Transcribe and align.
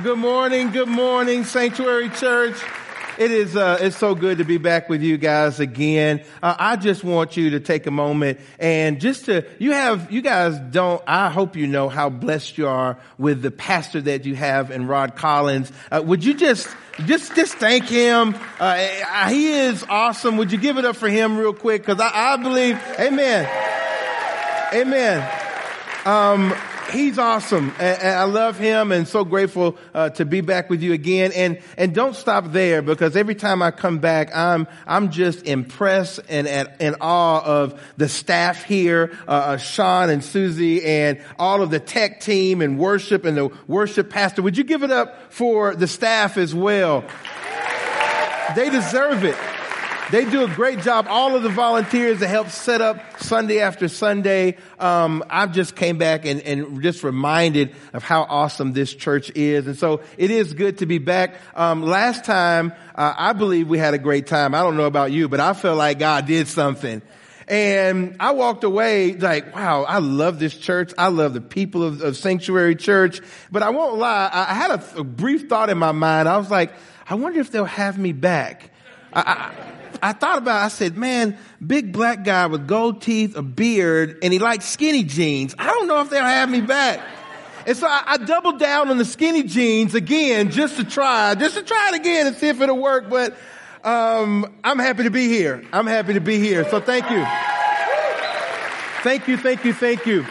Well, 0.00 0.14
good 0.14 0.18
morning. 0.22 0.70
Good 0.70 0.88
morning, 0.88 1.44
Sanctuary 1.44 2.08
Church. 2.08 2.56
It 3.18 3.30
is, 3.30 3.54
uh, 3.54 3.76
it's 3.82 3.98
so 3.98 4.14
good 4.14 4.38
to 4.38 4.46
be 4.46 4.56
back 4.56 4.88
with 4.88 5.02
you 5.02 5.18
guys 5.18 5.60
again. 5.60 6.24
Uh, 6.42 6.56
I 6.58 6.76
just 6.76 7.04
want 7.04 7.36
you 7.36 7.50
to 7.50 7.60
take 7.60 7.86
a 7.86 7.90
moment 7.90 8.40
and 8.58 8.98
just 8.98 9.26
to, 9.26 9.44
you 9.58 9.72
have, 9.72 10.10
you 10.10 10.22
guys 10.22 10.58
don't, 10.58 11.02
I 11.06 11.28
hope 11.28 11.54
you 11.54 11.66
know 11.66 11.90
how 11.90 12.08
blessed 12.08 12.56
you 12.56 12.66
are 12.66 12.98
with 13.18 13.42
the 13.42 13.50
pastor 13.50 14.00
that 14.00 14.24
you 14.24 14.34
have 14.36 14.70
in 14.70 14.86
Rod 14.86 15.16
Collins. 15.16 15.70
Uh, 15.90 16.00
would 16.02 16.24
you 16.24 16.32
just, 16.32 16.66
just, 17.04 17.36
just 17.36 17.56
thank 17.56 17.84
him. 17.84 18.34
Uh, 18.58 19.28
he 19.28 19.52
is 19.52 19.84
awesome. 19.86 20.38
Would 20.38 20.50
you 20.50 20.58
give 20.58 20.78
it 20.78 20.86
up 20.86 20.96
for 20.96 21.10
him 21.10 21.36
real 21.36 21.52
quick? 21.52 21.84
Cause 21.84 22.00
I, 22.00 22.10
I 22.32 22.36
believe, 22.38 22.80
amen. 22.98 23.46
Amen. 24.72 25.30
Um, 26.06 26.54
he's 26.90 27.18
awesome. 27.18 27.72
And, 27.78 28.00
I 28.00 28.24
love 28.24 28.58
him 28.58 28.92
and 28.92 29.06
so 29.06 29.24
grateful 29.24 29.76
uh, 29.94 30.10
to 30.10 30.24
be 30.24 30.40
back 30.40 30.70
with 30.70 30.82
you 30.82 30.92
again. 30.92 31.32
And 31.34 31.60
and 31.76 31.94
don't 31.94 32.14
stop 32.14 32.52
there 32.52 32.82
because 32.82 33.16
every 33.16 33.34
time 33.34 33.62
I 33.62 33.70
come 33.70 33.98
back, 33.98 34.34
I'm 34.34 34.66
I'm 34.86 35.10
just 35.10 35.46
impressed 35.46 36.20
and 36.28 36.46
at, 36.46 36.80
in 36.80 36.96
awe 37.00 37.42
of 37.44 37.80
the 37.96 38.08
staff 38.08 38.64
here, 38.64 39.16
uh, 39.26 39.30
uh, 39.30 39.56
Sean 39.56 40.10
and 40.10 40.22
Susie, 40.22 40.84
and 40.84 41.20
all 41.38 41.62
of 41.62 41.70
the 41.70 41.80
tech 41.80 42.20
team 42.20 42.62
and 42.62 42.78
worship 42.78 43.24
and 43.24 43.36
the 43.36 43.50
worship 43.66 44.10
pastor. 44.10 44.42
Would 44.42 44.58
you 44.58 44.64
give 44.64 44.82
it 44.82 44.90
up 44.90 45.32
for 45.32 45.74
the 45.74 45.86
staff 45.86 46.36
as 46.36 46.54
well? 46.54 47.04
They 48.56 48.68
deserve 48.68 49.24
it. 49.24 49.36
They 50.10 50.24
do 50.24 50.42
a 50.42 50.48
great 50.48 50.80
job. 50.80 51.06
All 51.08 51.36
of 51.36 51.44
the 51.44 51.48
volunteers 51.48 52.18
that 52.18 52.26
help 52.26 52.48
set 52.48 52.80
up 52.80 53.20
Sunday 53.20 53.60
after 53.60 53.86
Sunday. 53.86 54.56
Um, 54.80 55.22
I've 55.30 55.52
just 55.52 55.76
came 55.76 55.98
back 55.98 56.24
and, 56.26 56.40
and 56.40 56.82
just 56.82 57.04
reminded 57.04 57.76
of 57.92 58.02
how 58.02 58.22
awesome 58.22 58.72
this 58.72 58.92
church 58.92 59.30
is. 59.36 59.68
And 59.68 59.76
so 59.76 60.00
it 60.18 60.32
is 60.32 60.52
good 60.54 60.78
to 60.78 60.86
be 60.86 60.98
back. 60.98 61.36
Um, 61.54 61.82
last 61.82 62.24
time, 62.24 62.72
uh, 62.96 63.14
I 63.16 63.34
believe 63.34 63.68
we 63.68 63.78
had 63.78 63.94
a 63.94 63.98
great 63.98 64.26
time. 64.26 64.52
I 64.52 64.62
don't 64.62 64.76
know 64.76 64.86
about 64.86 65.12
you, 65.12 65.28
but 65.28 65.38
I 65.38 65.52
felt 65.52 65.78
like 65.78 66.00
God 66.00 66.26
did 66.26 66.48
something. 66.48 67.02
And 67.46 68.16
I 68.18 68.32
walked 68.32 68.64
away 68.64 69.12
like, 69.12 69.54
wow, 69.54 69.84
I 69.84 69.98
love 69.98 70.40
this 70.40 70.56
church. 70.56 70.92
I 70.98 71.08
love 71.08 71.34
the 71.34 71.40
people 71.40 71.84
of, 71.84 72.02
of 72.02 72.16
Sanctuary 72.16 72.74
Church. 72.74 73.20
But 73.52 73.62
I 73.62 73.70
won't 73.70 73.96
lie, 73.96 74.28
I, 74.32 74.54
had 74.54 74.70
a, 74.72 74.98
a, 74.98 75.04
brief 75.04 75.48
thought 75.48 75.70
in 75.70 75.78
my 75.78 75.92
mind. 75.92 76.28
I 76.28 76.36
was 76.36 76.50
like, 76.50 76.72
I 77.08 77.14
wonder 77.14 77.38
if 77.38 77.52
they'll 77.52 77.64
have 77.64 77.96
me 77.96 78.12
back. 78.12 78.70
I, 79.12 79.20
I, 79.20 79.79
I 80.02 80.12
thought 80.12 80.38
about 80.38 80.62
it. 80.62 80.64
I 80.64 80.68
said, 80.68 80.96
man, 80.96 81.38
big 81.64 81.92
black 81.92 82.24
guy 82.24 82.46
with 82.46 82.66
gold 82.66 83.02
teeth, 83.02 83.36
a 83.36 83.42
beard, 83.42 84.18
and 84.22 84.32
he 84.32 84.38
likes 84.38 84.64
skinny 84.64 85.04
jeans. 85.04 85.54
I 85.58 85.66
don't 85.66 85.86
know 85.86 86.00
if 86.00 86.10
they'll 86.10 86.22
have 86.22 86.50
me 86.50 86.60
back. 86.60 87.00
And 87.66 87.76
so 87.76 87.86
I, 87.86 88.02
I, 88.06 88.16
doubled 88.16 88.58
down 88.58 88.88
on 88.88 88.96
the 88.96 89.04
skinny 89.04 89.42
jeans 89.42 89.94
again 89.94 90.50
just 90.50 90.76
to 90.76 90.84
try, 90.84 91.34
just 91.34 91.56
to 91.56 91.62
try 91.62 91.90
it 91.92 92.00
again 92.00 92.26
and 92.26 92.36
see 92.36 92.48
if 92.48 92.60
it'll 92.60 92.78
work. 92.78 93.10
But 93.10 93.36
um, 93.84 94.58
I'm 94.64 94.78
happy 94.78 95.04
to 95.04 95.10
be 95.10 95.28
here. 95.28 95.62
I'm 95.72 95.86
happy 95.86 96.14
to 96.14 96.20
be 96.20 96.38
here. 96.38 96.68
So 96.70 96.80
thank 96.80 97.10
you. 97.10 97.24
Thank 99.02 99.28
you, 99.28 99.36
thank 99.36 99.64
you, 99.64 99.72
thank 99.72 100.06
you. 100.06 100.26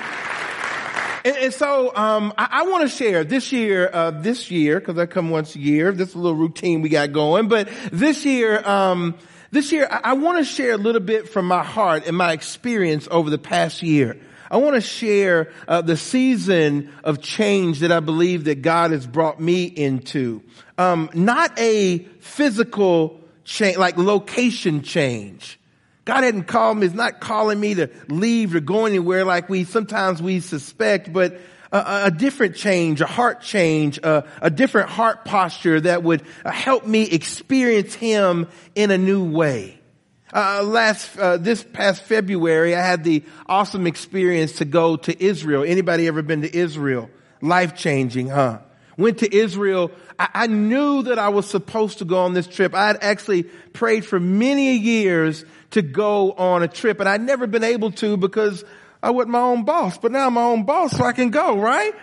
And, 1.26 1.38
and 1.38 1.54
so 1.54 1.96
um, 1.96 2.34
I, 2.38 2.48
I 2.52 2.64
want 2.64 2.90
to 2.90 2.96
share 2.96 3.24
this 3.24 3.52
year, 3.52 3.90
uh, 3.92 4.12
this 4.12 4.52
year, 4.52 4.80
because 4.80 4.98
I 4.98 5.06
come 5.06 5.30
once 5.30 5.56
a 5.56 5.60
year. 5.60 5.92
This 5.92 6.10
is 6.10 6.16
a 6.16 6.20
little 6.20 6.38
routine 6.38 6.82
we 6.82 6.90
got 6.90 7.12
going. 7.12 7.48
But 7.48 7.70
this 7.92 8.26
year, 8.26 8.62
um, 8.68 9.16
this 9.52 9.72
year, 9.72 9.88
I, 9.90 10.14
want 10.14 10.38
to 10.38 10.44
share 10.44 10.74
a 10.74 10.78
little 10.78 11.02
bit 11.02 11.28
from 11.30 11.46
my 11.46 11.64
heart 11.64 12.06
and 12.06 12.16
my 12.16 12.34
experience 12.34 13.08
over 13.10 13.30
the 13.30 13.40
past 13.40 13.82
year. 13.82 14.20
I 14.52 14.58
want 14.58 14.76
to 14.76 14.82
share 14.82 15.52
uh, 15.68 15.82
the 15.82 15.98
season 15.98 16.92
of 17.04 17.22
change 17.22 17.80
that 17.80 17.92
I 17.92 18.00
believe 18.00 18.46
that 18.46 18.62
God 18.62 18.92
has 18.92 19.06
brought 19.06 19.40
me 19.40 19.66
into. 19.66 20.44
Um, 20.78 21.10
not 21.14 21.58
a 21.60 22.00
physical 22.20 23.22
change, 23.44 23.78
like 23.78 23.98
location 23.98 24.82
change. 24.82 25.60
God 26.06 26.24
hadn't 26.24 26.46
called 26.46 26.78
me, 26.78 26.88
is 26.88 26.94
not 26.94 27.20
calling 27.20 27.60
me 27.60 27.76
to 27.76 27.90
leave 28.08 28.56
or 28.56 28.60
go 28.60 28.86
anywhere 28.86 29.26
like 29.26 29.50
we 29.50 29.64
sometimes 29.64 30.22
we 30.22 30.40
suspect, 30.40 31.14
but 31.14 31.40
a, 31.72 32.02
a 32.06 32.12
different 32.12 32.56
change, 32.56 33.02
a 33.02 33.06
heart 33.06 33.42
change, 33.42 33.98
a, 34.00 34.28
a 34.42 34.50
different 34.50 34.90
heart 34.90 35.26
posture 35.26 35.80
that 35.82 36.04
would 36.04 36.24
help 36.46 36.86
me 36.86 37.04
experience 37.04 37.94
Him 37.94 38.48
in 38.76 38.92
a 38.92 38.98
new 38.98 39.24
way. 39.30 39.80
Uh, 40.32 40.62
last 40.64 41.18
uh, 41.18 41.38
this 41.38 41.64
past 41.64 42.04
February, 42.04 42.76
I 42.76 42.82
had 42.82 43.04
the 43.04 43.24
awesome 43.48 43.88
experience 43.88 44.54
to 44.54 44.66
go 44.66 44.96
to 44.98 45.24
Israel. 45.24 45.64
Anybody 45.64 46.08
ever 46.08 46.22
been 46.22 46.42
to 46.44 46.56
Israel? 46.56 47.10
Life 47.42 47.76
changing, 47.76 48.30
huh? 48.30 48.60
Went 48.98 49.20
to 49.20 49.36
Israel. 49.36 49.92
I, 50.20 50.30
I 50.34 50.48
knew 50.48 51.04
that 51.04 51.18
I 51.18 51.30
was 51.30 51.50
supposed 51.50 52.00
to 52.00 52.06
go 52.06 52.20
on 52.20 52.34
this 52.34 52.46
trip. 52.46 52.76
I 52.76 52.88
had 52.88 53.00
actually 53.02 53.44
prayed 53.44 54.06
for 54.06 54.20
many 54.20 54.76
years 54.76 55.46
to 55.72 55.82
go 55.82 56.34
on 56.34 56.62
a 56.62 56.68
trip, 56.68 57.00
and 57.00 57.10
I'd 57.10 57.22
never 57.22 57.48
been 57.48 57.64
able 57.64 57.92
to 57.94 58.18
because 58.18 58.64
I 59.02 59.12
wasn't 59.12 59.32
my 59.32 59.42
own 59.42 59.64
boss, 59.64 59.98
but 59.98 60.12
now 60.12 60.28
I'm 60.28 60.34
my 60.34 60.44
own 60.44 60.64
boss 60.64 60.98
so 60.98 61.04
I 61.04 61.14
can 61.14 61.30
go, 61.30 61.58
right? 61.58 61.94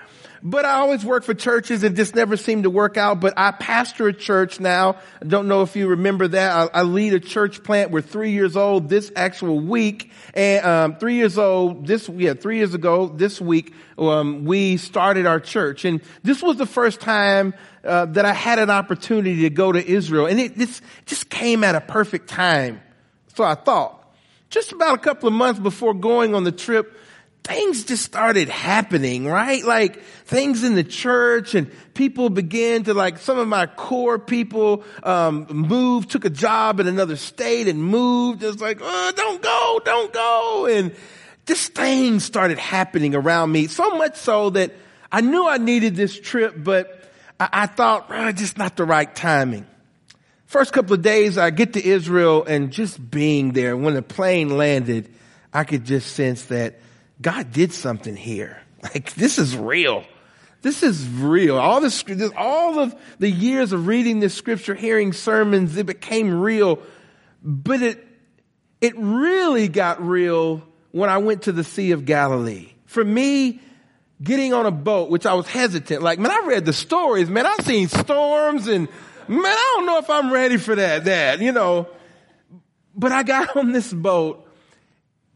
But 0.42 0.64
I 0.64 0.74
always 0.74 1.04
work 1.04 1.24
for 1.24 1.34
churches 1.34 1.82
and 1.82 1.96
just 1.96 2.14
never 2.14 2.36
seemed 2.36 2.62
to 2.64 2.70
work 2.70 2.96
out. 2.96 3.20
But 3.20 3.34
I 3.36 3.50
pastor 3.50 4.06
a 4.08 4.12
church 4.12 4.60
now. 4.60 4.96
I 5.20 5.24
don't 5.26 5.48
know 5.48 5.62
if 5.62 5.74
you 5.76 5.88
remember 5.88 6.28
that. 6.28 6.70
I, 6.74 6.80
I 6.80 6.82
lead 6.82 7.14
a 7.14 7.20
church 7.20 7.64
plant. 7.64 7.90
We're 7.90 8.00
three 8.00 8.30
years 8.30 8.56
old 8.56 8.88
this 8.88 9.10
actual 9.16 9.58
week. 9.58 10.12
And, 10.34 10.64
um, 10.64 10.96
three 10.96 11.14
years 11.14 11.36
old 11.36 11.86
this, 11.86 12.08
yeah, 12.08 12.34
three 12.34 12.58
years 12.58 12.74
ago 12.74 13.08
this 13.08 13.40
week, 13.40 13.74
um, 13.98 14.44
we 14.44 14.76
started 14.76 15.26
our 15.26 15.40
church. 15.40 15.84
And 15.84 16.00
this 16.22 16.42
was 16.42 16.56
the 16.56 16.66
first 16.66 17.00
time, 17.00 17.54
uh, 17.84 18.06
that 18.06 18.24
I 18.24 18.32
had 18.32 18.58
an 18.58 18.70
opportunity 18.70 19.42
to 19.42 19.50
go 19.50 19.72
to 19.72 19.84
Israel. 19.84 20.26
And 20.26 20.38
it 20.38 20.56
this 20.56 20.80
just 21.06 21.28
came 21.28 21.64
at 21.64 21.74
a 21.74 21.80
perfect 21.80 22.28
time. 22.28 22.80
So 23.34 23.42
I 23.42 23.54
thought 23.54 23.95
just 24.56 24.72
about 24.72 24.94
a 24.94 24.98
couple 24.98 25.28
of 25.28 25.34
months 25.34 25.60
before 25.60 25.92
going 25.92 26.34
on 26.34 26.42
the 26.42 26.50
trip, 26.50 26.96
things 27.44 27.84
just 27.84 28.02
started 28.02 28.48
happening, 28.48 29.26
right? 29.26 29.62
Like 29.62 30.02
things 30.24 30.64
in 30.64 30.74
the 30.74 30.82
church 30.82 31.54
and 31.54 31.70
people 31.92 32.30
began 32.30 32.84
to 32.84 32.94
like, 32.94 33.18
some 33.18 33.38
of 33.38 33.46
my 33.48 33.66
core 33.66 34.18
people, 34.18 34.82
um, 35.02 35.46
moved, 35.50 36.10
took 36.10 36.24
a 36.24 36.30
job 36.30 36.80
in 36.80 36.86
another 36.86 37.16
state 37.16 37.68
and 37.68 37.84
moved. 37.84 38.42
It's 38.42 38.58
like, 38.58 38.78
oh, 38.80 39.12
don't 39.14 39.42
go, 39.42 39.80
don't 39.84 40.10
go. 40.10 40.66
And 40.70 40.96
just 41.44 41.74
things 41.74 42.24
started 42.24 42.56
happening 42.56 43.14
around 43.14 43.52
me. 43.52 43.66
So 43.66 43.90
much 43.98 44.16
so 44.16 44.48
that 44.50 44.72
I 45.12 45.20
knew 45.20 45.46
I 45.46 45.58
needed 45.58 45.96
this 45.96 46.18
trip, 46.18 46.54
but 46.56 47.10
I, 47.38 47.48
I 47.52 47.66
thought, 47.66 48.06
oh, 48.08 48.32
just 48.32 48.56
not 48.56 48.74
the 48.76 48.86
right 48.86 49.14
timing. 49.14 49.66
First 50.46 50.72
couple 50.72 50.94
of 50.94 51.02
days, 51.02 51.38
I 51.38 51.50
get 51.50 51.72
to 51.72 51.84
Israel 51.84 52.44
and 52.44 52.72
just 52.72 53.10
being 53.10 53.52
there, 53.52 53.76
when 53.76 53.94
the 53.94 54.02
plane 54.02 54.56
landed, 54.56 55.12
I 55.52 55.64
could 55.64 55.84
just 55.84 56.14
sense 56.14 56.44
that 56.44 56.78
God 57.20 57.52
did 57.52 57.72
something 57.72 58.16
here. 58.16 58.60
Like, 58.82 59.14
this 59.14 59.38
is 59.38 59.56
real. 59.56 60.04
This 60.62 60.84
is 60.84 61.08
real. 61.08 61.58
All 61.58 61.80
this, 61.80 62.04
all 62.36 62.78
of 62.78 62.94
the 63.18 63.28
years 63.28 63.72
of 63.72 63.88
reading 63.88 64.20
this 64.20 64.32
scripture, 64.32 64.76
hearing 64.76 65.12
sermons, 65.12 65.76
it 65.76 65.86
became 65.86 66.40
real. 66.40 66.78
But 67.42 67.82
it, 67.82 68.06
it 68.80 68.94
really 68.96 69.66
got 69.66 70.06
real 70.06 70.62
when 70.92 71.10
I 71.10 71.18
went 71.18 71.42
to 71.42 71.52
the 71.52 71.64
Sea 71.64 71.92
of 71.92 72.04
Galilee. 72.04 72.68
For 72.84 73.04
me, 73.04 73.60
getting 74.22 74.52
on 74.52 74.66
a 74.66 74.70
boat, 74.70 75.10
which 75.10 75.26
I 75.26 75.34
was 75.34 75.48
hesitant, 75.48 76.02
like, 76.02 76.20
man, 76.20 76.30
I 76.30 76.46
read 76.46 76.64
the 76.64 76.72
stories, 76.72 77.28
man, 77.28 77.44
I've 77.46 77.64
seen 77.64 77.88
storms 77.88 78.68
and 78.68 78.88
man, 79.28 79.44
I 79.44 79.72
don't 79.76 79.86
know 79.86 79.98
if 79.98 80.10
I'm 80.10 80.32
ready 80.32 80.56
for 80.56 80.74
that, 80.74 81.04
that, 81.04 81.40
you 81.40 81.52
know. 81.52 81.88
But 82.94 83.12
I 83.12 83.22
got 83.22 83.56
on 83.56 83.72
this 83.72 83.92
boat 83.92 84.46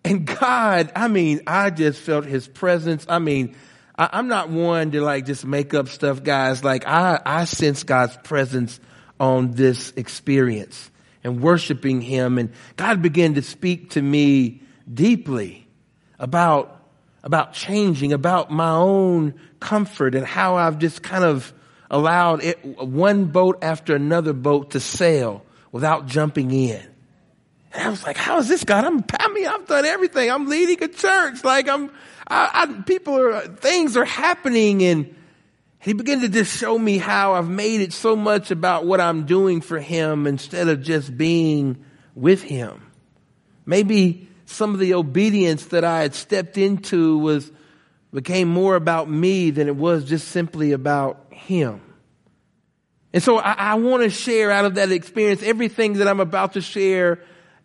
and 0.04 0.26
God, 0.26 0.92
I 0.96 1.08
mean, 1.08 1.42
I 1.46 1.70
just 1.70 2.00
felt 2.00 2.24
his 2.24 2.48
presence. 2.48 3.04
I 3.08 3.18
mean, 3.18 3.54
I, 3.96 4.18
am 4.18 4.28
not 4.28 4.48
one 4.48 4.92
to 4.92 5.02
like 5.02 5.26
just 5.26 5.44
make 5.44 5.74
up 5.74 5.88
stuff, 5.88 6.22
guys. 6.22 6.64
Like 6.64 6.86
I, 6.86 7.20
I 7.24 7.44
sense 7.44 7.82
God's 7.82 8.16
presence 8.18 8.80
on 9.18 9.52
this 9.52 9.92
experience 9.96 10.90
and 11.22 11.42
worshiping 11.42 12.00
him. 12.00 12.38
And 12.38 12.52
God 12.76 13.02
began 13.02 13.34
to 13.34 13.42
speak 13.42 13.90
to 13.90 14.02
me 14.02 14.62
deeply 14.92 15.66
about, 16.18 16.82
about 17.22 17.52
changing, 17.52 18.14
about 18.14 18.50
my 18.50 18.70
own 18.70 19.34
comfort 19.60 20.14
and 20.14 20.24
how 20.24 20.56
I've 20.56 20.78
just 20.78 21.02
kind 21.02 21.24
of 21.24 21.52
allowed 21.90 22.44
it, 22.44 22.64
one 22.64 23.26
boat 23.26 23.58
after 23.62 23.94
another 23.94 24.32
boat 24.32 24.72
to 24.72 24.80
sail 24.80 25.44
without 25.72 26.06
jumping 26.06 26.50
in. 26.50 26.80
And 27.72 27.82
I 27.82 27.88
was 27.88 28.02
like, 28.04 28.16
how 28.16 28.38
is 28.38 28.48
this 28.48 28.64
God? 28.64 28.84
I'm, 28.84 29.04
I 29.18 29.28
mean, 29.32 29.46
I've 29.46 29.66
done 29.66 29.84
everything. 29.84 30.30
I'm 30.30 30.48
leading 30.48 30.82
a 30.82 30.88
church. 30.88 31.44
Like 31.44 31.68
I'm, 31.68 31.90
I, 32.26 32.50
I, 32.68 32.82
people 32.82 33.18
are, 33.18 33.40
things 33.42 33.96
are 33.96 34.04
happening 34.04 34.82
and 34.82 35.14
he 35.80 35.92
began 35.92 36.20
to 36.20 36.28
just 36.28 36.56
show 36.56 36.78
me 36.78 36.98
how 36.98 37.34
I've 37.34 37.48
made 37.48 37.80
it 37.80 37.92
so 37.92 38.14
much 38.14 38.50
about 38.50 38.86
what 38.86 39.00
I'm 39.00 39.24
doing 39.24 39.60
for 39.60 39.78
him 39.78 40.26
instead 40.26 40.68
of 40.68 40.82
just 40.82 41.16
being 41.16 41.84
with 42.14 42.42
him. 42.42 42.86
Maybe 43.64 44.28
some 44.44 44.74
of 44.74 44.80
the 44.80 44.94
obedience 44.94 45.66
that 45.66 45.84
I 45.84 46.02
had 46.02 46.14
stepped 46.14 46.58
into 46.58 47.18
was 47.18 47.50
became 48.12 48.48
more 48.48 48.74
about 48.74 49.08
me 49.08 49.50
than 49.50 49.68
it 49.68 49.76
was 49.76 50.04
just 50.04 50.28
simply 50.28 50.72
about 50.72 51.29
him. 51.40 51.80
And 53.12 53.22
so 53.22 53.38
I, 53.38 53.52
I 53.52 53.74
want 53.74 54.02
to 54.04 54.10
share 54.10 54.50
out 54.50 54.64
of 54.64 54.76
that 54.76 54.92
experience 54.92 55.42
everything 55.42 55.94
that 55.94 56.08
I'm 56.08 56.20
about 56.20 56.54
to 56.54 56.60
share 56.60 57.20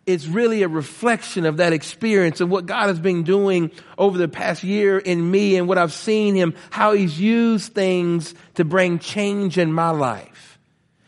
is 0.06 0.28
really 0.28 0.62
a 0.62 0.68
reflection 0.68 1.46
of 1.46 1.56
that 1.56 1.72
experience 1.72 2.40
and 2.40 2.48
what 2.48 2.66
God 2.66 2.86
has 2.86 3.00
been 3.00 3.24
doing 3.24 3.72
over 3.98 4.16
the 4.16 4.28
past 4.28 4.62
year 4.62 4.98
in 4.98 5.28
me 5.28 5.56
and 5.56 5.66
what 5.66 5.78
I've 5.78 5.92
seen 5.92 6.36
him, 6.36 6.54
how 6.70 6.92
he's 6.92 7.20
used 7.20 7.72
things 7.72 8.34
to 8.54 8.64
bring 8.64 9.00
change 9.00 9.58
in 9.58 9.72
my 9.72 9.90
life. 9.90 10.58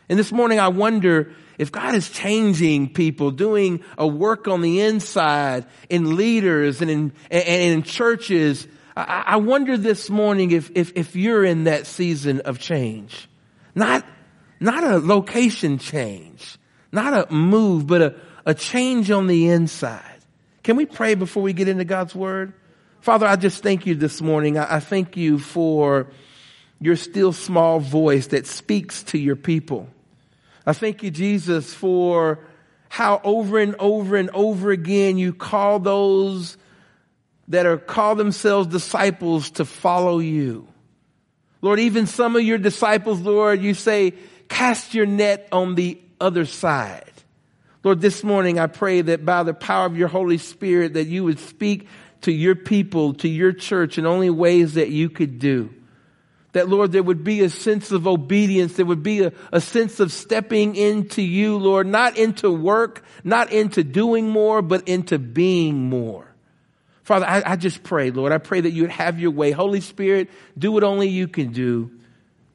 And 0.09 0.19
this 0.19 0.31
morning 0.31 0.59
I 0.59 0.67
wonder 0.67 1.31
if 1.57 1.71
God 1.71 1.95
is 1.95 2.09
changing 2.09 2.93
people, 2.93 3.31
doing 3.31 3.83
a 3.97 4.07
work 4.07 4.47
on 4.47 4.61
the 4.61 4.81
inside 4.81 5.65
in 5.89 6.17
leaders 6.17 6.81
and 6.81 6.91
in, 6.91 7.13
and 7.29 7.73
in 7.73 7.83
churches, 7.83 8.67
I, 9.07 9.23
I 9.27 9.35
wonder 9.37 9.77
this 9.77 10.09
morning 10.09 10.51
if, 10.51 10.71
if, 10.75 10.91
if 10.95 11.15
you're 11.15 11.45
in 11.45 11.65
that 11.65 11.87
season 11.87 12.41
of 12.41 12.59
change. 12.59 13.27
Not, 13.75 14.05
not 14.59 14.83
a 14.83 14.97
location 14.97 15.77
change, 15.77 16.57
not 16.91 17.13
a 17.13 17.33
move, 17.33 17.87
but 17.87 18.01
a, 18.01 18.15
a 18.45 18.53
change 18.53 19.11
on 19.11 19.27
the 19.27 19.49
inside. 19.49 20.19
Can 20.63 20.75
we 20.75 20.85
pray 20.85 21.15
before 21.15 21.43
we 21.43 21.53
get 21.53 21.67
into 21.67 21.85
God's 21.85 22.13
word? 22.13 22.53
Father, 23.01 23.25
I 23.25 23.37
just 23.37 23.63
thank 23.63 23.85
you 23.85 23.95
this 23.95 24.21
morning. 24.21 24.57
I, 24.57 24.75
I 24.75 24.79
thank 24.79 25.15
you 25.15 25.39
for 25.39 26.07
your 26.81 26.95
still 26.95 27.31
small 27.31 27.79
voice 27.79 28.27
that 28.27 28.47
speaks 28.47 29.03
to 29.03 29.17
your 29.17 29.35
people. 29.35 29.87
I 30.65 30.73
thank 30.73 31.03
you, 31.03 31.11
Jesus, 31.11 31.73
for 31.73 32.39
how 32.89 33.21
over 33.23 33.59
and 33.59 33.75
over 33.79 34.15
and 34.17 34.29
over 34.31 34.71
again 34.71 35.17
you 35.17 35.33
call 35.33 35.79
those 35.79 36.57
that 37.49 37.65
are 37.65 37.77
call 37.77 38.15
themselves 38.15 38.67
disciples 38.67 39.51
to 39.51 39.65
follow 39.65 40.19
you. 40.19 40.67
Lord, 41.61 41.79
even 41.79 42.07
some 42.07 42.35
of 42.35 42.43
your 42.43 42.57
disciples, 42.57 43.19
Lord, 43.19 43.61
you 43.61 43.73
say, 43.73 44.13
cast 44.47 44.93
your 44.93 45.05
net 45.05 45.47
on 45.51 45.75
the 45.75 45.99
other 46.21 46.45
side. 46.45 47.11
Lord, 47.83 48.01
this 48.01 48.23
morning 48.23 48.59
I 48.59 48.67
pray 48.67 49.01
that 49.01 49.25
by 49.25 49.43
the 49.43 49.53
power 49.53 49.85
of 49.85 49.97
your 49.97 50.07
Holy 50.07 50.37
Spirit 50.37 50.93
that 50.93 51.07
you 51.07 51.23
would 51.23 51.39
speak 51.39 51.87
to 52.21 52.31
your 52.31 52.55
people, 52.55 53.13
to 53.15 53.27
your 53.27 53.51
church 53.51 53.97
in 53.97 54.05
only 54.05 54.29
ways 54.29 54.75
that 54.75 54.89
you 54.89 55.09
could 55.09 55.39
do. 55.39 55.73
That 56.53 56.67
Lord, 56.67 56.91
there 56.91 57.03
would 57.03 57.23
be 57.23 57.41
a 57.41 57.49
sense 57.49 57.91
of 57.91 58.07
obedience. 58.07 58.73
There 58.73 58.85
would 58.85 59.03
be 59.03 59.23
a, 59.23 59.33
a 59.51 59.61
sense 59.61 59.99
of 59.99 60.11
stepping 60.11 60.75
into 60.75 61.21
you, 61.21 61.57
Lord, 61.57 61.87
not 61.87 62.17
into 62.17 62.51
work, 62.51 63.03
not 63.23 63.51
into 63.51 63.83
doing 63.83 64.27
more, 64.27 64.61
but 64.61 64.87
into 64.87 65.19
being 65.19 65.89
more. 65.89 66.28
Father, 67.09 67.25
I, 67.25 67.41
I 67.43 67.55
just 67.55 67.81
pray, 67.81 68.11
Lord, 68.11 68.31
I 68.31 68.37
pray 68.37 68.61
that 68.61 68.69
you 68.69 68.83
would 68.83 68.91
have 68.91 69.19
your 69.19 69.31
way. 69.31 69.49
Holy 69.49 69.81
Spirit, 69.81 70.29
do 70.55 70.71
what 70.71 70.83
only 70.83 71.07
you 71.07 71.27
can 71.27 71.51
do. 71.51 71.89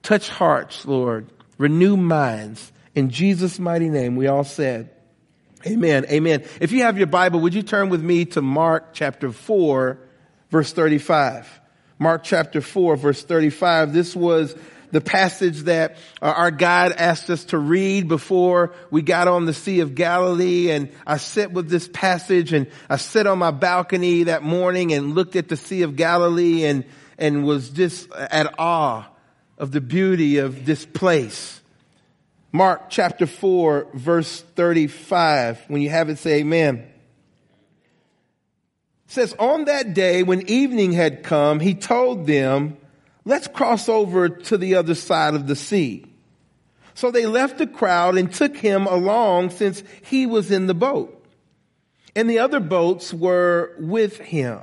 Touch 0.05 0.29
hearts, 0.29 0.87
Lord. 0.87 1.27
Renew 1.59 1.97
minds. 1.97 2.71
In 2.95 3.11
Jesus' 3.11 3.59
mighty 3.59 3.89
name, 3.89 4.15
we 4.15 4.29
all 4.29 4.45
said, 4.45 4.91
Amen. 5.67 6.07
Amen. 6.09 6.45
If 6.61 6.71
you 6.71 6.83
have 6.83 6.99
your 6.99 7.09
Bible, 7.09 7.41
would 7.41 7.53
you 7.53 7.65
turn 7.65 7.89
with 7.89 8.01
me 8.01 8.27
to 8.27 8.43
Mark 8.43 8.91
chapter 8.93 9.33
4, 9.33 9.99
verse 10.51 10.73
35? 10.73 11.61
Mark 11.99 12.23
chapter 12.23 12.61
4, 12.61 12.95
verse 12.95 13.25
35. 13.25 13.93
This 13.93 14.15
was 14.15 14.55
the 14.91 15.01
passage 15.01 15.63
that 15.63 15.97
uh, 16.23 16.27
our 16.27 16.51
guide 16.51 16.93
asked 16.93 17.31
us 17.31 17.45
to 17.47 17.59
read 17.59 18.09
before 18.09 18.75
we 18.91 19.03
got 19.03 19.29
on 19.29 19.45
the 19.45 19.55
Sea 19.55 19.81
of 19.81 19.95
Galilee. 19.95 20.71
And 20.71 20.93
I 21.07 21.17
sat 21.17 21.53
with 21.53 21.69
this 21.69 21.89
passage 21.89 22.53
and 22.53 22.67
I 22.89 22.97
sat 22.97 23.27
on 23.27 23.39
my 23.39 23.51
balcony 23.51 24.25
that 24.25 24.43
morning 24.43 24.93
and 24.93 25.15
looked 25.15 25.37
at 25.37 25.49
the 25.49 25.57
Sea 25.57 25.83
of 25.83 25.97
Galilee 25.97 26.65
and, 26.65 26.85
and 27.19 27.45
was 27.45 27.71
just 27.71 28.11
at 28.13 28.55
awe 28.59 29.07
of 29.59 29.73
the 29.73 29.81
beauty 29.81 30.39
of 30.39 30.65
this 30.67 30.85
place. 30.85 31.61
Mark 32.53 32.89
chapter 32.89 33.27
4 33.27 33.89
verse 33.95 34.41
35. 34.41 35.65
When 35.69 35.83
you 35.83 35.91
have 35.91 36.09
it, 36.09 36.19
say 36.19 36.41
amen. 36.41 36.87
It 39.07 39.11
says, 39.11 39.35
on 39.39 39.65
that 39.65 39.93
day 39.95 40.23
when 40.23 40.49
evening 40.49 40.93
had 40.93 41.25
come, 41.25 41.61
he 41.61 41.75
told 41.75 42.27
them, 42.27 42.77
let's 43.25 43.49
cross 43.49 43.89
over 43.89 44.29
to 44.29 44.59
the 44.59 44.77
other 44.77 44.95
side 44.95 45.35
of 45.35 45.47
the 45.47 45.57
sea. 45.57 46.07
So 46.95 47.11
they 47.11 47.27
left 47.27 47.59
the 47.59 47.67
crowd 47.67 48.17
and 48.17 48.33
took 48.33 48.57
him 48.57 48.87
along 48.87 49.51
since 49.51 49.83
he 50.03 50.27
was 50.27 50.51
in 50.51 50.67
the 50.67 50.75
boat. 50.75 51.11
And 52.15 52.31
the 52.31 52.39
other 52.39 52.61
boats 52.61 53.13
were 53.13 53.75
with 53.79 54.19
him. 54.19 54.61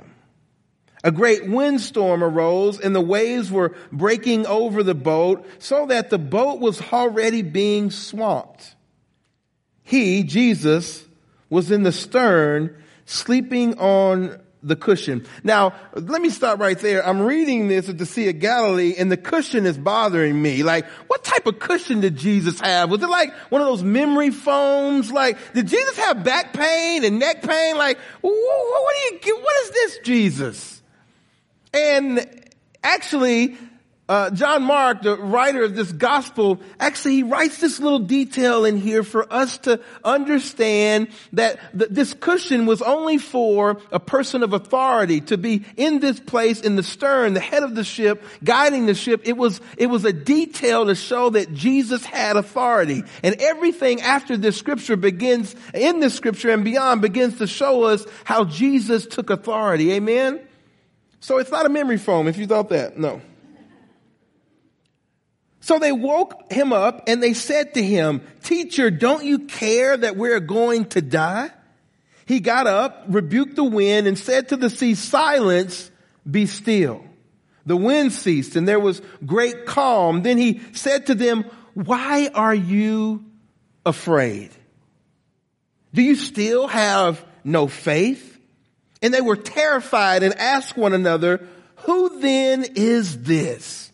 A 1.04 1.10
great 1.10 1.48
windstorm 1.48 2.22
arose 2.22 2.80
and 2.80 2.94
the 2.94 3.00
waves 3.00 3.50
were 3.50 3.74
breaking 3.90 4.46
over 4.46 4.82
the 4.82 4.94
boat 4.94 5.44
so 5.58 5.86
that 5.86 6.10
the 6.10 6.18
boat 6.18 6.60
was 6.60 6.80
already 6.92 7.42
being 7.42 7.90
swamped. 7.90 8.76
He, 9.82 10.22
Jesus, 10.22 11.04
was 11.50 11.70
in 11.70 11.82
the 11.82 11.92
stern 11.92 12.76
sleeping 13.04 13.78
on 13.78 14.40
the 14.62 14.76
cushion. 14.76 15.26
Now, 15.42 15.74
let 15.94 16.20
me 16.22 16.30
stop 16.30 16.60
right 16.60 16.78
there. 16.78 17.06
I'm 17.06 17.22
reading 17.22 17.68
this 17.68 17.88
at 17.88 17.98
the 17.98 18.06
Sea 18.06 18.28
of 18.28 18.38
Galilee 18.38 18.94
and 18.96 19.10
the 19.10 19.16
cushion 19.16 19.66
is 19.66 19.76
bothering 19.76 20.40
me. 20.40 20.62
Like, 20.62 20.86
what 21.08 21.24
type 21.24 21.46
of 21.46 21.58
cushion 21.58 22.00
did 22.00 22.16
Jesus 22.16 22.60
have? 22.60 22.90
Was 22.90 23.02
it 23.02 23.08
like 23.08 23.32
one 23.50 23.60
of 23.60 23.66
those 23.66 23.82
memory 23.82 24.30
foams? 24.30 25.10
Like, 25.10 25.36
did 25.54 25.66
Jesus 25.66 25.96
have 25.98 26.22
back 26.22 26.52
pain 26.52 27.04
and 27.04 27.18
neck 27.18 27.42
pain? 27.42 27.76
Like, 27.76 27.98
what 28.20 28.32
do 28.32 29.28
you, 29.28 29.36
what 29.36 29.64
is 29.64 29.70
this 29.70 29.98
Jesus? 30.04 30.82
And 31.74 32.50
actually, 32.84 33.56
uh, 34.08 34.30
John 34.30 34.64
Mark, 34.64 35.02
the 35.02 35.16
writer 35.16 35.62
of 35.62 35.76
this 35.76 35.90
gospel, 35.92 36.60
actually 36.80 37.14
he 37.14 37.22
writes 37.22 37.58
this 37.58 37.78
little 37.78 38.00
detail 38.00 38.64
in 38.64 38.76
here 38.76 39.04
for 39.04 39.32
us 39.32 39.58
to 39.58 39.80
understand 40.04 41.06
that 41.32 41.60
th- 41.78 41.88
this 41.88 42.12
cushion 42.12 42.66
was 42.66 42.82
only 42.82 43.16
for 43.16 43.80
a 43.92 44.00
person 44.00 44.42
of 44.42 44.52
authority 44.52 45.20
to 45.20 45.38
be 45.38 45.64
in 45.76 46.00
this 46.00 46.18
place 46.18 46.60
in 46.60 46.74
the 46.74 46.82
stern, 46.82 47.32
the 47.32 47.40
head 47.40 47.62
of 47.62 47.76
the 47.76 47.84
ship, 47.84 48.24
guiding 48.42 48.86
the 48.86 48.94
ship. 48.94 49.22
It 49.24 49.36
was, 49.36 49.60
it 49.78 49.86
was 49.86 50.04
a 50.04 50.12
detail 50.12 50.86
to 50.86 50.96
show 50.96 51.30
that 51.30 51.54
Jesus 51.54 52.04
had 52.04 52.36
authority. 52.36 53.04
And 53.22 53.36
everything 53.40 54.02
after 54.02 54.36
this 54.36 54.56
scripture 54.56 54.96
begins, 54.96 55.54
in 55.72 56.00
this 56.00 56.14
scripture 56.14 56.50
and 56.50 56.64
beyond 56.64 57.02
begins 57.02 57.38
to 57.38 57.46
show 57.46 57.84
us 57.84 58.04
how 58.24 58.44
Jesus 58.44 59.06
took 59.06 59.30
authority. 59.30 59.92
Amen? 59.92 60.40
So 61.20 61.38
it's 61.38 61.52
not 61.52 61.66
a 61.66 61.68
memory 61.68 61.98
foam 61.98 62.26
if 62.26 62.36
you 62.36 62.48
thought 62.48 62.68
that. 62.70 62.98
No. 62.98 63.22
So 65.62 65.78
they 65.78 65.92
woke 65.92 66.52
him 66.52 66.72
up 66.72 67.04
and 67.06 67.22
they 67.22 67.34
said 67.34 67.74
to 67.74 67.82
him, 67.82 68.20
teacher, 68.42 68.90
don't 68.90 69.24
you 69.24 69.38
care 69.38 69.96
that 69.96 70.16
we're 70.16 70.40
going 70.40 70.86
to 70.86 71.00
die? 71.00 71.50
He 72.26 72.40
got 72.40 72.66
up, 72.66 73.04
rebuked 73.06 73.54
the 73.54 73.64
wind 73.64 74.08
and 74.08 74.18
said 74.18 74.48
to 74.48 74.56
the 74.56 74.68
sea, 74.68 74.96
silence, 74.96 75.88
be 76.28 76.46
still. 76.46 77.04
The 77.64 77.76
wind 77.76 78.12
ceased 78.12 78.56
and 78.56 78.66
there 78.66 78.80
was 78.80 79.02
great 79.24 79.64
calm. 79.64 80.22
Then 80.22 80.36
he 80.36 80.60
said 80.72 81.06
to 81.06 81.14
them, 81.14 81.44
why 81.74 82.28
are 82.34 82.54
you 82.54 83.24
afraid? 83.86 84.50
Do 85.94 86.02
you 86.02 86.16
still 86.16 86.66
have 86.66 87.24
no 87.44 87.68
faith? 87.68 88.40
And 89.00 89.14
they 89.14 89.20
were 89.20 89.36
terrified 89.36 90.24
and 90.24 90.34
asked 90.34 90.76
one 90.76 90.92
another, 90.92 91.46
who 91.76 92.18
then 92.18 92.64
is 92.74 93.22
this? 93.22 93.92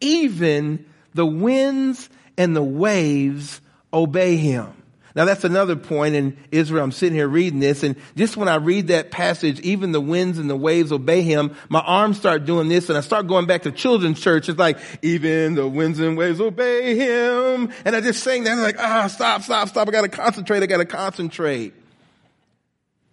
Even 0.00 0.86
the 1.14 1.26
winds 1.26 2.08
and 2.36 2.54
the 2.54 2.62
waves 2.62 3.60
obey 3.92 4.36
him. 4.36 4.72
Now 5.16 5.24
that's 5.24 5.44
another 5.44 5.76
point 5.76 6.16
in 6.16 6.36
Israel. 6.50 6.82
I'm 6.82 6.90
sitting 6.90 7.14
here 7.14 7.28
reading 7.28 7.60
this 7.60 7.84
and 7.84 7.94
just 8.16 8.36
when 8.36 8.48
I 8.48 8.56
read 8.56 8.88
that 8.88 9.12
passage, 9.12 9.60
even 9.60 9.92
the 9.92 10.00
winds 10.00 10.38
and 10.38 10.50
the 10.50 10.56
waves 10.56 10.90
obey 10.90 11.22
him, 11.22 11.54
my 11.68 11.78
arms 11.80 12.18
start 12.18 12.44
doing 12.44 12.68
this 12.68 12.88
and 12.88 12.98
I 12.98 13.00
start 13.00 13.28
going 13.28 13.46
back 13.46 13.62
to 13.62 13.70
children's 13.70 14.20
church. 14.20 14.48
It's 14.48 14.58
like, 14.58 14.78
even 15.02 15.54
the 15.54 15.68
winds 15.68 16.00
and 16.00 16.16
waves 16.18 16.40
obey 16.40 16.96
him. 16.96 17.72
And 17.84 17.94
I 17.94 18.00
just 18.00 18.24
saying 18.24 18.42
that. 18.44 18.52
I'm 18.52 18.62
like, 18.62 18.78
ah, 18.80 19.06
stop, 19.06 19.42
stop, 19.42 19.68
stop. 19.68 19.86
I 19.86 19.92
gotta 19.92 20.08
concentrate. 20.08 20.64
I 20.64 20.66
gotta 20.66 20.84
concentrate. 20.84 21.74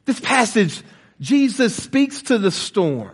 This 0.05 0.20
passage 0.20 0.81
Jesus 1.22 1.75
speaks 1.75 2.24
to 2.24 2.39
the 2.39 2.50
storm. 2.50 3.12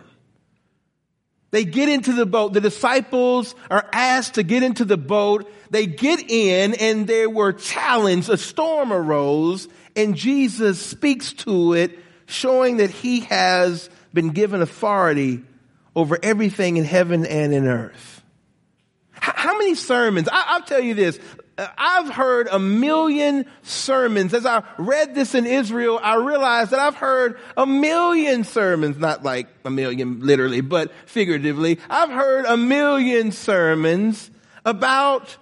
They 1.50 1.64
get 1.64 1.88
into 1.88 2.12
the 2.12 2.26
boat. 2.26 2.52
The 2.52 2.60
disciples 2.60 3.54
are 3.70 3.88
asked 3.92 4.34
to 4.34 4.42
get 4.42 4.62
into 4.62 4.84
the 4.84 4.98
boat. 4.98 5.50
They 5.70 5.86
get 5.86 6.30
in 6.30 6.74
and 6.74 7.06
they 7.06 7.26
were 7.26 7.52
challenged. 7.52 8.28
A 8.28 8.36
storm 8.36 8.92
arose 8.92 9.68
and 9.96 10.14
Jesus 10.14 10.80
speaks 10.80 11.32
to 11.32 11.72
it, 11.72 11.98
showing 12.26 12.76
that 12.76 12.90
he 12.90 13.20
has 13.20 13.90
been 14.12 14.30
given 14.30 14.62
authority 14.62 15.42
over 15.96 16.18
everything 16.22 16.76
in 16.76 16.84
heaven 16.84 17.26
and 17.26 17.52
in 17.52 17.66
earth. 17.66 18.22
How 19.12 19.58
many 19.58 19.74
sermons? 19.74 20.28
I, 20.30 20.58
will 20.58 20.66
tell 20.66 20.80
you 20.80 20.94
this. 20.94 21.18
I've 21.58 22.08
heard 22.08 22.48
a 22.50 22.58
million 22.58 23.44
sermons. 23.62 24.32
As 24.32 24.46
I 24.46 24.62
read 24.78 25.14
this 25.14 25.34
in 25.34 25.44
Israel, 25.44 25.98
I 26.00 26.16
realized 26.16 26.70
that 26.70 26.78
I've 26.78 26.94
heard 26.94 27.38
a 27.56 27.66
million 27.66 28.44
sermons, 28.44 28.96
not 28.96 29.24
like 29.24 29.48
a 29.64 29.70
million 29.70 30.20
literally, 30.20 30.60
but 30.60 30.92
figuratively. 31.06 31.80
I've 31.90 32.10
heard 32.10 32.44
a 32.44 32.56
million 32.56 33.32
sermons 33.32 34.30
about 34.64 35.36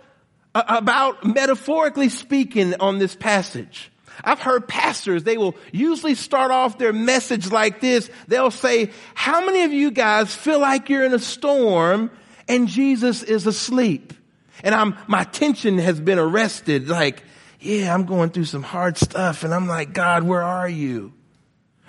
about 0.54 1.23
metaphorically 1.23 2.08
speaking 2.08 2.75
on 2.80 2.99
this 2.99 3.14
passage. 3.14 3.90
I've 4.25 4.40
heard 4.40 4.66
pastors, 4.66 5.25
they 5.25 5.37
will 5.37 5.54
usually 5.70 6.14
start 6.14 6.50
off 6.50 6.78
their 6.78 6.94
message 6.94 7.52
like 7.52 7.82
this. 7.82 8.08
They'll 8.28 8.50
say, 8.50 8.90
how 9.14 9.44
many 9.44 9.64
of 9.64 9.73
you 9.73 9.90
guys 9.90 10.35
feel 10.35 10.58
like 10.58 10.88
you're 10.88 11.04
in 11.04 11.12
a 11.12 11.18
storm 11.18 12.11
and 12.49 12.68
Jesus 12.68 13.23
is 13.23 13.46
asleep? 13.46 14.14
And 14.62 14.75
I'm, 14.75 14.96
my 15.06 15.22
attention 15.22 15.78
has 15.78 16.00
been 16.00 16.18
arrested. 16.18 16.88
Like, 16.88 17.22
yeah, 17.60 17.92
I'm 17.94 18.04
going 18.04 18.30
through 18.30 18.44
some 18.44 18.62
hard 18.62 18.98
stuff. 18.98 19.44
And 19.44 19.54
I'm 19.54 19.66
like, 19.66 19.92
God, 19.92 20.22
where 20.22 20.42
are 20.42 20.68
you? 20.68 21.12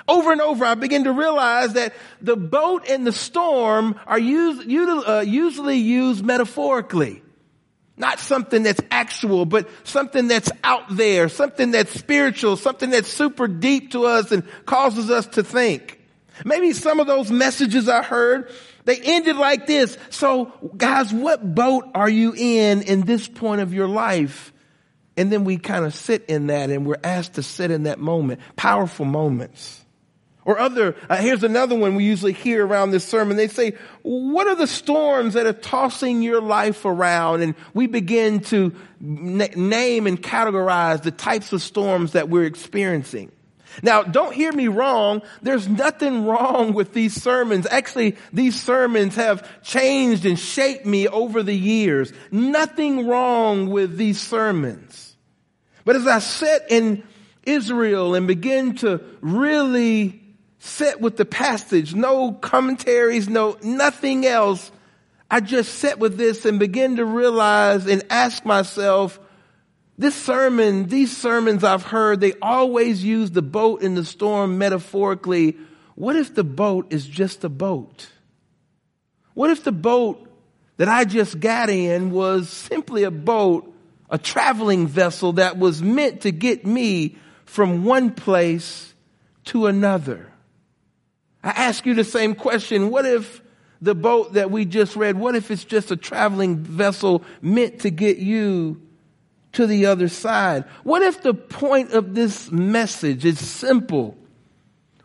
Over 0.08 0.32
and 0.32 0.40
over, 0.40 0.64
I 0.64 0.76
begin 0.76 1.04
to 1.04 1.12
realize 1.12 1.74
that 1.74 1.94
the 2.22 2.38
boat 2.38 2.86
and 2.90 3.06
the 3.06 3.12
storm 3.12 4.00
are 4.08 4.20
used, 4.20 4.70
uh, 4.72 5.20
usually 5.20 5.78
used 5.78 6.24
metaphorically. 6.24 7.22
Not 7.98 8.20
something 8.20 8.64
that's 8.64 8.80
actual, 8.90 9.46
but 9.46 9.68
something 9.84 10.28
that's 10.28 10.52
out 10.64 10.96
there, 10.96 11.28
something 11.30 11.72
that's 11.72 11.92
spiritual, 11.92 12.56
something 12.56 12.92
that's 12.92 13.10
super 13.10 13.48
deep 13.48 13.92
to 13.92 14.06
us 14.06 14.32
and 14.32 14.44
causes 14.66 15.10
us 15.10 15.26
to 15.28 15.44
think. 15.44 16.00
Maybe 16.46 16.72
some 16.74 17.00
of 17.00 17.08
those 17.08 17.32
messages 17.32 17.90
I 17.90 18.04
heard, 18.04 18.52
they 18.88 19.02
ended 19.02 19.36
like 19.36 19.68
this. 19.68 19.98
So 20.12 20.46
guys, 20.78 21.14
what 21.14 21.54
boat 21.54 21.90
are 21.94 22.10
you 22.10 22.34
in 22.34 22.84
in 22.84 23.02
this 23.02 23.28
point 23.28 23.60
of 23.60 23.74
your 23.74 23.90
life? 23.90 24.54
And 25.18 25.30
then 25.30 25.44
we 25.44 25.58
kind 25.58 25.84
of 25.84 25.94
sit 25.94 26.24
in 26.30 26.48
that 26.48 26.70
and 26.70 26.86
we're 26.86 26.96
asked 27.04 27.34
to 27.34 27.44
sit 27.44 27.70
in 27.70 27.84
that 27.84 28.00
moment, 28.00 28.40
powerful 28.56 29.04
moments. 29.04 29.84
Or 30.46 30.58
other, 30.58 30.96
uh, 31.10 31.18
here's 31.18 31.44
another 31.44 31.76
one 31.76 31.96
we 31.96 32.06
usually 32.06 32.32
hear 32.32 32.66
around 32.66 32.92
this 32.92 33.06
sermon. 33.06 33.36
They 33.36 33.50
say, 33.50 33.74
what 34.04 34.48
are 34.48 34.56
the 34.56 34.68
storms 34.68 35.34
that 35.34 35.46
are 35.46 35.52
tossing 35.52 36.22
your 36.22 36.40
life 36.40 36.86
around? 36.86 37.42
And 37.42 37.56
we 37.74 37.88
begin 37.88 38.40
to 38.42 38.74
name 39.02 40.08
and 40.08 40.24
categorize 40.24 41.04
the 41.04 41.12
types 41.12 41.52
of 41.52 41.62
storms 41.62 42.14
that 42.14 42.30
we're 42.30 42.46
experiencing. 42.46 43.34
Now, 43.84 44.04
don't 44.04 44.34
hear 44.34 44.52
me 44.52 44.68
wrong. 44.68 45.22
There's 45.42 45.68
nothing 45.68 46.26
wrong 46.26 46.74
with 46.74 46.94
these 46.94 47.22
sermons. 47.22 47.68
Actually, 47.70 48.16
these 48.34 48.60
sermons 48.62 49.16
have 49.16 49.48
changed 49.64 50.26
and 50.26 50.38
shaped 50.38 50.86
me 50.86 51.08
over 51.08 51.44
the 51.44 51.56
years. 51.56 52.12
Nothing 52.32 53.08
wrong 53.08 53.70
with 53.70 53.98
these 53.98 54.20
sermons. 54.20 55.16
But 55.86 55.96
as 55.96 56.08
I 56.08 56.20
sit 56.20 56.66
in 56.70 57.04
Israel 57.44 58.16
and 58.16 58.28
begin 58.28 58.76
to 58.78 59.02
really 59.22 60.22
sit 60.60 61.00
with 61.00 61.18
the 61.18 61.26
passage, 61.26 61.96
no 61.96 62.34
commentaries, 62.34 63.30
no, 63.30 63.58
nothing 63.64 64.26
else. 64.26 64.72
I 65.30 65.40
just 65.40 65.76
sat 65.76 66.00
with 66.00 66.18
this 66.18 66.46
and 66.46 66.60
begin 66.60 66.98
to 66.98 67.06
realize 67.06 67.86
and 67.86 68.04
ask 68.10 68.46
myself, 68.46 69.20
this 69.98 70.16
sermon, 70.16 70.88
these 70.88 71.16
sermons 71.16 71.64
I've 71.64 71.84
heard, 71.84 72.20
they 72.20 72.34
always 72.42 73.04
use 73.04 73.32
the 73.32 73.42
boat 73.42 73.82
in 73.82 73.96
the 73.96 74.06
storm 74.06 74.58
metaphorically. 74.58 75.58
What 75.96 76.16
if 76.16 76.36
the 76.36 76.44
boat 76.44 76.94
is 76.94 77.08
just 77.08 77.44
a 77.44 77.50
boat? 77.50 78.10
What 79.34 79.50
if 79.50 79.64
the 79.64 79.72
boat 79.72 80.24
that 80.78 80.88
I 80.88 81.06
just 81.06 81.40
got 81.40 81.70
in 81.70 82.12
was 82.12 82.50
simply 82.50 83.04
a 83.04 83.12
boat, 83.12 83.74
a 84.10 84.20
traveling 84.20 84.86
vessel 84.86 85.34
that 85.34 85.58
was 85.58 85.82
meant 85.82 86.22
to 86.22 86.32
get 86.32 86.66
me 86.66 87.18
from 87.46 87.84
one 87.84 88.12
place 88.12 88.94
to 89.46 89.66
another? 89.66 90.32
I 91.44 91.50
ask 91.50 91.88
you 91.88 91.96
the 91.96 92.04
same 92.04 92.36
question. 92.36 92.92
What 92.92 93.06
if 93.06 93.42
the 93.82 93.96
boat 93.96 94.34
that 94.34 94.52
we 94.52 94.66
just 94.66 94.96
read, 94.96 95.18
what 95.18 95.36
if 95.36 95.50
it's 95.50 95.64
just 95.64 95.90
a 95.90 95.96
traveling 95.96 96.58
vessel 96.58 97.24
meant 97.42 97.82
to 97.82 97.90
get 97.90 98.18
you 98.18 98.82
to 99.58 99.66
the 99.66 99.88
other 99.88 100.08
side? 100.08 100.66
What 100.84 101.02
if 101.02 101.24
the 101.24 101.34
point 101.34 101.92
of 101.92 102.14
this 102.14 102.52
message 102.52 103.26
is 103.26 103.40
simple? 103.46 104.16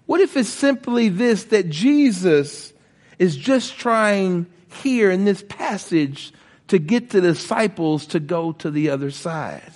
What 0.04 0.20
if 0.20 0.36
it's 0.36 0.50
simply 0.50 1.08
this, 1.08 1.44
that 1.44 1.70
Jesus 1.70 2.74
is 3.18 3.34
just 3.34 3.78
trying 3.78 4.46
here 4.82 5.10
in 5.10 5.24
this 5.24 5.42
passage 5.48 6.34
to 6.68 6.78
get 6.78 7.10
the 7.10 7.22
disciples 7.22 8.04
to 8.08 8.20
go 8.20 8.52
to 8.52 8.70
the 8.70 8.90
other 8.90 9.10
side? 9.10 9.72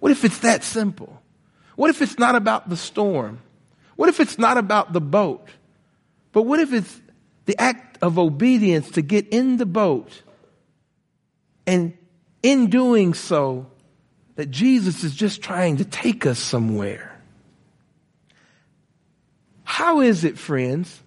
What 0.00 0.12
if 0.12 0.24
it's 0.24 0.38
that 0.38 0.64
simple? 0.64 1.22
What 1.76 1.90
if 1.90 2.00
it's 2.00 2.18
not 2.18 2.36
about 2.36 2.70
the 2.70 2.78
storm? 2.78 3.40
What 3.96 4.08
if 4.08 4.18
it's 4.18 4.38
not 4.38 4.56
about 4.56 4.94
the 4.94 5.00
boat? 5.02 5.46
But 6.32 6.42
what 6.42 6.58
if 6.58 6.72
it's 6.72 7.02
the 7.44 7.60
act 7.60 7.98
of 8.02 8.18
obedience 8.18 8.92
to 8.92 9.02
get 9.02 9.28
in 9.28 9.58
the 9.58 9.66
boat 9.66 10.22
and 11.66 11.98
in 12.42 12.70
doing 12.70 13.12
so, 13.12 13.66
that 14.36 14.50
Jesus 14.50 15.04
is 15.04 15.14
just 15.14 15.42
trying 15.42 15.78
to 15.78 15.84
take 15.84 16.26
us 16.26 16.38
somewhere? 16.38 17.10
How 19.62 20.00
is 20.00 20.24
it, 20.24 20.38
friends, 20.38 21.00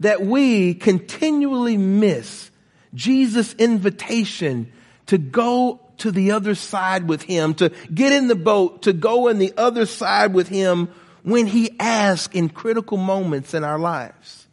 that 0.00 0.22
we 0.22 0.74
continually 0.74 1.76
miss 1.76 2.50
Jesus' 2.94 3.54
invitation 3.54 4.72
to 5.06 5.18
go 5.18 5.80
to 5.98 6.10
the 6.10 6.32
other 6.32 6.54
side 6.54 7.08
with 7.08 7.22
him, 7.22 7.54
to 7.54 7.70
get 7.92 8.12
in 8.12 8.28
the 8.28 8.34
boat, 8.34 8.82
to 8.82 8.92
go 8.92 9.28
on 9.28 9.38
the 9.38 9.52
other 9.56 9.86
side 9.86 10.32
with 10.32 10.48
him 10.48 10.88
when 11.22 11.46
he 11.46 11.76
asks 11.78 12.34
in 12.34 12.48
critical 12.48 12.96
moments 12.96 13.52
in 13.52 13.64
our 13.64 13.78
lives. 13.78 14.46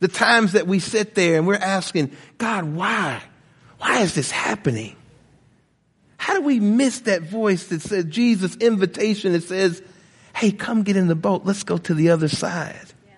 The 0.00 0.08
times 0.08 0.52
that 0.52 0.66
we 0.66 0.80
sit 0.80 1.14
there 1.14 1.36
and 1.36 1.46
we're 1.46 1.54
asking, 1.54 2.12
God, 2.38 2.64
why? 2.64 3.22
Why 3.78 4.00
is 4.00 4.14
this 4.14 4.30
happening? 4.30 4.96
How 6.30 6.36
do 6.36 6.42
we 6.42 6.60
miss 6.60 7.00
that 7.00 7.22
voice 7.22 7.66
that 7.66 7.82
says 7.82 8.04
Jesus' 8.04 8.54
invitation 8.58 9.32
that 9.32 9.42
says, 9.42 9.82
hey, 10.32 10.52
come 10.52 10.84
get 10.84 10.96
in 10.96 11.08
the 11.08 11.16
boat. 11.16 11.42
Let's 11.44 11.64
go 11.64 11.76
to 11.76 11.92
the 11.92 12.10
other 12.10 12.28
side. 12.28 12.86
Yeah. 13.04 13.12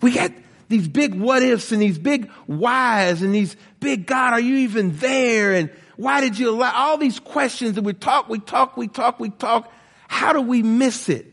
We 0.00 0.12
got 0.12 0.30
these 0.68 0.86
big 0.86 1.16
what 1.16 1.42
ifs 1.42 1.72
and 1.72 1.82
these 1.82 1.98
big 1.98 2.30
whys 2.46 3.22
and 3.22 3.34
these 3.34 3.56
big 3.80 4.06
God, 4.06 4.34
are 4.34 4.40
you 4.40 4.58
even 4.58 4.96
there? 4.98 5.52
And 5.54 5.68
why 5.96 6.20
did 6.20 6.38
you 6.38 6.48
allow 6.48 6.72
all 6.72 6.96
these 6.96 7.18
questions 7.18 7.74
that 7.74 7.82
we 7.82 7.92
talk, 7.92 8.28
we 8.28 8.38
talk, 8.38 8.76
we 8.76 8.86
talk, 8.86 9.18
we 9.18 9.30
talk. 9.30 9.72
How 10.06 10.32
do 10.32 10.42
we 10.42 10.62
miss 10.62 11.08
it? 11.08 11.31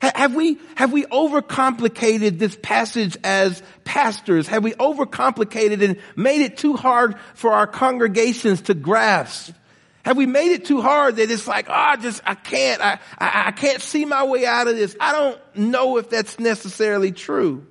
Have 0.00 0.34
we, 0.34 0.58
have 0.76 0.92
we 0.92 1.04
overcomplicated 1.04 2.38
this 2.38 2.56
passage 2.62 3.18
as 3.22 3.62
pastors? 3.84 4.46
Have 4.48 4.64
we 4.64 4.72
overcomplicated 4.72 5.82
and 5.84 5.98
made 6.16 6.40
it 6.40 6.56
too 6.56 6.74
hard 6.74 7.16
for 7.34 7.52
our 7.52 7.66
congregations 7.66 8.62
to 8.62 8.74
grasp? 8.74 9.54
Have 10.02 10.16
we 10.16 10.24
made 10.24 10.52
it 10.52 10.64
too 10.64 10.80
hard 10.80 11.16
that 11.16 11.30
it's 11.30 11.46
like, 11.46 11.68
oh, 11.68 11.74
I 11.74 11.96
just, 11.96 12.22
I 12.24 12.34
can't, 12.34 12.80
I, 12.80 12.98
I, 13.18 13.48
I 13.48 13.50
can't 13.50 13.82
see 13.82 14.06
my 14.06 14.24
way 14.24 14.46
out 14.46 14.68
of 14.68 14.76
this. 14.76 14.96
I 14.98 15.12
don't 15.12 15.56
know 15.56 15.98
if 15.98 16.08
that's 16.08 16.38
necessarily 16.40 17.12
true. 17.12 17.66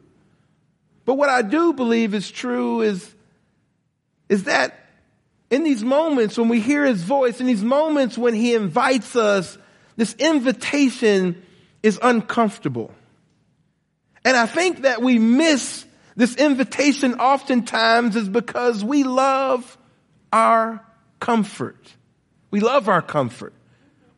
But 1.06 1.16
what 1.16 1.30
I 1.30 1.42
do 1.42 1.74
believe 1.74 2.14
is 2.14 2.30
true 2.30 2.82
is, 2.82 3.16
is 4.30 4.44
that 4.44 4.80
in 5.50 5.64
these 5.64 5.84
moments 5.84 6.38
when 6.38 6.50
we 6.50 6.60
hear 6.60 6.86
his 6.86 7.02
voice, 7.02 7.42
in 7.42 7.48
these 7.48 7.64
moments 7.64 8.16
when 8.16 8.36
he 8.36 8.54
invites 8.54 9.16
us 9.16 9.58
this 9.98 10.14
invitation 10.20 11.44
is 11.84 12.00
uncomfortable. 12.02 12.92
And 14.26 14.36
I 14.36 14.46
think 14.46 14.82
that 14.82 15.02
we 15.02 15.18
miss 15.18 15.86
this 16.16 16.36
invitation 16.36 17.16
oftentimes 17.16 18.16
is 18.16 18.28
because 18.28 18.84
we 18.84 19.04
love 19.04 19.78
our 20.34 20.84
comfort. 21.20 21.78
We 22.52 22.60
love 22.60 22.90
our 22.90 23.02
comfort. 23.02 23.54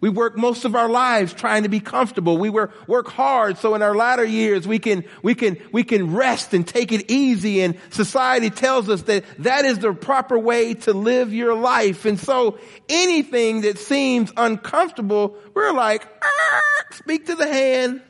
We 0.01 0.09
work 0.09 0.35
most 0.35 0.65
of 0.65 0.75
our 0.75 0.89
lives 0.89 1.31
trying 1.31 1.61
to 1.63 1.69
be 1.69 1.79
comfortable. 1.79 2.37
We 2.37 2.49
work, 2.49 2.87
work 2.87 3.07
hard 3.07 3.59
so 3.59 3.75
in 3.75 3.83
our 3.83 3.95
latter 3.95 4.25
years 4.25 4.67
we 4.67 4.79
can, 4.79 5.05
we 5.21 5.35
can, 5.35 5.57
we 5.71 5.83
can 5.83 6.15
rest 6.15 6.55
and 6.55 6.67
take 6.67 6.91
it 6.91 7.11
easy 7.11 7.61
and 7.61 7.77
society 7.91 8.49
tells 8.49 8.89
us 8.89 9.03
that 9.03 9.23
that 9.39 9.63
is 9.65 9.77
the 9.77 9.93
proper 9.93 10.39
way 10.39 10.73
to 10.73 10.93
live 10.93 11.31
your 11.31 11.53
life. 11.53 12.05
And 12.05 12.19
so 12.19 12.57
anything 12.89 13.61
that 13.61 13.77
seems 13.77 14.33
uncomfortable, 14.35 15.37
we're 15.53 15.71
like, 15.71 16.03
ah, 16.23 16.61
speak 16.93 17.27
to 17.27 17.35
the 17.35 17.47
hand. 17.47 18.01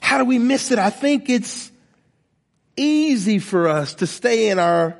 How 0.00 0.16
do 0.16 0.24
we 0.24 0.38
miss 0.38 0.70
it? 0.70 0.78
I 0.78 0.88
think 0.88 1.28
it's 1.28 1.70
easy 2.78 3.38
for 3.38 3.68
us 3.68 3.94
to 3.94 4.06
stay 4.06 4.48
in 4.48 4.58
our 4.58 4.98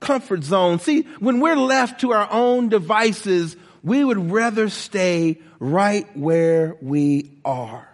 comfort 0.00 0.42
zone. 0.42 0.78
See, 0.78 1.02
when 1.20 1.40
we're 1.40 1.56
left 1.56 2.00
to 2.00 2.12
our 2.12 2.28
own 2.30 2.68
devices, 2.68 3.56
we 3.86 4.04
would 4.04 4.32
rather 4.32 4.68
stay 4.68 5.38
right 5.60 6.08
where 6.16 6.76
we 6.82 7.38
are. 7.44 7.88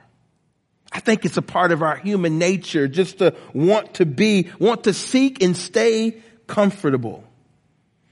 I 0.91 1.01
think 1.01 1.27
it's 1.27 1.37
a 1.37 1.43
part 1.43 1.71
of 1.71 1.83
our 1.83 1.97
human 1.97 2.39
nature 2.39 2.89
just 2.89 3.19
to 3.19 3.35
want 3.53 3.95
to 3.95 4.07
be, 4.07 4.49
want 4.59 4.85
to 4.85 4.95
seek 4.95 5.43
and 5.43 5.55
stay 5.55 6.23
comfortable. 6.47 7.25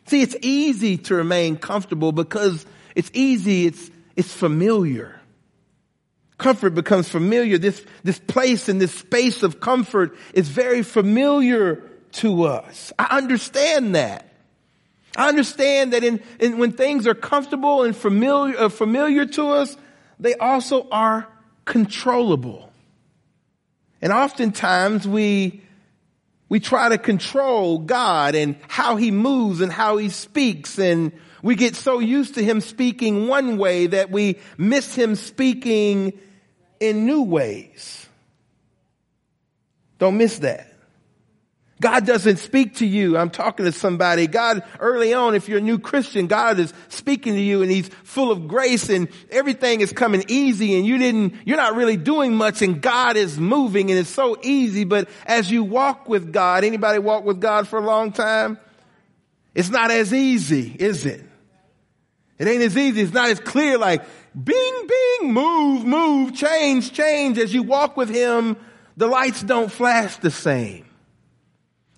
See, 0.08 0.20
it's 0.20 0.36
easy 0.42 0.98
to 0.98 1.14
remain 1.14 1.56
comfortable 1.56 2.12
because 2.12 2.66
it's 2.94 3.10
easy, 3.14 3.66
it's, 3.66 3.90
it's 4.14 4.32
familiar. 4.32 5.18
Comfort 6.36 6.74
becomes 6.74 7.08
familiar. 7.08 7.56
This, 7.56 7.82
this 8.04 8.18
place 8.18 8.68
and 8.68 8.78
this 8.78 8.94
space 8.94 9.42
of 9.42 9.58
comfort 9.58 10.14
is 10.34 10.50
very 10.50 10.82
familiar 10.82 11.76
to 12.12 12.44
us. 12.44 12.92
I 12.98 13.16
understand 13.16 13.94
that. 13.94 14.29
I 15.16 15.28
understand 15.28 15.92
that 15.92 16.04
in, 16.04 16.22
in 16.38 16.58
when 16.58 16.72
things 16.72 17.06
are 17.06 17.14
comfortable 17.14 17.82
and 17.82 17.96
familiar, 17.96 18.58
uh, 18.58 18.68
familiar 18.68 19.26
to 19.26 19.48
us, 19.48 19.76
they 20.18 20.34
also 20.34 20.88
are 20.90 21.26
controllable. 21.64 22.70
And 24.02 24.12
oftentimes 24.12 25.06
we, 25.06 25.62
we 26.48 26.60
try 26.60 26.88
to 26.88 26.98
control 26.98 27.78
God 27.78 28.34
and 28.34 28.56
how 28.68 28.96
he 28.96 29.10
moves 29.10 29.60
and 29.60 29.72
how 29.72 29.96
he 29.96 30.08
speaks. 30.08 30.78
And 30.78 31.12
we 31.42 31.54
get 31.54 31.74
so 31.74 31.98
used 31.98 32.36
to 32.36 32.44
him 32.44 32.60
speaking 32.60 33.26
one 33.28 33.58
way 33.58 33.88
that 33.88 34.10
we 34.10 34.38
miss 34.56 34.94
him 34.94 35.16
speaking 35.16 36.18
in 36.78 37.04
new 37.04 37.22
ways. 37.22 38.06
Don't 39.98 40.16
miss 40.16 40.38
that. 40.38 40.69
God 41.80 42.04
doesn't 42.04 42.36
speak 42.36 42.76
to 42.76 42.86
you. 42.86 43.16
I'm 43.16 43.30
talking 43.30 43.64
to 43.64 43.72
somebody. 43.72 44.26
God, 44.26 44.62
early 44.78 45.14
on, 45.14 45.34
if 45.34 45.48
you're 45.48 45.58
a 45.58 45.62
new 45.62 45.78
Christian, 45.78 46.26
God 46.26 46.58
is 46.58 46.74
speaking 46.88 47.32
to 47.34 47.40
you 47.40 47.62
and 47.62 47.70
He's 47.70 47.88
full 48.04 48.30
of 48.30 48.46
grace 48.46 48.90
and 48.90 49.08
everything 49.30 49.80
is 49.80 49.90
coming 49.90 50.22
easy 50.28 50.76
and 50.76 50.86
you 50.86 50.98
didn't, 50.98 51.34
you're 51.46 51.56
not 51.56 51.76
really 51.76 51.96
doing 51.96 52.36
much 52.36 52.60
and 52.60 52.82
God 52.82 53.16
is 53.16 53.38
moving 53.38 53.90
and 53.90 53.98
it's 53.98 54.10
so 54.10 54.36
easy. 54.42 54.84
But 54.84 55.08
as 55.24 55.50
you 55.50 55.64
walk 55.64 56.06
with 56.06 56.32
God, 56.32 56.64
anybody 56.64 56.98
walk 56.98 57.24
with 57.24 57.40
God 57.40 57.66
for 57.66 57.78
a 57.78 57.84
long 57.84 58.12
time? 58.12 58.58
It's 59.54 59.70
not 59.70 59.90
as 59.90 60.12
easy, 60.12 60.76
is 60.78 61.06
it? 61.06 61.24
It 62.38 62.46
ain't 62.46 62.62
as 62.62 62.76
easy. 62.76 63.00
It's 63.00 63.14
not 63.14 63.30
as 63.30 63.40
clear 63.40 63.78
like 63.78 64.02
bing, 64.34 64.86
bing, 64.86 65.32
move, 65.32 65.86
move, 65.86 66.34
change, 66.34 66.92
change. 66.92 67.38
As 67.38 67.54
you 67.54 67.62
walk 67.62 67.96
with 67.96 68.10
Him, 68.10 68.56
the 68.98 69.06
lights 69.06 69.42
don't 69.42 69.72
flash 69.72 70.16
the 70.16 70.30
same. 70.30 70.84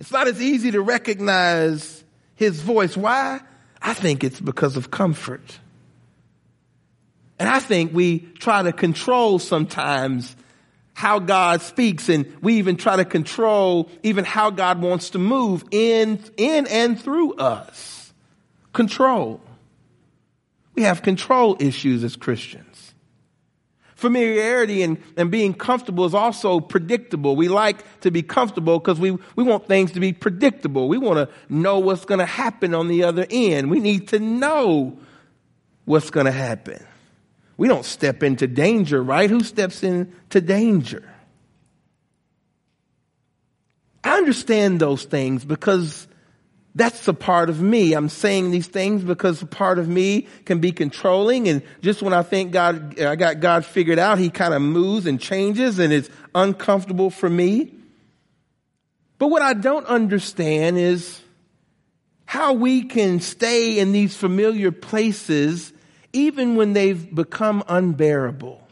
It's 0.03 0.11
not 0.11 0.27
as 0.27 0.43
easy 0.43 0.73
to 0.73 0.83
recognize 0.83 2.03
his 2.35 2.61
voice. 2.61 2.97
Why? 2.97 3.39
I 3.81 3.95
think 3.95 4.25
it's 4.25 4.41
because 4.41 4.77
of 4.77 4.91
comfort. 4.91 5.61
And 7.39 7.49
I 7.49 7.61
think 7.61 7.95
we 7.95 8.19
try 8.19 8.65
to 8.65 8.73
control 8.73 9.39
sometimes 9.39 10.35
how 10.93 11.21
God 11.21 11.63
speaks 11.63 12.09
and 12.09 12.27
we 12.43 12.55
even 12.55 12.77
try 12.77 12.97
to 12.97 13.05
control 13.05 13.89
even 14.03 14.25
how 14.25 14.51
God 14.51 14.83
wants 14.83 15.11
to 15.11 15.21
move 15.21 15.63
in, 15.71 16.19
in 16.37 16.67
and 16.67 17.01
through 17.01 17.35
us. 17.35 18.13
Control. 18.73 19.41
We 20.75 20.83
have 20.83 21.03
control 21.03 21.57
issues 21.61 22.03
as 22.03 22.17
Christians. 22.17 22.72
Familiarity 24.03 24.83
and, 24.83 25.01
and 25.17 25.31
being 25.31 25.55
comfortable 25.55 26.05
is 26.05 26.13
also 26.13 26.59
predictable. 26.59 27.37
We 27.37 27.47
like 27.47 28.01
to 28.01 28.11
be 28.11 28.21
comfortable 28.21 28.81
because 28.81 28.99
we, 28.99 29.13
we 29.37 29.45
want 29.45 29.69
things 29.69 29.93
to 29.93 30.01
be 30.01 30.13
predictable. 30.13 30.89
We 30.89 30.99
want 30.99 31.19
to 31.19 31.33
know 31.49 31.79
what's 31.79 32.05
going 32.05 32.19
to 32.19 32.27
happen 32.27 32.75
on 32.75 32.89
the 32.89 33.05
other 33.05 33.25
end. 33.31 33.71
We 33.71 33.79
need 33.79 34.09
to 34.09 34.19
know 34.19 34.99
what's 35.85 36.11
going 36.11 36.27
to 36.27 36.33
happen. 36.33 36.85
We 37.57 37.69
don't 37.69 37.85
step 37.85 38.25
into 38.25 38.49
danger, 38.49 39.01
right? 39.01 39.31
Who 39.31 39.45
steps 39.45 39.85
into 39.85 40.41
danger? 40.41 41.09
I 44.03 44.17
understand 44.17 44.81
those 44.81 45.05
things 45.05 45.45
because 45.45 46.09
that's 46.75 47.07
a 47.07 47.13
part 47.13 47.51
of 47.51 47.61
me. 47.61 47.93
I'm 47.93 48.09
saying 48.09 48.51
these 48.51 48.67
things 48.67 49.05
because 49.05 49.43
a 49.43 49.47
part 49.47 49.79
of 49.79 49.89
me 49.89 50.27
can 50.47 50.59
be 50.59 50.73
controlling. 50.73 51.49
And 51.49 51.63
just 51.83 52.03
when 52.03 52.15
I 52.15 52.23
think 52.23 52.53
God, 52.53 52.99
I 52.99 53.15
got 53.17 53.41
God 53.41 53.67
figured 53.67 53.99
out, 53.99 54.19
he 54.19 54.31
kind 54.31 54.55
of 54.55 54.63
moves 54.63 55.07
and 55.07 55.21
changes 55.21 55.79
and 55.79 55.93
it's 55.93 56.09
uncomfortable 56.35 57.11
for 57.11 57.29
me. 57.29 57.75
But 59.19 59.29
what 59.29 59.43
I 59.43 59.53
don't 59.53 59.87
understand 59.87 60.79
is 60.79 61.21
how 62.25 62.55
we 62.55 62.85
can 62.85 63.21
stay 63.21 63.79
in 63.79 63.93
these 63.93 64.17
familiar 64.17 64.73
places 64.73 65.73
even 66.15 66.57
when 66.57 66.73
they've 66.73 67.15
become 67.15 67.63
unbearable. 67.69 68.67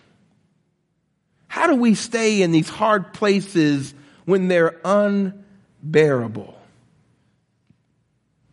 How 1.48 1.66
do 1.66 1.74
we 1.74 1.94
stay 1.94 2.42
in 2.42 2.52
these 2.52 2.68
hard 2.68 3.12
places 3.12 3.92
when 4.24 4.48
they're 4.48 4.80
unbearable? 4.84 6.59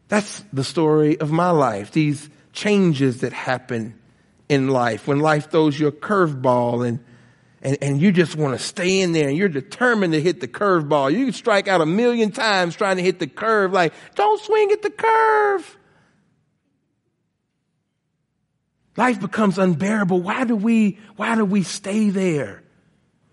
That's 0.08 0.44
the 0.54 0.64
story 0.64 1.20
of 1.20 1.32
my 1.32 1.52
life. 1.52 1.92
These 1.92 2.30
changes 2.54 3.22
that 3.22 3.34
happen 3.34 4.00
in 4.50 4.70
life 4.70 5.08
when 5.08 5.20
life 5.20 5.52
throws 5.52 5.80
you 5.80 5.88
a 5.88 5.92
curveball 5.92 6.88
and 6.88 7.00
and, 7.62 7.78
and 7.82 8.02
you 8.02 8.12
just 8.12 8.36
want 8.36 8.58
to 8.58 8.64
stay 8.64 9.02
in 9.02 9.14
there 9.14 9.28
and 9.28 9.38
you're 9.38 9.50
determined 9.50 10.14
to 10.14 10.22
hit 10.22 10.40
the 10.40 10.48
curveball. 10.48 11.12
You 11.12 11.26
can 11.26 11.34
strike 11.34 11.68
out 11.68 11.82
a 11.82 11.86
million 11.86 12.32
times 12.32 12.76
trying 12.76 12.98
to 12.98 13.04
hit 13.04 13.20
the 13.20 13.28
curve, 13.28 13.74
like, 13.74 13.94
don't 14.16 14.40
swing 14.42 14.72
at 14.72 14.84
the 14.84 14.92
curve. 14.92 15.78
Life 18.96 19.20
becomes 19.20 19.58
unbearable. 19.58 20.22
Why 20.22 20.44
do 20.44 20.56
we, 20.56 21.00
why 21.16 21.36
do 21.36 21.46
we 21.46 21.64
stay 21.64 22.10
there? 22.10 22.64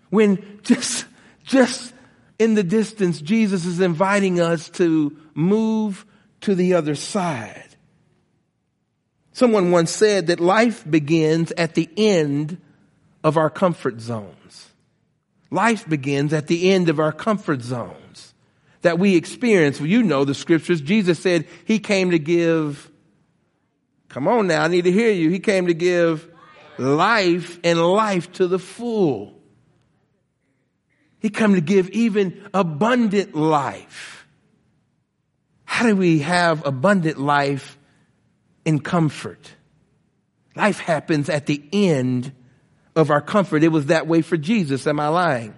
When 0.09 0.59
just, 0.63 1.05
just 1.43 1.93
in 2.39 2.55
the 2.55 2.63
distance, 2.63 3.21
Jesus 3.21 3.65
is 3.65 3.79
inviting 3.79 4.41
us 4.41 4.69
to 4.69 5.15
move 5.33 6.05
to 6.45 6.55
the 6.55 6.75
other 6.75 6.95
side. 6.95 7.75
Someone 9.33 9.71
once 9.71 9.91
said 9.91 10.27
that 10.27 10.39
life 10.39 10.89
begins 10.89 11.51
at 11.53 11.73
the 11.73 11.89
end 11.97 12.61
of 13.23 13.35
our 13.35 13.49
comfort 13.49 13.99
zones. 13.99 14.69
Life 15.49 15.89
begins 15.89 16.33
at 16.33 16.47
the 16.47 16.71
end 16.71 16.87
of 16.87 16.99
our 16.99 17.11
comfort 17.11 17.61
zones 17.61 18.33
that 18.83 18.99
we 18.99 19.15
experience. 19.15 19.79
Well, 19.79 19.89
you 19.89 20.03
know 20.03 20.23
the 20.23 20.35
scriptures. 20.35 20.81
Jesus 20.81 21.19
said 21.19 21.47
he 21.65 21.79
came 21.79 22.11
to 22.11 22.19
give, 22.19 22.91
come 24.07 24.27
on 24.27 24.45
now, 24.45 24.63
I 24.63 24.67
need 24.67 24.83
to 24.83 24.91
hear 24.91 25.11
you. 25.11 25.31
He 25.31 25.39
came 25.39 25.65
to 25.67 25.73
give 25.73 26.29
life 26.77 27.59
and 27.63 27.81
life 27.81 28.31
to 28.33 28.47
the 28.47 28.59
full. 28.59 29.33
He 31.19 31.31
came 31.31 31.55
to 31.55 31.61
give 31.61 31.89
even 31.89 32.47
abundant 32.53 33.33
life. 33.35 34.14
How 35.75 35.85
do 35.87 35.97
we 35.97 36.19
have 36.19 36.65
abundant 36.65 37.19
life 37.19 37.77
in 38.63 38.79
comfort? 38.79 39.51
Life 40.55 40.79
happens 40.79 41.27
at 41.27 41.47
the 41.47 41.61
end 41.73 42.31
of 42.95 43.11
our 43.11 43.19
comfort. 43.19 43.61
It 43.61 43.73
was 43.73 43.87
that 43.87 44.07
way 44.07 44.21
for 44.21 44.37
Jesus. 44.37 44.87
Am 44.87 45.01
I 45.01 45.09
lying? 45.09 45.53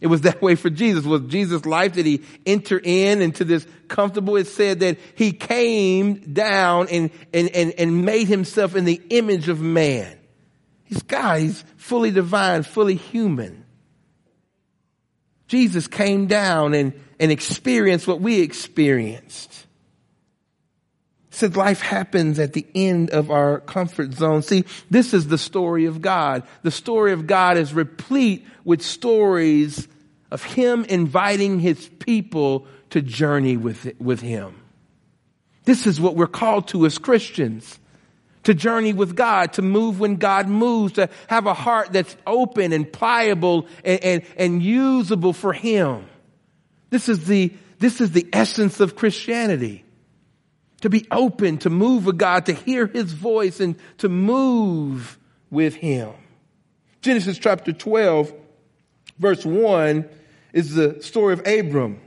It 0.00 0.06
was 0.06 0.20
that 0.28 0.40
way 0.40 0.54
for 0.54 0.70
Jesus. 0.70 1.04
Was 1.04 1.22
Jesus' 1.22 1.66
life? 1.66 1.94
Did 1.94 2.06
he 2.06 2.22
enter 2.46 2.80
in 2.80 3.20
into 3.20 3.44
this 3.44 3.66
comfortable? 3.88 4.36
It 4.36 4.46
said 4.46 4.78
that 4.78 4.96
he 5.16 5.32
came 5.32 6.32
down 6.32 6.86
and, 6.88 7.10
and, 7.34 7.50
and, 7.50 7.74
and 7.76 8.04
made 8.04 8.28
himself 8.28 8.76
in 8.76 8.84
the 8.84 9.02
image 9.10 9.48
of 9.48 9.60
man. 9.60 10.20
He's 10.84 11.02
God. 11.02 11.40
He's 11.40 11.64
fully 11.76 12.12
divine, 12.12 12.62
fully 12.62 12.94
human. 12.94 13.64
Jesus 15.48 15.88
came 15.88 16.26
down 16.26 16.74
and, 16.74 16.92
and 17.18 17.32
experienced 17.32 18.06
what 18.06 18.20
we 18.20 18.40
experienced. 18.40 19.66
Said 21.30 21.56
life 21.56 21.80
happens 21.80 22.38
at 22.38 22.52
the 22.52 22.66
end 22.74 23.10
of 23.10 23.30
our 23.30 23.60
comfort 23.60 24.12
zone. 24.12 24.42
See, 24.42 24.64
this 24.90 25.14
is 25.14 25.28
the 25.28 25.38
story 25.38 25.86
of 25.86 26.02
God. 26.02 26.42
The 26.62 26.70
story 26.70 27.12
of 27.12 27.26
God 27.26 27.56
is 27.56 27.72
replete 27.72 28.46
with 28.64 28.82
stories 28.82 29.88
of 30.30 30.42
Him 30.42 30.84
inviting 30.84 31.60
His 31.60 31.88
people 31.98 32.66
to 32.90 33.00
journey 33.00 33.56
with, 33.56 33.92
with 33.98 34.20
Him. 34.20 34.54
This 35.64 35.86
is 35.86 36.00
what 36.00 36.16
we're 36.16 36.26
called 36.26 36.68
to 36.68 36.84
as 36.86 36.98
Christians 36.98 37.78
to 38.48 38.54
journey 38.54 38.94
with 38.94 39.14
God, 39.14 39.52
to 39.52 39.62
move 39.62 40.00
when 40.00 40.16
God 40.16 40.48
moves, 40.48 40.94
to 40.94 41.10
have 41.26 41.44
a 41.44 41.52
heart 41.52 41.92
that's 41.92 42.16
open 42.26 42.72
and 42.72 42.90
pliable 42.90 43.66
and, 43.84 44.02
and, 44.02 44.22
and 44.38 44.62
usable 44.62 45.34
for 45.34 45.52
Him. 45.52 46.06
This 46.88 47.10
is 47.10 47.26
the, 47.26 47.52
this 47.78 48.00
is 48.00 48.12
the 48.12 48.26
essence 48.32 48.80
of 48.80 48.96
Christianity. 48.96 49.84
To 50.80 50.88
be 50.88 51.06
open, 51.10 51.58
to 51.58 51.68
move 51.68 52.06
with 52.06 52.16
God, 52.16 52.46
to 52.46 52.54
hear 52.54 52.86
His 52.86 53.12
voice 53.12 53.60
and 53.60 53.76
to 53.98 54.08
move 54.08 55.18
with 55.50 55.74
Him. 55.74 56.14
Genesis 57.02 57.36
chapter 57.36 57.74
12, 57.74 58.32
verse 59.18 59.44
1 59.44 60.08
is 60.54 60.74
the 60.74 61.02
story 61.02 61.34
of 61.34 61.46
Abram. 61.46 62.00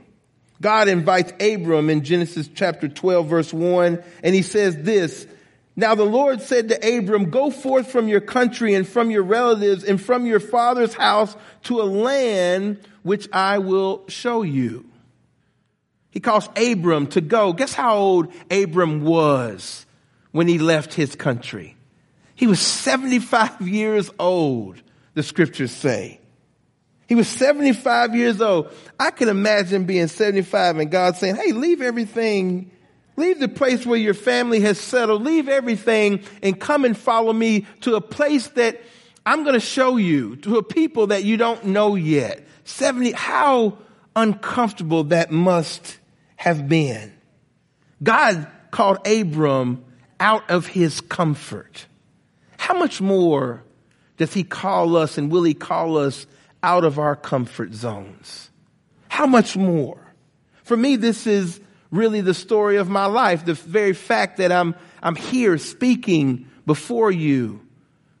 God 0.60 0.88
invites 0.88 1.32
Abram 1.40 1.88
in 1.88 2.02
Genesis 2.02 2.50
chapter 2.52 2.88
12, 2.88 3.28
verse 3.28 3.52
1, 3.52 4.02
and 4.24 4.34
he 4.34 4.42
says 4.42 4.76
this, 4.76 5.28
now 5.74 5.94
the 5.94 6.04
Lord 6.04 6.42
said 6.42 6.68
to 6.68 6.98
Abram, 6.98 7.30
go 7.30 7.50
forth 7.50 7.90
from 7.90 8.08
your 8.08 8.20
country 8.20 8.74
and 8.74 8.86
from 8.86 9.10
your 9.10 9.22
relatives 9.22 9.84
and 9.84 10.00
from 10.00 10.26
your 10.26 10.40
father's 10.40 10.94
house 10.94 11.34
to 11.64 11.80
a 11.80 11.84
land 11.84 12.80
which 13.02 13.28
I 13.32 13.58
will 13.58 14.04
show 14.08 14.42
you. 14.42 14.84
He 16.10 16.20
calls 16.20 16.48
Abram 16.56 17.06
to 17.08 17.22
go. 17.22 17.54
Guess 17.54 17.72
how 17.72 17.96
old 17.96 18.32
Abram 18.50 19.02
was 19.02 19.86
when 20.30 20.46
he 20.46 20.58
left 20.58 20.92
his 20.92 21.16
country? 21.16 21.74
He 22.34 22.46
was 22.46 22.60
75 22.60 23.60
years 23.68 24.10
old, 24.18 24.82
the 25.14 25.22
scriptures 25.22 25.70
say. 25.70 26.20
He 27.06 27.14
was 27.14 27.28
75 27.28 28.14
years 28.14 28.42
old. 28.42 28.70
I 28.98 29.10
can 29.10 29.28
imagine 29.28 29.84
being 29.84 30.08
75 30.08 30.78
and 30.78 30.90
God 30.90 31.16
saying, 31.16 31.36
Hey, 31.36 31.52
leave 31.52 31.80
everything, 31.80 32.71
leave 33.16 33.38
the 33.38 33.48
place 33.48 33.84
where 33.86 33.98
your 33.98 34.14
family 34.14 34.60
has 34.60 34.78
settled, 34.78 35.22
leave 35.22 35.48
everything 35.48 36.22
and 36.42 36.58
come 36.58 36.84
and 36.84 36.96
follow 36.96 37.32
me 37.32 37.66
to 37.82 37.96
a 37.96 38.00
place 38.00 38.48
that 38.48 38.80
I'm 39.24 39.44
going 39.44 39.54
to 39.54 39.60
show 39.60 39.96
you, 39.96 40.36
to 40.36 40.56
a 40.58 40.62
people 40.62 41.08
that 41.08 41.24
you 41.24 41.36
don't 41.36 41.66
know 41.66 41.94
yet. 41.94 42.46
70, 42.64 43.12
how 43.12 43.78
uncomfortable 44.16 45.04
that 45.04 45.30
must 45.30 45.98
have 46.36 46.68
been. 46.68 47.12
God 48.02 48.46
called 48.70 49.06
Abram 49.06 49.84
out 50.18 50.50
of 50.50 50.66
his 50.66 51.00
comfort. 51.00 51.86
How 52.58 52.74
much 52.74 53.00
more 53.00 53.62
does 54.16 54.34
he 54.34 54.44
call 54.44 54.96
us 54.96 55.18
and 55.18 55.30
will 55.30 55.42
he 55.42 55.54
call 55.54 55.98
us 55.98 56.26
out 56.62 56.84
of 56.84 56.98
our 56.98 57.16
comfort 57.16 57.74
zones? 57.74 58.50
How 59.08 59.26
much 59.26 59.56
more? 59.56 59.98
For 60.64 60.76
me, 60.76 60.96
this 60.96 61.26
is 61.26 61.60
really 61.92 62.22
the 62.22 62.34
story 62.34 62.78
of 62.78 62.88
my 62.88 63.06
life. 63.06 63.44
The 63.44 63.54
very 63.54 63.92
fact 63.92 64.38
that 64.38 64.50
I'm, 64.50 64.74
I'm 65.00 65.14
here 65.14 65.58
speaking 65.58 66.50
before 66.66 67.12
you. 67.12 67.60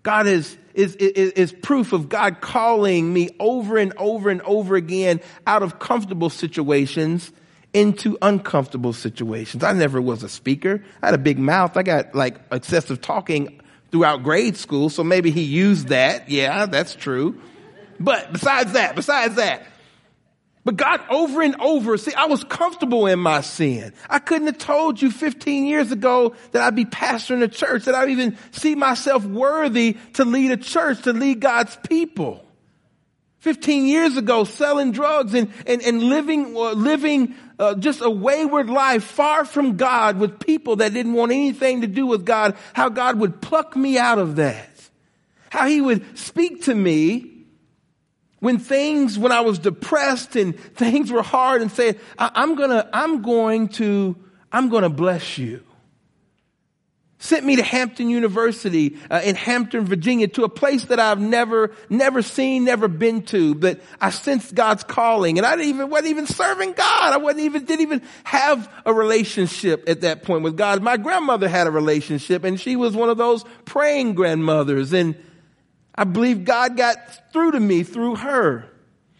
God 0.04 0.26
is, 0.26 0.56
is, 0.74 0.94
is, 0.96 1.32
is 1.32 1.52
proof 1.52 1.92
of 1.92 2.08
God 2.08 2.40
calling 2.40 3.12
me 3.12 3.30
over 3.40 3.78
and 3.78 3.92
over 3.96 4.30
and 4.30 4.42
over 4.42 4.76
again 4.76 5.20
out 5.46 5.62
of 5.62 5.78
comfortable 5.78 6.30
situations 6.30 7.32
into 7.72 8.18
uncomfortable 8.20 8.92
situations. 8.92 9.64
I 9.64 9.72
never 9.72 10.00
was 10.00 10.22
a 10.22 10.28
speaker. 10.28 10.84
I 11.02 11.06
had 11.06 11.14
a 11.14 11.18
big 11.18 11.38
mouth. 11.38 11.76
I 11.76 11.82
got 11.82 12.14
like 12.14 12.36
excessive 12.50 13.00
talking 13.00 13.60
throughout 13.90 14.22
grade 14.22 14.56
school, 14.56 14.90
so 14.90 15.02
maybe 15.02 15.30
he 15.30 15.42
used 15.42 15.88
that. 15.88 16.28
Yeah, 16.28 16.66
that's 16.66 16.94
true. 16.94 17.40
But 17.98 18.32
besides 18.32 18.72
that, 18.72 18.96
besides 18.96 19.36
that, 19.36 19.66
but 20.64 20.76
God 20.76 21.00
over 21.10 21.42
and 21.42 21.60
over, 21.60 21.96
see, 21.96 22.14
I 22.14 22.26
was 22.26 22.44
comfortable 22.44 23.06
in 23.06 23.18
my 23.18 23.40
sin. 23.40 23.92
I 24.08 24.20
couldn't 24.20 24.46
have 24.46 24.58
told 24.58 25.02
you 25.02 25.10
15 25.10 25.66
years 25.66 25.90
ago 25.90 26.36
that 26.52 26.62
I'd 26.62 26.76
be 26.76 26.84
pastoring 26.84 27.42
a 27.42 27.48
church, 27.48 27.86
that 27.86 27.96
I'd 27.96 28.10
even 28.10 28.38
see 28.52 28.76
myself 28.76 29.24
worthy 29.24 29.96
to 30.14 30.24
lead 30.24 30.52
a 30.52 30.56
church, 30.56 31.02
to 31.02 31.12
lead 31.12 31.40
God's 31.40 31.76
people. 31.88 32.44
15 33.40 33.86
years 33.86 34.16
ago, 34.16 34.44
selling 34.44 34.92
drugs 34.92 35.34
and, 35.34 35.52
and, 35.66 35.82
and 35.82 36.00
living, 36.00 36.56
uh, 36.56 36.70
living 36.74 37.34
uh, 37.58 37.74
just 37.74 38.00
a 38.00 38.08
wayward 38.08 38.70
life 38.70 39.02
far 39.02 39.44
from 39.44 39.76
God 39.76 40.16
with 40.16 40.38
people 40.38 40.76
that 40.76 40.92
didn't 40.92 41.14
want 41.14 41.32
anything 41.32 41.80
to 41.80 41.88
do 41.88 42.06
with 42.06 42.24
God, 42.24 42.56
how 42.72 42.88
God 42.88 43.18
would 43.18 43.42
pluck 43.42 43.74
me 43.74 43.98
out 43.98 44.20
of 44.20 44.36
that. 44.36 44.70
How 45.50 45.66
he 45.66 45.80
would 45.80 46.16
speak 46.16 46.62
to 46.64 46.74
me 46.74 47.31
when 48.42 48.58
things, 48.58 49.18
when 49.18 49.32
I 49.32 49.40
was 49.40 49.58
depressed 49.58 50.36
and 50.36 50.58
things 50.58 51.10
were 51.10 51.22
hard 51.22 51.62
and 51.62 51.70
said, 51.70 51.98
I'm 52.18 52.56
gonna, 52.56 52.88
I'm 52.92 53.22
going 53.22 53.68
to, 53.68 54.16
I'm 54.50 54.68
gonna 54.68 54.90
bless 54.90 55.38
you 55.38 55.62
sent 57.22 57.46
me 57.46 57.54
to 57.54 57.62
Hampton 57.62 58.10
University 58.10 58.98
uh, 59.08 59.20
in 59.24 59.36
Hampton, 59.36 59.86
Virginia, 59.86 60.26
to 60.26 60.42
a 60.42 60.48
place 60.48 60.86
that 60.86 60.98
I've 60.98 61.20
never, 61.20 61.70
never 61.88 62.20
seen, 62.20 62.64
never 62.64 62.88
been 62.88 63.22
to. 63.26 63.54
But 63.54 63.80
I 64.00 64.10
sensed 64.10 64.54
God's 64.54 64.82
calling, 64.82 65.38
and 65.38 65.46
I 65.46 65.54
didn't 65.54 65.68
even 65.68 65.88
wasn't 65.88 66.10
even 66.10 66.26
serving 66.26 66.72
God. 66.72 67.12
I 67.12 67.18
wasn't 67.18 67.44
even 67.44 67.64
didn't 67.64 67.82
even 67.82 68.02
have 68.24 68.68
a 68.84 68.92
relationship 68.92 69.88
at 69.88 70.00
that 70.00 70.24
point 70.24 70.42
with 70.42 70.56
God. 70.56 70.82
My 70.82 70.96
grandmother 70.96 71.48
had 71.48 71.68
a 71.68 71.70
relationship, 71.70 72.42
and 72.42 72.60
she 72.60 72.74
was 72.74 72.96
one 72.96 73.08
of 73.08 73.18
those 73.18 73.44
praying 73.64 74.14
grandmothers, 74.14 74.92
and 74.92 75.14
I 75.94 76.04
believe 76.04 76.44
God 76.44 76.76
got 76.76 77.32
through 77.32 77.52
to 77.52 77.60
me 77.60 77.82
through 77.82 78.16
her. 78.16 78.68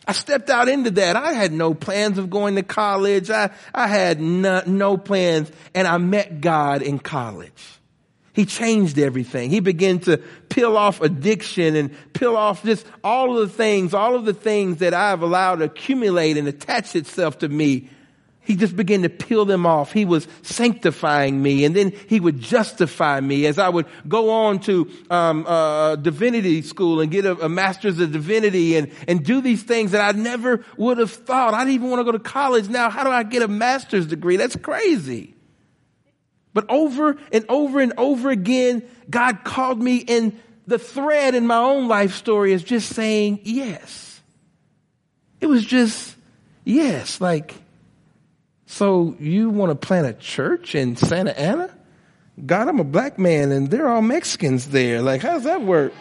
I 0.07 0.13
stepped 0.13 0.51
out 0.51 0.69
into 0.69 0.91
that. 0.93 1.17
I 1.17 1.33
had 1.33 1.53
no 1.53 1.75
plans 1.75 2.19
of 2.19 2.29
going 2.29 2.57
to 2.57 2.63
college. 2.63 3.31
I, 3.31 3.51
I 3.73 3.87
had 3.87 4.21
no, 4.21 4.63
no 4.67 4.97
plans, 4.97 5.51
and 5.75 5.87
I 5.87 5.99
met 5.99 6.41
God 6.41 6.83
in 6.83 6.99
college. 6.99 7.53
He 8.35 8.47
changed 8.47 8.99
everything. 8.99 9.51
He 9.51 9.61
began 9.61 9.99
to 10.01 10.17
peel 10.49 10.77
off 10.77 11.03
addiction 11.03 11.77
and 11.77 11.95
peel 12.15 12.37
off 12.37 12.65
just 12.65 12.87
all 13.05 13.39
of 13.39 13.49
the 13.49 13.55
things, 13.55 13.93
all 13.93 14.15
of 14.15 14.25
the 14.25 14.33
things 14.33 14.79
that 14.79 14.95
I've 14.95 15.23
allowed 15.23 15.57
to 15.57 15.67
accumulate 15.67 16.39
and 16.39 16.49
attach 16.49 16.97
itself 16.97 17.39
to 17.39 17.49
me. 17.49 17.91
He 18.45 18.57
just 18.57 18.75
began 18.75 19.03
to 19.03 19.09
peel 19.09 19.45
them 19.45 19.67
off. 19.67 19.93
He 19.93 20.05
was 20.05 20.27
sanctifying 20.43 21.41
me, 21.41 21.65
and 21.65 21.77
then 21.77 21.93
he 22.09 22.19
would 22.19 22.41
justify 22.41 23.21
me 23.21 23.47
as 23.47 23.59
I 23.59 23.69
would 23.69 23.87
go 24.09 24.31
on 24.31 24.59
to 24.61 24.91
um, 25.11 25.47
uh, 25.47 25.95
divinity 25.97 26.63
school 26.63 27.01
and 27.01 27.11
get 27.11 27.25
a, 27.25 27.45
a, 27.45 27.49
master's 27.49 28.01
of 28.01 28.11
divinity 28.11 28.77
and 28.77 28.91
and 29.07 29.25
do 29.25 29.41
these 29.41 29.63
things 29.63 29.93
that 29.93 30.03
I 30.03 30.19
never 30.19 30.65
would 30.77 30.99
have 30.99 31.13
thought. 31.13 31.55
I 31.55 31.61
didn't 31.61 31.75
even 31.75 31.91
want 31.91 32.01
to 32.01 32.05
go 32.05 32.13
to 32.13 32.19
college. 32.19 32.69
Now, 32.69 32.91
how 32.91 33.05
do 33.05 33.11
I 33.11 33.23
get 33.23 33.43
a 33.43 33.49
master's 33.49 34.07
degree? 34.07 34.37
That's 34.37 34.57
crazy. 34.57 35.35
But 36.53 36.69
over 36.69 37.17
and 37.33 37.45
over 37.49 37.81
and 37.81 37.93
over 37.97 38.31
again, 38.31 38.83
God 39.09 39.45
called 39.45 39.81
me 39.81 40.05
and 40.09 40.39
the 40.67 40.79
thread 40.79 41.35
in 41.35 41.47
my 41.47 41.59
own 41.59 41.89
life 41.89 42.15
story 42.15 42.53
is 42.53 42.63
just 42.63 42.95
saying 42.95 43.41
yes. 43.45 44.21
It 45.41 45.47
was 45.47 45.65
just 45.65 46.17
yes. 46.65 47.21
Like, 47.21 47.55
so 48.73 49.15
you 49.21 49.51
want 49.51 49.69
to 49.69 49.75
plant 49.75 50.07
a 50.07 50.15
church 50.15 50.75
in 50.75 50.97
Santa 50.97 51.39
Ana? 51.39 51.69
God, 52.47 52.69
I'm 52.69 52.81
a 52.81 52.85
black 52.85 53.19
man 53.19 53.53
and 53.53 53.71
they're 53.71 53.87
all 53.87 54.01
Mexicans 54.01 54.69
there. 54.69 55.03
Like, 55.03 55.21
how 55.21 55.35
does 55.35 55.45
that 55.45 55.61
work? 55.61 55.93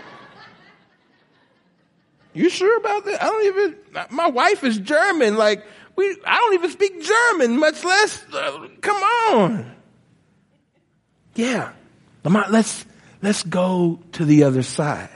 You 2.34 2.50
sure 2.50 2.78
about 2.78 3.04
that? 3.04 3.22
I 3.22 3.26
don't 3.26 3.46
even, 3.46 3.76
my 4.10 4.30
wife 4.30 4.64
is 4.64 4.78
German. 4.78 5.36
Like, 5.36 5.66
we, 5.98 6.16
I 6.26 6.38
don't 6.38 6.54
even 6.54 6.72
speak 6.72 7.04
German, 7.04 7.60
much 7.60 7.84
less, 7.84 8.24
uh, 8.32 8.66
come 8.80 9.04
on. 9.04 9.76
Yeah. 11.36 11.74
Lamont, 12.24 12.52
let's, 12.52 12.86
let's 13.22 13.44
go 13.44 14.00
to 14.14 14.24
the 14.24 14.46
other 14.46 14.64
side. 14.64 15.10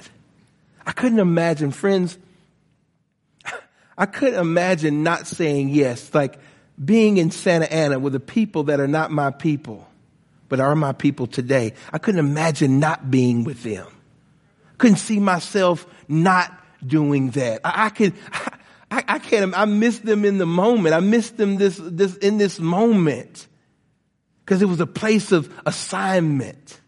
I 0.86 0.92
couldn't 0.92 1.20
imagine, 1.20 1.72
friends, 1.72 2.18
I 3.98 4.08
couldn't 4.08 4.42
imagine 4.42 5.04
not 5.04 5.26
saying 5.26 5.70
yes, 5.70 6.14
like 6.14 6.38
being 6.84 7.18
in 7.18 7.32
Santa 7.32 7.72
Ana 7.72 8.00
with 8.00 8.14
the 8.14 8.20
people 8.20 8.64
that 8.64 8.80
are 8.80 8.88
not 8.88 9.12
my 9.12 9.32
people, 9.32 9.88
but 10.50 10.60
are 10.60 10.76
my 10.76 10.92
people 10.92 11.28
today. 11.28 11.74
I 11.94 11.98
couldn't 11.98 12.20
imagine 12.20 12.80
not 12.80 13.10
being 13.10 13.44
with 13.44 13.64
them. 13.64 13.88
Couldn't 14.78 14.98
see 14.98 15.20
myself 15.20 15.86
not 16.08 16.52
doing 16.86 17.32
that. 17.32 17.62
I, 17.64 17.86
I 17.86 17.90
could, 17.90 18.14
I, 18.92 19.04
I 19.08 19.20
can't, 19.20 19.58
I 19.58 19.66
miss 19.66 20.00
them 20.00 20.26
in 20.26 20.38
the 20.38 20.46
moment. 20.46 20.96
I 20.96 21.00
miss 21.00 21.32
them 21.32 21.58
this, 21.58 21.80
this, 21.82 22.18
in 22.18 22.38
this 22.38 22.60
moment 22.60 23.48
because 24.46 24.62
it 24.62 24.66
was 24.66 24.80
a 24.80 24.88
place 24.88 25.32
of 25.32 25.52
assignment. 25.66 26.80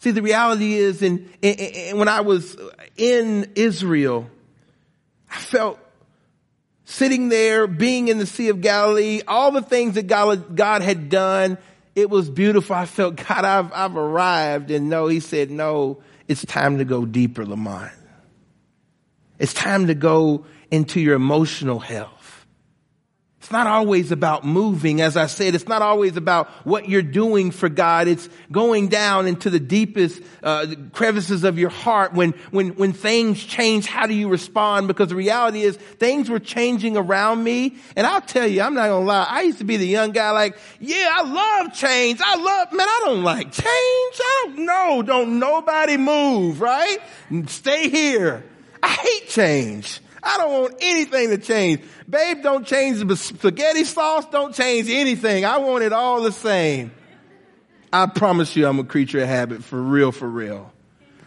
See, 0.00 0.12
the 0.12 0.22
reality 0.22 0.74
is, 0.74 1.02
and 1.02 1.28
when 1.42 2.06
I 2.06 2.20
was 2.20 2.56
in 2.96 3.50
Israel, 3.56 4.30
I 5.28 5.38
felt 5.38 5.80
sitting 6.88 7.28
there, 7.28 7.66
being 7.66 8.08
in 8.08 8.16
the 8.16 8.24
Sea 8.24 8.48
of 8.48 8.62
Galilee, 8.62 9.20
all 9.28 9.52
the 9.52 9.60
things 9.60 9.94
that 9.94 10.06
God, 10.06 10.56
God 10.56 10.80
had 10.80 11.10
done, 11.10 11.58
it 11.94 12.08
was 12.08 12.30
beautiful. 12.30 12.74
I 12.74 12.86
felt, 12.86 13.16
God, 13.28 13.44
I've, 13.44 13.72
I've 13.72 13.96
arrived. 13.96 14.70
And 14.70 14.88
no, 14.88 15.06
he 15.06 15.20
said, 15.20 15.50
no, 15.50 16.02
it's 16.26 16.44
time 16.46 16.78
to 16.78 16.84
go 16.84 17.04
deeper, 17.04 17.44
Lamont. 17.44 17.92
It's 19.38 19.52
time 19.52 19.86
to 19.88 19.94
go 19.94 20.46
into 20.70 20.98
your 21.00 21.14
emotional 21.14 21.78
health. 21.78 22.17
It's 23.48 23.52
not 23.54 23.66
always 23.66 24.12
about 24.12 24.44
moving. 24.44 25.00
As 25.00 25.16
I 25.16 25.24
said, 25.24 25.54
it's 25.54 25.66
not 25.66 25.80
always 25.80 26.18
about 26.18 26.50
what 26.66 26.86
you're 26.86 27.00
doing 27.00 27.50
for 27.50 27.70
God. 27.70 28.06
It's 28.06 28.28
going 28.52 28.88
down 28.88 29.26
into 29.26 29.48
the 29.48 29.58
deepest 29.58 30.20
uh, 30.42 30.66
crevices 30.92 31.44
of 31.44 31.58
your 31.58 31.70
heart. 31.70 32.12
When, 32.12 32.32
when, 32.50 32.76
when 32.76 32.92
things 32.92 33.42
change, 33.42 33.86
how 33.86 34.06
do 34.06 34.12
you 34.12 34.28
respond? 34.28 34.86
Because 34.86 35.08
the 35.08 35.14
reality 35.14 35.62
is 35.62 35.78
things 35.78 36.28
were 36.28 36.40
changing 36.40 36.98
around 36.98 37.42
me. 37.42 37.76
And 37.96 38.06
I'll 38.06 38.20
tell 38.20 38.46
you, 38.46 38.60
I'm 38.60 38.74
not 38.74 38.88
going 38.88 39.04
to 39.04 39.08
lie. 39.08 39.26
I 39.26 39.40
used 39.40 39.60
to 39.60 39.64
be 39.64 39.78
the 39.78 39.86
young 39.86 40.10
guy 40.10 40.30
like, 40.32 40.58
yeah, 40.78 41.08
I 41.10 41.22
love 41.22 41.72
change. 41.72 42.20
I 42.22 42.36
love, 42.36 42.72
man, 42.74 42.86
I 42.86 43.02
don't 43.06 43.22
like 43.22 43.50
change. 43.50 43.64
I 43.64 44.44
don't 44.44 44.66
know. 44.66 45.02
Don't 45.02 45.38
nobody 45.38 45.96
move, 45.96 46.60
right? 46.60 46.98
Stay 47.46 47.88
here. 47.88 48.44
I 48.82 48.88
hate 48.88 49.28
change. 49.30 50.02
I 50.22 50.38
don't 50.38 50.62
want 50.62 50.74
anything 50.80 51.30
to 51.30 51.38
change. 51.38 51.80
Babe, 52.08 52.42
don't 52.42 52.66
change 52.66 53.06
the 53.06 53.16
spaghetti 53.16 53.84
sauce. 53.84 54.26
Don't 54.26 54.54
change 54.54 54.88
anything. 54.90 55.44
I 55.44 55.58
want 55.58 55.84
it 55.84 55.92
all 55.92 56.22
the 56.22 56.32
same. 56.32 56.92
I 57.92 58.06
promise 58.06 58.54
you 58.56 58.66
I'm 58.66 58.78
a 58.78 58.84
creature 58.84 59.20
of 59.20 59.28
habit 59.28 59.64
for 59.64 59.80
real, 59.80 60.12
for 60.12 60.28
real. 60.28 60.72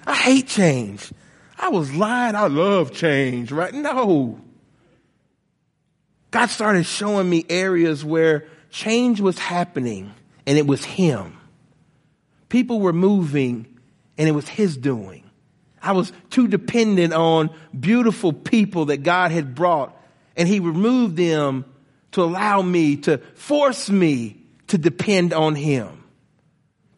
I 0.06 0.16
hate 0.16 0.48
change. 0.48 1.12
I 1.58 1.70
was 1.70 1.94
lying. 1.94 2.36
I 2.36 2.48
love 2.48 2.92
change, 2.92 3.52
right? 3.52 3.74
No. 3.74 4.40
God 6.32 6.48
started 6.48 6.86
showing 6.86 7.30
me 7.30 7.46
areas 7.50 8.06
where 8.06 8.48
change 8.70 9.20
was 9.20 9.38
happening 9.38 10.14
and 10.46 10.58
it 10.58 10.66
was 10.66 10.84
Him. 10.84 11.38
People 12.50 12.80
were 12.80 12.94
moving 12.94 13.68
and 14.18 14.28
it 14.28 14.32
was 14.32 14.48
His 14.48 14.78
doing. 14.78 15.21
I 15.82 15.94
was 15.94 16.12
too 16.30 16.48
dependent 16.48 17.14
on 17.14 17.50
beautiful 17.78 18.34
people 18.34 18.86
that 18.86 18.98
God 18.98 19.32
had 19.32 19.56
brought 19.56 19.98
and 20.36 20.48
he 20.48 20.60
removed 20.60 21.18
them 21.18 21.66
to 22.12 22.24
allow 22.24 22.62
me, 22.62 22.98
to 22.98 23.18
force 23.36 23.90
me 23.90 24.38
to 24.68 24.78
depend 24.78 25.34
on 25.34 25.56
him. 25.56 26.04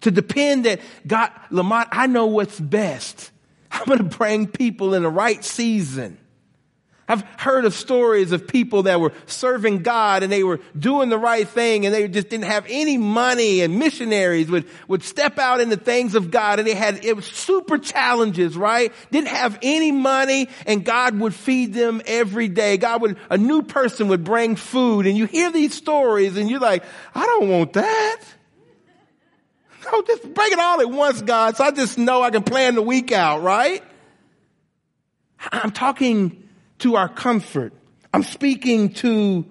To 0.02 0.12
depend 0.12 0.66
that 0.66 0.82
God, 1.08 1.32
Lamont, 1.50 1.88
I 1.92 2.08
know 2.08 2.26
what's 2.26 2.60
best. 2.60 3.32
I'm 3.72 3.86
going 3.86 3.98
to 4.00 4.18
bring 4.18 4.48
people 4.48 4.94
in 4.94 5.04
the 5.04 5.10
right 5.10 5.44
season. 5.44 6.18
I've 7.06 7.22
heard 7.38 7.66
of 7.66 7.74
stories 7.74 8.32
of 8.32 8.48
people 8.48 8.84
that 8.84 9.02
were 9.02 9.12
serving 9.26 9.84
God 9.84 10.24
and 10.24 10.32
they 10.32 10.44
were 10.44 10.62
doing 10.78 11.10
the 11.10 11.18
right 11.18 11.46
thing 11.48 11.86
and 11.86 11.94
they 11.94 12.08
just 12.08 12.30
didn't 12.30 12.46
have 12.46 12.66
any 12.70 12.98
money 12.98 13.60
and 13.60 13.78
missionaries 13.78 14.50
would, 14.50 14.66
would 14.88 15.04
step 15.04 15.38
out 15.38 15.60
in 15.60 15.68
the 15.68 15.76
things 15.76 16.16
of 16.16 16.32
God 16.32 16.60
and 16.60 16.68
they 16.68 16.76
had, 16.76 17.04
it 17.04 17.16
was 17.16 17.26
super 17.26 17.78
challenges, 17.78 18.56
right? 18.56 18.94
Didn't 19.12 19.28
have 19.28 19.60
any 19.62 19.92
money 19.92 20.48
and 20.66 20.86
God 20.86 21.20
would 21.20 21.34
feed 21.34 21.74
them 21.74 22.02
every 22.06 22.48
day. 22.48 22.78
God 22.78 23.02
would, 23.02 23.18
a 23.30 23.38
new 23.38 23.64
person 23.64 24.08
would 24.08 24.24
bring 24.24 24.56
food 24.56 25.06
and 25.06 25.18
you 25.18 25.26
hear 25.26 25.52
these 25.52 25.74
stories 25.74 26.38
and 26.38 26.50
you're 26.50 26.62
like, 26.62 26.86
I 27.14 27.26
don't 27.26 27.50
want 27.50 27.74
that. 27.74 28.22
No, 29.92 30.02
just 30.04 30.34
bring 30.34 30.54
it 30.54 30.60
all 30.60 30.80
at 30.80 30.90
once, 30.90 31.22
God, 31.22 31.58
so 31.58 31.66
I 31.66 31.72
just 31.72 31.98
know 31.98 32.22
I 32.22 32.32
can 32.32 32.44
plan 32.44 32.76
the 32.76 32.82
week 32.82 33.12
out, 33.12 33.42
right? 33.42 33.84
I'm 35.52 35.72
talking 35.72 36.43
to 36.84 36.98
our 36.98 37.08
comfort. 37.08 37.74
I'm 38.14 38.24
speaking 38.24 38.94
to 38.96 39.46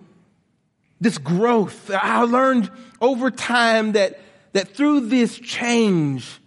this 1.00 1.16
growth. 1.16 1.90
I 1.90 2.22
learned 2.22 2.70
over 3.00 3.30
time 3.30 3.92
that, 3.92 4.20
that 4.52 4.68
through 4.76 5.08
this 5.08 5.38
change, 5.38 6.40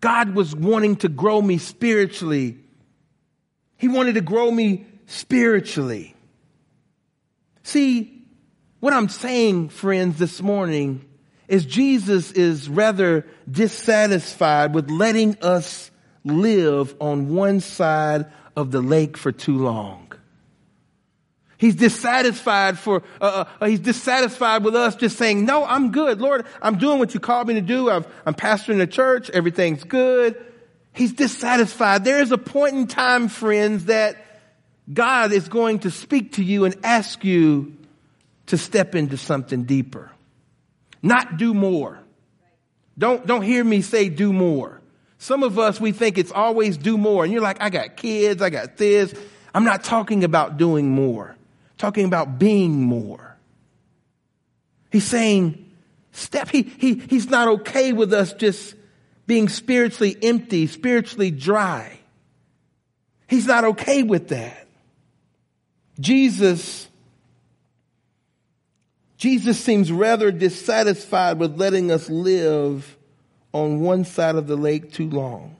God 0.00 0.34
was 0.34 0.56
wanting 0.56 0.96
to 0.96 1.10
grow 1.10 1.40
me 1.40 1.58
spiritually. 1.58 2.58
He 3.76 3.88
wanted 3.88 4.14
to 4.14 4.22
grow 4.22 4.50
me 4.50 4.86
spiritually. 5.04 6.16
See, 7.62 8.24
what 8.80 8.94
I'm 8.94 9.10
saying, 9.10 9.68
friends, 9.68 10.18
this 10.18 10.40
morning 10.40 11.04
is 11.46 11.66
Jesus 11.66 12.32
is 12.32 12.70
rather 12.70 13.26
dissatisfied 13.50 14.74
with 14.74 14.90
letting 14.90 15.36
us 15.42 15.90
live 16.24 16.96
on 17.00 17.34
one 17.34 17.60
side 17.60 18.26
of 18.56 18.70
the 18.70 18.80
lake 18.80 19.18
for 19.18 19.30
too 19.30 19.58
long. 19.58 20.11
He's 21.62 21.76
dissatisfied 21.76 22.76
for, 22.76 23.04
uh, 23.20 23.44
uh, 23.60 23.66
he's 23.66 23.78
dissatisfied 23.78 24.64
with 24.64 24.74
us 24.74 24.96
just 24.96 25.16
saying, 25.16 25.44
no, 25.44 25.64
I'm 25.64 25.92
good. 25.92 26.20
Lord, 26.20 26.44
I'm 26.60 26.76
doing 26.76 26.98
what 26.98 27.14
you 27.14 27.20
called 27.20 27.46
me 27.46 27.54
to 27.54 27.60
do. 27.60 27.88
i 27.88 27.98
am 27.98 28.34
pastoring 28.34 28.78
the 28.78 28.86
church. 28.88 29.30
Everything's 29.30 29.84
good. 29.84 30.44
He's 30.92 31.12
dissatisfied. 31.12 32.02
There 32.02 32.20
is 32.20 32.32
a 32.32 32.36
point 32.36 32.74
in 32.74 32.88
time, 32.88 33.28
friends, 33.28 33.84
that 33.84 34.16
God 34.92 35.30
is 35.30 35.46
going 35.46 35.78
to 35.80 35.92
speak 35.92 36.32
to 36.32 36.42
you 36.42 36.64
and 36.64 36.74
ask 36.82 37.24
you 37.24 37.76
to 38.46 38.58
step 38.58 38.96
into 38.96 39.16
something 39.16 39.62
deeper. 39.62 40.10
Not 41.00 41.36
do 41.36 41.54
more. 41.54 42.00
Don't, 42.98 43.24
don't 43.24 43.42
hear 43.42 43.62
me 43.62 43.82
say 43.82 44.08
do 44.08 44.32
more. 44.32 44.80
Some 45.18 45.44
of 45.44 45.60
us, 45.60 45.80
we 45.80 45.92
think 45.92 46.18
it's 46.18 46.32
always 46.32 46.76
do 46.76 46.98
more. 46.98 47.22
And 47.22 47.32
you're 47.32 47.40
like, 47.40 47.62
I 47.62 47.70
got 47.70 47.96
kids, 47.96 48.42
I 48.42 48.50
got 48.50 48.78
this. 48.78 49.14
I'm 49.54 49.62
not 49.62 49.84
talking 49.84 50.24
about 50.24 50.56
doing 50.56 50.90
more 50.90 51.36
talking 51.82 52.04
about 52.04 52.38
being 52.38 52.80
more. 52.80 53.36
He's 54.92 55.04
saying, 55.04 55.68
step, 56.12 56.48
he, 56.48 56.62
he, 56.62 56.94
he's 56.94 57.28
not 57.28 57.48
okay 57.48 57.92
with 57.92 58.12
us 58.12 58.32
just 58.34 58.76
being 59.26 59.48
spiritually 59.48 60.16
empty, 60.22 60.68
spiritually 60.68 61.32
dry. 61.32 61.98
He's 63.26 63.46
not 63.46 63.64
okay 63.64 64.04
with 64.04 64.28
that. 64.28 64.68
Jesus, 65.98 66.86
Jesus 69.16 69.58
seems 69.58 69.90
rather 69.90 70.30
dissatisfied 70.30 71.40
with 71.40 71.58
letting 71.58 71.90
us 71.90 72.08
live 72.08 72.96
on 73.52 73.80
one 73.80 74.04
side 74.04 74.36
of 74.36 74.46
the 74.46 74.56
lake 74.56 74.92
too 74.92 75.10
long. 75.10 75.56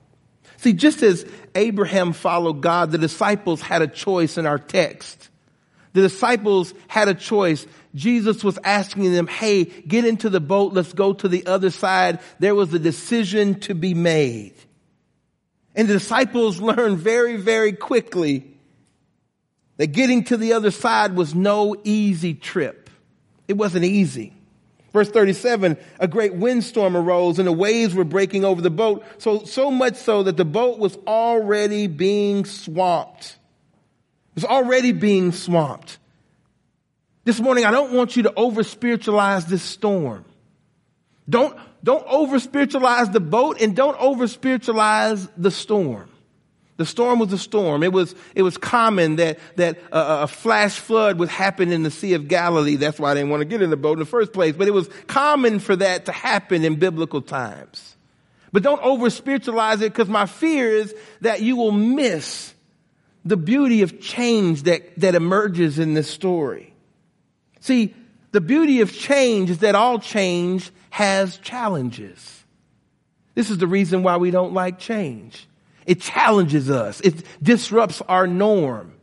See, 0.58 0.72
just 0.72 1.02
as 1.02 1.26
Abraham 1.56 2.12
followed 2.12 2.60
God, 2.60 2.92
the 2.92 2.98
disciples 2.98 3.60
had 3.60 3.82
a 3.82 3.88
choice 3.88 4.38
in 4.38 4.46
our 4.46 4.60
text. 4.60 5.30
The 5.92 6.02
disciples 6.02 6.72
had 6.88 7.08
a 7.08 7.14
choice. 7.14 7.66
Jesus 7.94 8.42
was 8.42 8.58
asking 8.64 9.12
them, 9.12 9.26
hey, 9.26 9.64
get 9.64 10.04
into 10.04 10.30
the 10.30 10.40
boat. 10.40 10.72
Let's 10.72 10.92
go 10.92 11.12
to 11.12 11.28
the 11.28 11.46
other 11.46 11.70
side. 11.70 12.20
There 12.38 12.54
was 12.54 12.72
a 12.72 12.78
decision 12.78 13.60
to 13.60 13.74
be 13.74 13.92
made. 13.92 14.54
And 15.74 15.88
the 15.88 15.94
disciples 15.94 16.60
learned 16.60 16.98
very, 16.98 17.36
very 17.36 17.72
quickly 17.72 18.46
that 19.76 19.88
getting 19.88 20.24
to 20.24 20.36
the 20.36 20.54
other 20.54 20.70
side 20.70 21.14
was 21.14 21.34
no 21.34 21.76
easy 21.84 22.34
trip. 22.34 22.88
It 23.48 23.54
wasn't 23.54 23.84
easy. 23.84 24.32
Verse 24.92 25.08
37, 25.08 25.78
a 25.98 26.06
great 26.06 26.34
windstorm 26.34 26.96
arose 26.96 27.38
and 27.38 27.48
the 27.48 27.52
waves 27.52 27.94
were 27.94 28.04
breaking 28.04 28.44
over 28.44 28.60
the 28.60 28.70
boat. 28.70 29.04
So, 29.18 29.44
so 29.44 29.70
much 29.70 29.96
so 29.96 30.22
that 30.24 30.36
the 30.36 30.44
boat 30.44 30.78
was 30.78 30.96
already 31.06 31.86
being 31.86 32.44
swamped 32.44 33.36
is 34.36 34.44
already 34.44 34.92
being 34.92 35.32
swamped. 35.32 35.98
This 37.24 37.40
morning, 37.40 37.64
I 37.64 37.70
don't 37.70 37.92
want 37.92 38.16
you 38.16 38.24
to 38.24 38.34
over 38.34 38.62
spiritualize 38.62 39.46
this 39.46 39.62
storm. 39.62 40.24
Don't, 41.28 41.56
don't 41.84 42.04
over 42.08 42.40
spiritualize 42.40 43.10
the 43.10 43.20
boat 43.20 43.60
and 43.60 43.76
don't 43.76 43.98
over 44.00 44.26
spiritualize 44.26 45.28
the 45.36 45.50
storm. 45.50 46.08
The 46.78 46.86
storm 46.86 47.20
was 47.20 47.32
a 47.32 47.38
storm. 47.38 47.84
It 47.84 47.92
was, 47.92 48.14
it 48.34 48.42
was 48.42 48.56
common 48.56 49.16
that, 49.16 49.38
that 49.56 49.78
a, 49.92 50.22
a, 50.22 50.26
flash 50.26 50.78
flood 50.80 51.18
would 51.18 51.28
happen 51.28 51.70
in 51.70 51.84
the 51.84 51.90
Sea 51.90 52.14
of 52.14 52.26
Galilee. 52.26 52.76
That's 52.76 52.98
why 52.98 53.12
I 53.12 53.14
didn't 53.14 53.30
want 53.30 53.42
to 53.42 53.44
get 53.44 53.62
in 53.62 53.70
the 53.70 53.76
boat 53.76 53.92
in 53.92 53.98
the 54.00 54.04
first 54.04 54.32
place. 54.32 54.56
But 54.56 54.66
it 54.66 54.72
was 54.72 54.88
common 55.06 55.60
for 55.60 55.76
that 55.76 56.06
to 56.06 56.12
happen 56.12 56.64
in 56.64 56.76
biblical 56.76 57.20
times. 57.20 57.96
But 58.52 58.62
don't 58.62 58.82
over 58.82 59.10
spiritualize 59.10 59.80
it 59.80 59.92
because 59.92 60.08
my 60.08 60.26
fear 60.26 60.68
is 60.70 60.94
that 61.20 61.40
you 61.40 61.56
will 61.56 61.72
miss 61.72 62.52
the 63.24 63.36
beauty 63.36 63.82
of 63.82 64.00
change 64.00 64.64
that, 64.64 64.98
that 64.98 65.14
emerges 65.14 65.78
in 65.78 65.94
this 65.94 66.10
story. 66.10 66.74
See, 67.60 67.94
the 68.32 68.40
beauty 68.40 68.80
of 68.80 68.92
change 68.92 69.50
is 69.50 69.58
that 69.58 69.74
all 69.74 69.98
change 69.98 70.70
has 70.90 71.36
challenges. 71.38 72.44
This 73.34 73.50
is 73.50 73.58
the 73.58 73.66
reason 73.66 74.02
why 74.02 74.16
we 74.16 74.30
don't 74.30 74.52
like 74.52 74.78
change. 74.78 75.48
It 75.86 76.00
challenges 76.00 76.70
us. 76.70 77.00
It 77.00 77.24
disrupts 77.42 78.02
our 78.02 78.26
norm. 78.26 78.94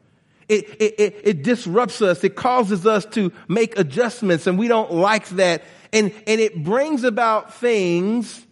It, 0.47 0.65
it, 0.81 0.99
it, 0.99 1.21
it, 1.23 1.43
disrupts 1.43 2.01
us. 2.01 2.23
It 2.23 2.35
causes 2.35 2.87
us 2.87 3.05
to 3.07 3.31
make 3.47 3.77
adjustments 3.77 4.47
and 4.47 4.57
we 4.57 4.67
don't 4.67 4.91
like 4.91 5.27
that. 5.29 5.63
And, 5.93 6.11
and 6.25 6.41
it 6.41 6.63
brings 6.63 7.03
about 7.03 7.53
things 7.53 8.45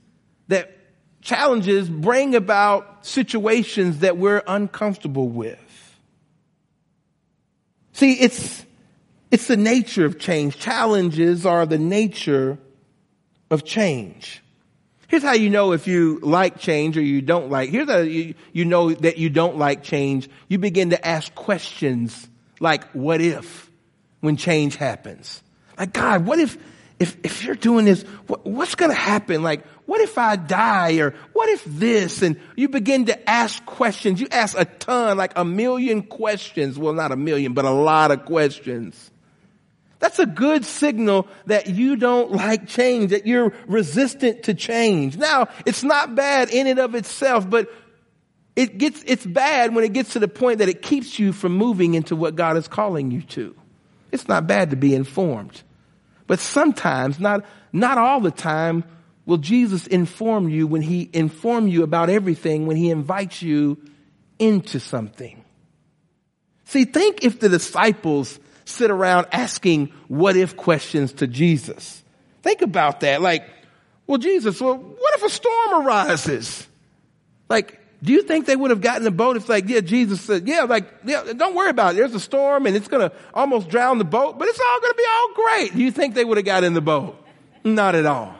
that 0.48 0.77
challenges 1.28 1.90
bring 1.90 2.36
about 2.36 3.06
situations 3.06 4.00
that 4.00 4.18
we're 4.18 4.42
uncomfortable 4.48 5.28
with. 5.28 5.60
See, 7.92 8.14
it's, 8.14 8.66
it's 9.30 9.48
the 9.48 9.58
nature 9.58 10.06
of 10.06 10.20
change. 10.20 10.58
Challenges 10.58 11.46
are 11.46 11.66
the 11.66 11.78
nature 11.78 12.58
of 13.52 13.66
change. 13.66 14.42
Here's 15.10 15.22
how 15.22 15.34
you 15.34 15.50
know 15.50 15.74
if 15.74 15.86
you 15.86 16.20
like 16.24 16.60
change 16.60 16.98
or 16.98 17.02
you 17.02 17.22
don't 17.22 17.50
like. 17.50 17.72
Here's 17.72 17.90
how 17.90 17.98
you, 17.98 18.34
you 18.54 18.64
know 18.64 18.94
that 18.94 19.18
you 19.18 19.30
don't 19.30 19.58
like 19.58 19.84
change. 19.84 20.30
You 20.48 20.60
begin 20.60 20.92
to 20.92 21.06
ask 21.06 21.36
questions 21.36 22.26
like, 22.62 22.90
what 22.92 23.20
if 23.20 23.70
when 24.22 24.38
change 24.38 24.78
happens? 24.78 25.44
Like, 25.78 25.92
God, 25.92 26.26
what 26.26 26.40
if, 26.40 26.58
if, 27.00 27.18
if 27.22 27.44
you're 27.44 27.56
doing 27.56 27.84
this, 27.84 28.04
what, 28.28 28.46
what's 28.46 28.76
going 28.76 28.92
to 28.92 28.98
happen? 28.98 29.44
Like, 29.44 29.66
what 29.88 30.02
if 30.02 30.18
I 30.18 30.36
die? 30.36 30.98
Or 31.00 31.16
what 31.34 31.50
if 31.50 31.64
this? 31.66 32.22
And 32.22 32.40
you 32.56 32.70
begin 32.70 33.06
to 33.06 33.30
ask 33.30 33.66
questions. 33.66 34.22
You 34.22 34.28
ask 34.30 34.56
a 34.58 34.66
ton, 34.66 35.18
like 35.18 35.32
a 35.36 35.46
million 35.46 36.04
questions. 36.04 36.78
Well, 36.78 36.94
not 36.94 37.12
a 37.12 37.16
million, 37.16 37.54
but 37.54 37.66
a 37.66 37.72
lot 37.72 38.12
of 38.12 38.26
questions. 38.26 39.12
That's 40.00 40.20
a 40.20 40.26
good 40.26 40.66
signal 40.66 41.28
that 41.46 41.68
you 41.70 41.96
don't 41.96 42.34
like 42.34 42.68
change, 42.68 43.12
that 43.12 43.26
you're 43.26 43.54
resistant 43.66 44.44
to 44.44 44.54
change. 44.54 45.18
Now, 45.18 45.48
it's 45.66 45.84
not 45.84 46.16
bad 46.16 46.50
in 46.50 46.68
and 46.68 46.80
of 46.80 46.94
itself, 46.94 47.50
but 47.50 47.74
it 48.58 48.78
gets, 48.78 49.02
it's 49.08 49.26
bad 49.26 49.74
when 49.74 49.86
it 49.86 49.94
gets 49.94 50.14
to 50.14 50.20
the 50.20 50.28
point 50.28 50.60
that 50.60 50.68
it 50.68 50.82
keeps 50.82 51.18
you 51.18 51.32
from 51.32 51.54
moving 51.54 51.94
into 51.94 52.16
what 52.16 52.36
God 52.36 52.58
is 52.58 52.68
calling 52.68 53.10
you 53.10 53.22
to. 53.22 53.56
It's 54.12 54.28
not 54.28 54.48
bad 54.48 54.72
to 54.72 54.76
be 54.76 54.94
informed. 54.94 55.62
But 56.28 56.40
sometimes, 56.40 57.22
not, 57.22 57.46
not 57.72 57.98
all 57.98 58.20
the 58.20 58.32
time, 58.32 58.84
will 59.28 59.38
Jesus 59.38 59.86
inform 59.86 60.50
you 60.50 60.66
when 60.66 60.82
he 60.82 61.08
inform 61.14 61.68
you 61.68 61.84
about 61.84 62.10
everything 62.10 62.66
when 62.66 62.78
he 62.78 62.90
invites 62.90 63.44
you 63.44 63.78
into 64.40 64.80
something. 64.80 65.44
See, 66.66 66.86
think 66.86 67.24
if 67.24 67.40
the 67.40 67.50
disciples 67.50 68.40
sit 68.66 68.90
around 68.90 69.28
asking 69.32 69.92
what 70.08 70.36
if 70.36 70.58
questions 70.58 71.14
to 71.14 71.28
Jesus. 71.28 72.04
Think 72.42 72.62
about 72.62 73.02
that. 73.02 73.22
Like, 73.22 73.48
well, 74.08 74.18
Jesus, 74.18 74.60
well, 74.60 74.78
what 74.78 75.16
if 75.16 75.24
a 75.24 75.30
storm 75.30 75.86
arises? 75.86 76.66
Like, 77.50 77.80
do 78.02 78.14
you 78.14 78.22
think 78.22 78.46
they 78.46 78.56
would 78.56 78.72
have 78.72 78.82
gotten 78.82 79.04
the 79.04 79.12
boat 79.12 79.38
if 79.38 79.50
like, 79.50 79.68
yeah, 79.68 79.82
Jesus 79.82 80.22
said, 80.22 80.48
yeah, 80.48 80.64
like, 80.64 80.86
yeah, 81.04 81.34
don't 81.36 81.56
worry 81.56 81.70
about 81.70 81.96
it. 81.96 81.98
There's 81.98 82.16
a 82.16 82.20
storm 82.20 82.66
and 82.66 82.76
it's 82.76 82.88
going 82.88 83.10
to 83.10 83.16
almost 83.34 83.70
drown 83.70 83.98
the 83.98 84.06
boat, 84.06 84.38
but 84.38 84.48
it's 84.48 84.60
all 84.60 84.82
going 84.82 84.94
to 84.94 84.98
be 84.98 85.06
all 85.10 85.34
great. 85.34 85.76
Do 85.76 85.84
you 85.84 85.92
think 85.92 86.16
they 86.16 86.24
would 86.24 86.38
have 86.38 86.46
got 86.46 86.64
in 86.64 86.74
the 86.74 86.82
boat? 86.82 87.22
Not 87.64 87.96
at 87.96 88.06
all. 88.06 88.36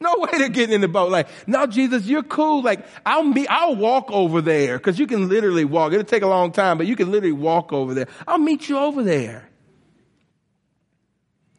No 0.00 0.14
way 0.18 0.30
they're 0.32 0.48
getting 0.48 0.74
in 0.74 0.80
the 0.80 0.88
boat. 0.88 1.10
Like, 1.10 1.28
no, 1.46 1.66
Jesus, 1.66 2.06
you're 2.06 2.22
cool. 2.22 2.62
Like, 2.62 2.86
I'll 3.04 3.32
be, 3.32 3.48
I'll 3.48 3.76
walk 3.76 4.10
over 4.10 4.40
there 4.40 4.78
because 4.78 4.98
you 4.98 5.06
can 5.06 5.28
literally 5.28 5.64
walk. 5.64 5.92
It'll 5.92 6.04
take 6.04 6.22
a 6.22 6.28
long 6.28 6.52
time, 6.52 6.78
but 6.78 6.86
you 6.86 6.96
can 6.96 7.10
literally 7.10 7.32
walk 7.32 7.72
over 7.72 7.94
there. 7.94 8.08
I'll 8.28 8.38
meet 8.38 8.68
you 8.68 8.78
over 8.78 9.02
there. 9.02 9.48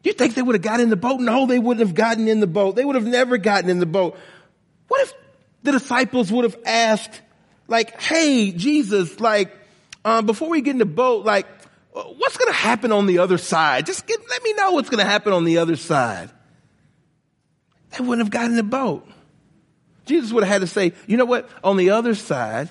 You 0.04 0.12
think 0.12 0.34
they 0.34 0.42
would 0.42 0.54
have 0.54 0.62
got 0.62 0.80
in 0.80 0.90
the 0.90 0.96
boat? 0.96 1.20
No, 1.20 1.46
they 1.46 1.58
wouldn't 1.58 1.86
have 1.86 1.94
gotten 1.94 2.28
in 2.28 2.40
the 2.40 2.46
boat. 2.46 2.76
They 2.76 2.84
would 2.84 2.94
have 2.94 3.06
never 3.06 3.36
gotten 3.36 3.68
in 3.68 3.80
the 3.80 3.86
boat. 3.86 4.16
What 4.86 5.02
if 5.02 5.12
the 5.64 5.72
disciples 5.72 6.30
would 6.30 6.44
have 6.44 6.56
asked, 6.64 7.20
like, 7.66 8.00
hey, 8.00 8.52
Jesus, 8.52 9.18
like, 9.20 9.54
um, 10.04 10.24
before 10.24 10.48
we 10.48 10.60
get 10.60 10.70
in 10.70 10.78
the 10.78 10.86
boat, 10.86 11.26
like, 11.26 11.46
what's 11.92 12.36
going 12.36 12.50
to 12.50 12.56
happen 12.56 12.92
on 12.92 13.06
the 13.06 13.18
other 13.18 13.38
side? 13.38 13.84
Just 13.86 14.06
get, 14.06 14.20
let 14.30 14.42
me 14.44 14.54
know 14.54 14.72
what's 14.72 14.88
going 14.88 15.04
to 15.04 15.10
happen 15.10 15.32
on 15.32 15.44
the 15.44 15.58
other 15.58 15.76
side. 15.76 16.30
They 17.98 18.04
wouldn't 18.04 18.24
have 18.24 18.30
gotten 18.30 18.52
in 18.52 18.56
the 18.56 18.62
boat. 18.62 19.06
Jesus 20.06 20.32
would 20.32 20.44
have 20.44 20.52
had 20.52 20.60
to 20.60 20.66
say, 20.68 20.92
you 21.06 21.16
know 21.16 21.24
what? 21.24 21.50
On 21.64 21.76
the 21.76 21.90
other 21.90 22.14
side, 22.14 22.70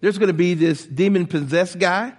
there's 0.00 0.18
going 0.18 0.28
to 0.28 0.34
be 0.34 0.54
this 0.54 0.84
demon 0.84 1.26
possessed 1.26 1.78
guy. 1.78 2.14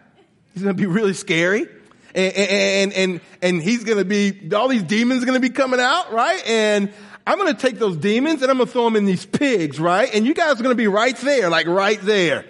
He's 0.53 0.63
going 0.63 0.75
to 0.75 0.79
be 0.79 0.85
really 0.85 1.13
scary. 1.13 1.67
And, 2.13 2.33
and, 2.33 2.93
and, 2.93 3.21
and 3.41 3.61
he's 3.61 3.83
going 3.83 3.97
to 3.97 4.05
be, 4.05 4.53
all 4.55 4.67
these 4.67 4.83
demons 4.83 5.23
are 5.23 5.25
going 5.25 5.41
to 5.41 5.47
be 5.47 5.53
coming 5.53 5.79
out, 5.79 6.13
right? 6.13 6.41
And 6.47 6.93
I'm 7.25 7.39
going 7.39 7.53
to 7.53 7.59
take 7.59 7.79
those 7.79 7.97
demons 7.97 8.41
and 8.43 8.51
I'm 8.51 8.57
going 8.57 8.67
to 8.67 8.71
throw 8.71 8.85
them 8.85 8.95
in 8.95 9.05
these 9.05 9.25
pigs, 9.25 9.79
right? 9.79 10.13
And 10.13 10.25
you 10.25 10.33
guys 10.33 10.53
are 10.53 10.63
going 10.63 10.69
to 10.69 10.75
be 10.75 10.87
right 10.87 11.17
there, 11.17 11.49
like 11.49 11.65
right 11.67 11.99
there. 12.01 12.45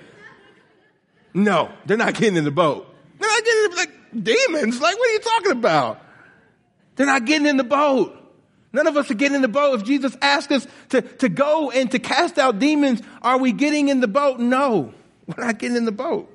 No, 1.34 1.72
they're 1.86 1.98
not 1.98 2.14
getting 2.14 2.36
in 2.36 2.44
the 2.44 2.52
boat. 2.52 2.94
They're 3.20 3.30
not 3.30 3.44
getting 3.44 3.64
in, 3.64 3.72
the, 3.72 3.78
like 3.78 4.24
demons. 4.24 4.82
Like, 4.82 4.98
what 4.98 5.10
are 5.10 5.14
you 5.14 5.20
talking 5.20 5.52
about? 5.54 6.02
They're 6.98 7.06
not 7.06 7.26
getting 7.26 7.48
in 7.48 7.58
the 7.58 7.64
boat. 7.64 8.17
None 8.78 8.86
of 8.86 8.96
us 8.96 9.10
are 9.10 9.16
getting 9.16 9.34
in 9.34 9.42
the 9.42 9.48
boat. 9.48 9.80
If 9.80 9.88
Jesus 9.88 10.16
asked 10.22 10.52
us 10.52 10.68
to, 10.90 11.02
to 11.02 11.30
go 11.30 11.72
and 11.72 11.90
to 11.90 11.98
cast 11.98 12.38
out 12.38 12.60
demons, 12.60 13.02
are 13.24 13.40
we 13.40 13.52
getting 13.52 13.90
in 13.90 14.02
the 14.02 14.08
boat? 14.08 14.40
No, 14.40 14.94
we're 15.26 15.44
not 15.44 15.58
getting 15.58 15.78
in 15.78 15.86
the 15.86 15.92
boat. 15.92 16.32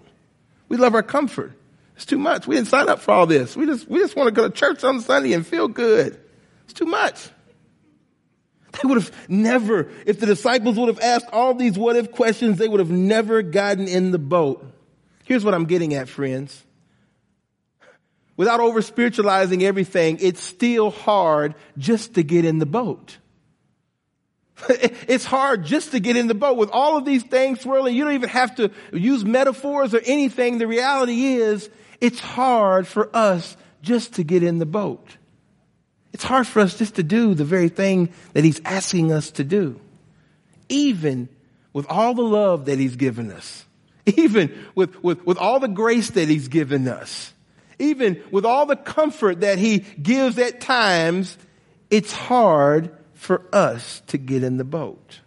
We 0.68 0.76
love 0.76 0.96
our 0.96 1.04
comfort. 1.04 1.52
It's 1.94 2.04
too 2.04 2.18
much. 2.18 2.48
We 2.48 2.56
didn't 2.56 2.66
sign 2.66 2.88
up 2.88 2.98
for 2.98 3.12
all 3.12 3.26
this. 3.26 3.54
We 3.54 3.64
just, 3.66 3.88
we 3.88 4.00
just 4.00 4.16
want 4.16 4.26
to 4.26 4.32
go 4.32 4.48
to 4.48 4.52
church 4.52 4.82
on 4.82 5.00
Sunday 5.00 5.34
and 5.34 5.46
feel 5.46 5.68
good. 5.68 6.20
It's 6.64 6.72
too 6.72 6.86
much. 6.86 7.28
They 8.72 8.88
would 8.88 9.00
have 9.00 9.12
never, 9.28 9.92
if 10.04 10.18
the 10.18 10.26
disciples 10.26 10.76
would 10.76 10.88
have 10.88 10.98
asked 10.98 11.26
all 11.32 11.54
these 11.54 11.78
what 11.78 11.94
if 11.94 12.10
questions, 12.10 12.58
they 12.58 12.66
would 12.66 12.80
have 12.80 12.90
never 12.90 13.42
gotten 13.42 13.86
in 13.86 14.10
the 14.10 14.18
boat. 14.18 14.66
Here's 15.22 15.44
what 15.44 15.54
I'm 15.54 15.66
getting 15.66 15.94
at, 15.94 16.08
friends. 16.08 16.64
Without 18.36 18.60
over 18.60 18.80
spiritualizing 18.80 19.62
everything, 19.62 20.18
it's 20.20 20.42
still 20.42 20.90
hard 20.90 21.54
just 21.76 22.14
to 22.14 22.22
get 22.22 22.44
in 22.44 22.58
the 22.58 22.66
boat. 22.66 23.18
It's 25.08 25.24
hard 25.24 25.64
just 25.64 25.90
to 25.90 26.00
get 26.00 26.16
in 26.16 26.28
the 26.28 26.34
boat 26.34 26.56
with 26.56 26.70
all 26.70 26.96
of 26.96 27.04
these 27.04 27.22
things 27.22 27.60
swirling. 27.60 27.94
You 27.96 28.04
don't 28.04 28.14
even 28.14 28.28
have 28.30 28.54
to 28.56 28.70
use 28.92 29.24
metaphors 29.24 29.92
or 29.92 30.00
anything. 30.06 30.58
The 30.58 30.66
reality 30.66 31.34
is 31.34 31.68
it's 32.00 32.20
hard 32.20 32.86
for 32.86 33.14
us 33.14 33.56
just 33.82 34.14
to 34.14 34.22
get 34.22 34.42
in 34.42 34.58
the 34.58 34.66
boat. 34.66 35.16
It's 36.12 36.24
hard 36.24 36.46
for 36.46 36.60
us 36.60 36.76
just 36.76 36.94
to 36.96 37.02
do 37.02 37.34
the 37.34 37.44
very 37.44 37.68
thing 37.68 38.10
that 38.32 38.44
he's 38.44 38.60
asking 38.64 39.12
us 39.12 39.32
to 39.32 39.44
do. 39.44 39.80
Even 40.68 41.28
with 41.72 41.86
all 41.88 42.14
the 42.14 42.22
love 42.22 42.66
that 42.66 42.78
he's 42.78 42.96
given 42.96 43.30
us. 43.30 43.64
Even 44.06 44.66
with, 44.74 45.02
with, 45.02 45.24
with 45.24 45.38
all 45.38 45.60
the 45.60 45.68
grace 45.68 46.10
that 46.10 46.28
he's 46.28 46.48
given 46.48 46.88
us. 46.88 47.32
Even 47.78 48.22
with 48.30 48.44
all 48.44 48.66
the 48.66 48.76
comfort 48.76 49.40
that 49.40 49.58
he 49.58 49.80
gives 49.80 50.38
at 50.38 50.60
times, 50.60 51.36
it's 51.90 52.12
hard 52.12 52.90
for 53.14 53.42
us 53.52 54.02
to 54.08 54.18
get 54.18 54.42
in 54.42 54.56
the 54.56 54.64
boat. 54.64 55.20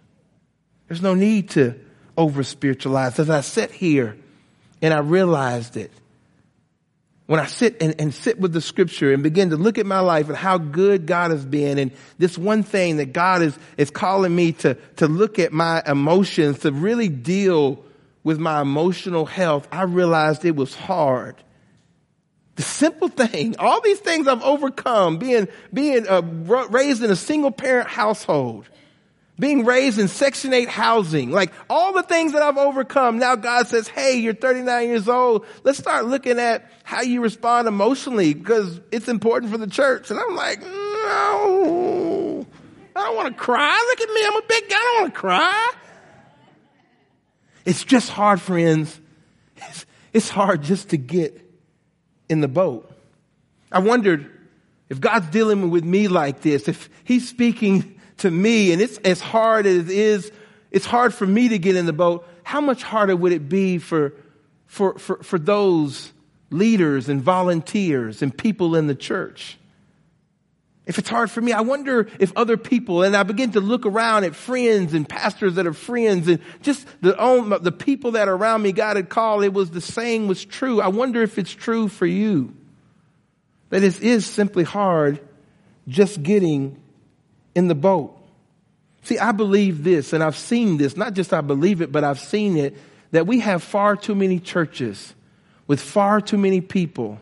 There's 0.88 1.02
no 1.02 1.14
need 1.14 1.52
to 1.52 1.76
over 2.18 2.44
spiritualize. 2.44 3.20
As 3.20 3.30
I 3.30 3.42
sit 3.42 3.72
here 3.72 4.18
and 4.82 4.94
I 4.94 5.00
realized 5.00 5.78
it, 5.78 5.92
when 7.28 7.40
I 7.40 7.48
sit 7.48 7.82
and, 7.82 8.00
and, 8.00 8.14
sit 8.14 8.40
with 8.40 8.54
the 8.54 8.62
scripture 8.62 9.12
and 9.12 9.24
begin 9.24 9.50
to 9.50 9.58
look 9.58 9.80
at 9.80 9.88
my 9.88 10.00
life 10.00 10.28
and 10.28 10.38
how 10.38 10.60
good 10.60 11.08
God 11.08 11.32
has 11.32 11.44
been 11.44 11.80
and 11.80 11.92
this 12.20 12.38
one 12.38 12.62
thing 12.62 12.98
that 12.98 13.14
God 13.14 13.42
is, 13.42 13.58
is 13.78 13.90
calling 13.90 14.36
me 14.36 14.52
to, 14.52 14.76
to 14.98 15.08
look 15.08 15.40
at 15.40 15.52
my 15.52 15.82
emotions, 15.88 16.60
to 16.60 16.72
really 16.72 17.10
deal 17.10 17.84
with 18.24 18.38
my 18.38 18.62
emotional 18.62 19.26
health, 19.26 19.68
I 19.72 19.84
realized 19.84 20.46
it 20.46 20.56
was 20.56 20.76
hard. 20.76 21.36
The 22.56 22.62
simple 22.62 23.10
thing, 23.10 23.56
all 23.60 23.82
these 23.82 24.00
things 24.00 24.28
I've 24.28 24.42
overcome, 24.42 25.18
being, 25.18 25.50
being 25.74 26.08
uh, 26.08 26.22
raised 26.22 27.04
in 27.04 27.12
a 27.12 27.16
single 27.16 27.52
parent 27.52 27.90
household, 27.90 28.70
being 29.38 29.66
raised 29.66 30.00
in 30.00 30.08
Section 30.08 30.54
8 30.54 30.70
housing, 30.70 31.32
like 31.32 31.52
all 31.70 31.92
the 31.92 32.04
things 32.04 32.32
that 32.32 32.42
I've 32.42 32.58
overcome. 32.58 33.20
Now 33.20 33.36
God 33.36 33.68
says, 33.68 33.90
hey, 33.90 34.16
you're 34.16 34.34
39 34.34 34.88
years 34.88 35.10
old. 35.10 35.46
Let's 35.66 35.78
start 35.78 36.06
looking 36.06 36.40
at 36.40 36.72
how 36.84 37.02
you 37.02 37.22
respond 37.22 37.68
emotionally 37.68 38.34
because 38.34 38.80
it's 38.90 39.10
important 39.10 39.52
for 39.52 39.58
the 39.58 39.68
church. 39.68 40.10
And 40.10 40.18
I'm 40.18 40.36
like, 40.38 40.62
no, 40.62 42.48
I 42.96 43.04
don't 43.04 43.16
want 43.18 43.36
to 43.36 43.44
cry. 43.44 43.86
Look 43.90 44.10
at 44.10 44.14
me. 44.14 44.26
I'm 44.26 44.38
a 44.38 44.48
big 44.48 44.70
guy. 44.70 44.76
I 44.78 44.92
don't 44.94 45.02
want 45.02 45.14
to 45.14 45.20
cry. 45.20 45.72
It's 47.66 47.84
just 47.84 48.10
hard, 48.10 48.40
friends. 48.40 48.98
It's, 49.58 49.86
it's 50.14 50.30
hard 50.30 50.62
just 50.62 50.90
to 50.90 50.98
get 50.98 51.45
in 52.30 52.42
the 52.42 52.48
boat. 52.48 52.92
I 53.72 53.80
wondered 53.80 54.30
if 54.90 55.00
God's 55.00 55.28
dealing 55.28 55.70
with 55.70 55.84
me 55.84 56.08
like 56.08 56.42
this, 56.42 56.68
if 56.68 56.90
he's 57.04 57.28
speaking 57.28 58.00
to 58.18 58.32
me, 58.32 58.72
and 58.72 58.82
it's 58.82 58.98
as 59.00 59.20
hard 59.20 59.66
as 59.66 59.90
it 59.90 59.90
is, 59.90 60.32
it's 60.72 60.86
hard 60.86 61.14
for 61.14 61.26
me 61.26 61.50
to 61.50 61.58
get 61.58 61.76
in 61.76 61.86
the 61.86 61.94
boat. 61.94 62.28
How 62.44 62.62
much 62.62 62.84
harder 62.84 63.16
would 63.16 63.32
it 63.32 63.50
be 63.50 63.78
for, 63.78 64.14
for, 64.68 64.98
for, 65.00 65.24
for 65.24 65.40
those 65.40 66.12
leaders 66.52 67.10
and 67.10 67.22
volunteers 67.22 68.22
and 68.22 68.36
people 68.36 68.76
in 68.76 68.88
the 68.88 68.96
church? 68.96 69.58
If 70.86 71.00
it's 71.00 71.10
hard 71.10 71.32
for 71.32 71.42
me, 71.42 71.52
I 71.52 71.62
wonder 71.62 72.08
if 72.20 72.32
other 72.36 72.58
people, 72.58 73.02
and 73.02 73.18
I 73.18 73.24
begin 73.24 73.52
to 73.54 73.60
look 73.60 73.88
around 73.88 74.24
at 74.24 74.36
friends 74.36 74.94
and 74.94 75.10
pastors 75.10 75.56
that 75.56 75.66
are 75.66 75.74
friends 75.74 76.28
and 76.28 76.40
just 76.62 76.86
the, 77.02 77.18
own, 77.18 77.50
the 77.64 77.72
people 77.72 78.12
that 78.12 78.28
are 78.28 78.36
around 78.36 78.62
me 78.62 78.72
God 78.72 78.96
had 78.96 79.10
called, 79.10 79.44
it 79.44 79.54
was 79.54 79.72
the 79.72 79.82
same 79.82 80.28
was 80.28 80.46
true. 80.46 80.80
I 80.80 80.90
wonder 80.90 81.24
if 81.24 81.40
it's 81.40 81.52
true 81.52 81.88
for 81.88 82.06
you. 82.06 82.54
That 83.70 83.84
it 83.84 84.04
is 84.04 84.28
simply 84.28 84.64
hard 84.64 85.20
just 85.88 86.22
getting 86.22 86.80
in 87.56 87.68
the 87.68 87.76
boat. 87.76 88.16
See, 89.02 89.18
I 89.18 89.32
believe 89.32 89.84
this, 89.84 90.14
and 90.14 90.24
I've 90.24 90.38
seen 90.38 90.78
this, 90.78 90.96
not 90.96 91.14
just 91.14 91.34
I 91.34 91.42
believe 91.42 91.82
it, 91.82 91.92
but 91.92 92.04
I've 92.04 92.20
seen 92.20 92.58
it, 92.58 92.76
that 93.12 93.26
we 93.26 93.40
have 93.40 93.64
far 93.64 93.96
too 93.96 94.14
many 94.14 94.40
churches 94.40 95.16
with 95.68 95.80
far 95.80 96.22
too 96.22 96.38
many 96.38 96.62
people 96.62 97.20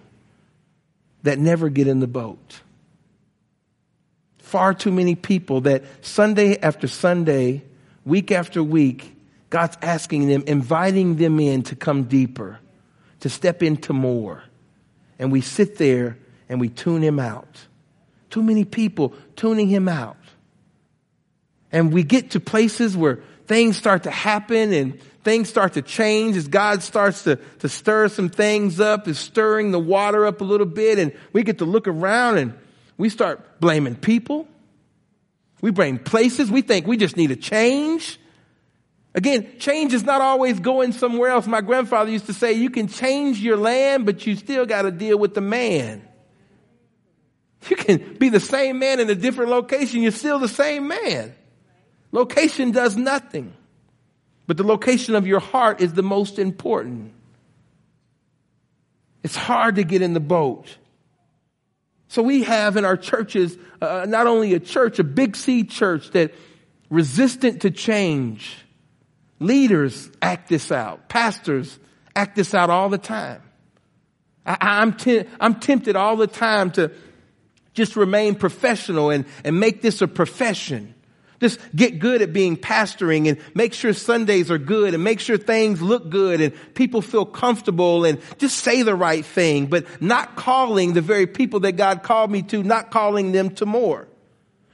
that 1.23 1.39
never 1.39 1.69
get 1.69 1.87
in 1.87 1.99
the 1.99 2.07
boat. 2.07 2.61
Far 4.53 4.75
too 4.75 4.91
many 4.91 5.15
people 5.15 5.61
that 5.61 5.83
Sunday 6.05 6.59
after 6.59 6.87
Sunday, 6.87 7.63
week 8.05 8.31
after 8.31 8.61
week, 8.61 9.17
God's 9.49 9.75
asking 9.81 10.27
them, 10.27 10.43
inviting 10.45 11.15
them 11.15 11.39
in 11.39 11.63
to 11.63 11.75
come 11.75 12.03
deeper, 12.03 12.59
to 13.21 13.29
step 13.29 13.63
into 13.63 13.93
more. 13.93 14.43
And 15.17 15.31
we 15.31 15.41
sit 15.41 15.79
there 15.79 16.19
and 16.49 16.61
we 16.61 16.69
tune 16.69 17.01
him 17.01 17.19
out. 17.19 17.65
Too 18.29 18.43
many 18.43 18.63
people 18.63 19.15
tuning 19.35 19.69
him 19.69 19.87
out 19.87 20.17
and 21.71 21.91
we 21.91 22.03
get 22.03 22.29
to 22.31 22.39
places 22.39 22.95
where 22.95 23.21
things 23.47 23.75
start 23.75 24.03
to 24.03 24.11
happen 24.11 24.71
and 24.71 25.01
things 25.23 25.49
start 25.49 25.73
to 25.73 25.81
change 25.81 26.37
as 26.37 26.47
God 26.47 26.83
starts 26.83 27.23
to, 27.23 27.37
to 27.59 27.67
stir 27.67 28.07
some 28.07 28.29
things 28.29 28.79
up, 28.79 29.07
is 29.07 29.17
stirring 29.17 29.71
the 29.71 29.79
water 29.79 30.27
up 30.27 30.41
a 30.41 30.43
little 30.43 30.67
bit, 30.67 30.99
and 30.99 31.11
we 31.33 31.41
get 31.41 31.57
to 31.57 31.65
look 31.65 31.87
around 31.87 32.37
and 32.37 32.53
we 32.97 33.09
start 33.09 33.59
blaming 33.59 33.95
people. 33.95 34.47
We 35.61 35.71
blame 35.71 35.97
places. 35.97 36.51
We 36.51 36.61
think 36.61 36.87
we 36.87 36.97
just 36.97 37.15
need 37.15 37.31
a 37.31 37.35
change. 37.35 38.19
Again, 39.15 39.59
change 39.59 39.93
is 39.93 40.03
not 40.03 40.21
always 40.21 40.59
going 40.59 40.91
somewhere 40.91 41.29
else. 41.29 41.45
My 41.45 41.61
grandfather 41.61 42.09
used 42.11 42.25
to 42.25 42.33
say, 42.33 42.53
you 42.53 42.69
can 42.69 42.87
change 42.87 43.39
your 43.39 43.57
land, 43.57 44.05
but 44.05 44.25
you 44.25 44.35
still 44.35 44.65
got 44.65 44.83
to 44.83 44.91
deal 44.91 45.17
with 45.17 45.35
the 45.35 45.41
man. 45.41 46.07
You 47.69 47.75
can 47.75 48.15
be 48.17 48.29
the 48.29 48.39
same 48.39 48.79
man 48.79 48.99
in 48.99 49.09
a 49.09 49.15
different 49.15 49.51
location. 49.51 50.01
You're 50.01 50.11
still 50.11 50.39
the 50.39 50.47
same 50.47 50.87
man. 50.87 51.33
Location 52.11 52.71
does 52.71 52.97
nothing. 52.97 53.53
But 54.47 54.57
the 54.57 54.63
location 54.63 55.15
of 55.15 55.25
your 55.25 55.39
heart 55.39 55.79
is 55.79 55.93
the 55.93 56.03
most 56.03 56.39
important. 56.39 57.13
It's 59.23 59.35
hard 59.35 59.75
to 59.75 59.83
get 59.83 60.01
in 60.01 60.13
the 60.13 60.19
boat. 60.19 60.77
So 62.13 62.21
we 62.21 62.43
have 62.43 62.77
in 62.77 62.85
our 62.85 62.95
churches, 62.95 63.57
uh, 63.81 64.05
not 64.07 64.27
only 64.27 64.53
a 64.53 64.59
church, 64.59 64.99
a 64.99 65.03
big 65.03 65.35
C 65.35 65.63
church 65.63 66.11
that 66.11 66.33
resistant 66.89 67.63
to 67.63 67.71
change, 67.71 68.63
Leaders 69.43 70.09
act 70.21 70.47
this 70.47 70.71
out. 70.71 71.09
Pastors 71.09 71.77
act 72.15 72.37
this 72.37 72.53
out 72.53 72.69
all 72.69 72.87
the 72.87 72.97
time. 72.97 73.41
I, 74.45 74.81
am 74.81 74.93
te- 74.93 75.25
I'm 75.37 75.59
tempted 75.59 75.97
all 75.97 76.15
the 76.15 76.27
time 76.27 76.71
to 76.71 76.91
just 77.73 77.97
remain 77.97 78.35
professional 78.35 79.09
and, 79.09 79.25
and 79.43 79.59
make 79.59 79.81
this 79.81 80.01
a 80.01 80.07
profession. 80.07 80.95
Just 81.43 81.59
get 81.75 81.99
good 81.99 82.21
at 82.21 82.31
being 82.31 82.55
pastoring 82.55 83.27
and 83.27 83.37
make 83.53 83.73
sure 83.73 83.91
Sundays 83.91 84.49
are 84.49 84.57
good 84.57 84.93
and 84.93 85.03
make 85.03 85.19
sure 85.19 85.37
things 85.37 85.81
look 85.81 86.09
good 86.09 86.39
and 86.39 86.53
people 86.73 87.01
feel 87.01 87.25
comfortable 87.25 88.05
and 88.05 88.21
just 88.37 88.59
say 88.59 88.81
the 88.81 88.95
right 88.95 89.25
thing, 89.25 89.65
but 89.65 89.85
not 90.01 90.37
calling 90.37 90.93
the 90.93 91.01
very 91.01 91.27
people 91.27 91.59
that 91.59 91.73
God 91.73 92.01
called 92.01 92.31
me 92.31 92.43
to, 92.43 92.63
not 92.63 92.91
calling 92.91 93.33
them 93.33 93.49
to 93.55 93.65
more. 93.65 94.07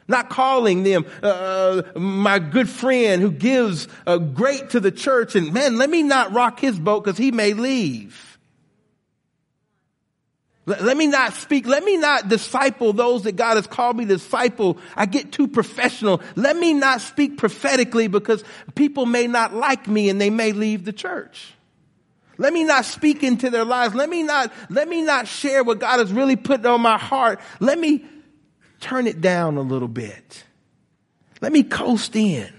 Not 0.07 0.29
calling 0.29 0.83
them 0.83 1.07
uh, 1.23 1.81
my 1.95 2.37
good 2.37 2.69
friend 2.69 3.19
who 3.19 3.31
gives 3.31 3.87
uh, 4.05 4.19
great 4.19 4.69
to 4.69 4.79
the 4.79 4.91
church 4.91 5.35
and 5.35 5.51
man, 5.51 5.77
let 5.77 5.89
me 5.89 6.03
not 6.03 6.33
rock 6.33 6.59
his 6.59 6.77
boat 6.77 7.03
because 7.03 7.17
he 7.17 7.31
may 7.31 7.53
leave. 7.53 8.28
Let 10.69 10.95
me 10.97 11.07
not 11.07 11.33
speak. 11.33 11.65
Let 11.65 11.83
me 11.83 11.97
not 11.97 12.27
disciple 12.27 12.93
those 12.93 13.23
that 13.23 13.35
God 13.35 13.55
has 13.55 13.65
called 13.65 13.97
me 13.97 14.05
to 14.05 14.13
disciple. 14.15 14.77
I 14.95 15.07
get 15.07 15.31
too 15.31 15.47
professional. 15.47 16.21
Let 16.35 16.55
me 16.55 16.73
not 16.73 17.01
speak 17.01 17.37
prophetically 17.37 18.07
because 18.07 18.43
people 18.75 19.07
may 19.07 19.25
not 19.25 19.53
like 19.53 19.87
me 19.87 20.09
and 20.09 20.21
they 20.21 20.29
may 20.29 20.51
leave 20.51 20.85
the 20.85 20.93
church. 20.93 21.53
Let 22.37 22.53
me 22.53 22.63
not 22.63 22.85
speak 22.85 23.23
into 23.23 23.49
their 23.49 23.65
lives. 23.65 23.95
Let 23.95 24.09
me 24.09 24.23
not, 24.23 24.53
let 24.69 24.87
me 24.87 25.01
not 25.01 25.27
share 25.27 25.63
what 25.63 25.79
God 25.79 25.99
has 25.99 26.13
really 26.13 26.35
put 26.35 26.65
on 26.65 26.81
my 26.81 26.97
heart. 26.97 27.41
Let 27.59 27.79
me 27.79 28.05
turn 28.79 29.07
it 29.07 29.21
down 29.21 29.57
a 29.57 29.61
little 29.61 29.87
bit. 29.89 30.43
Let 31.41 31.51
me 31.51 31.63
coast 31.63 32.15
in. 32.15 32.53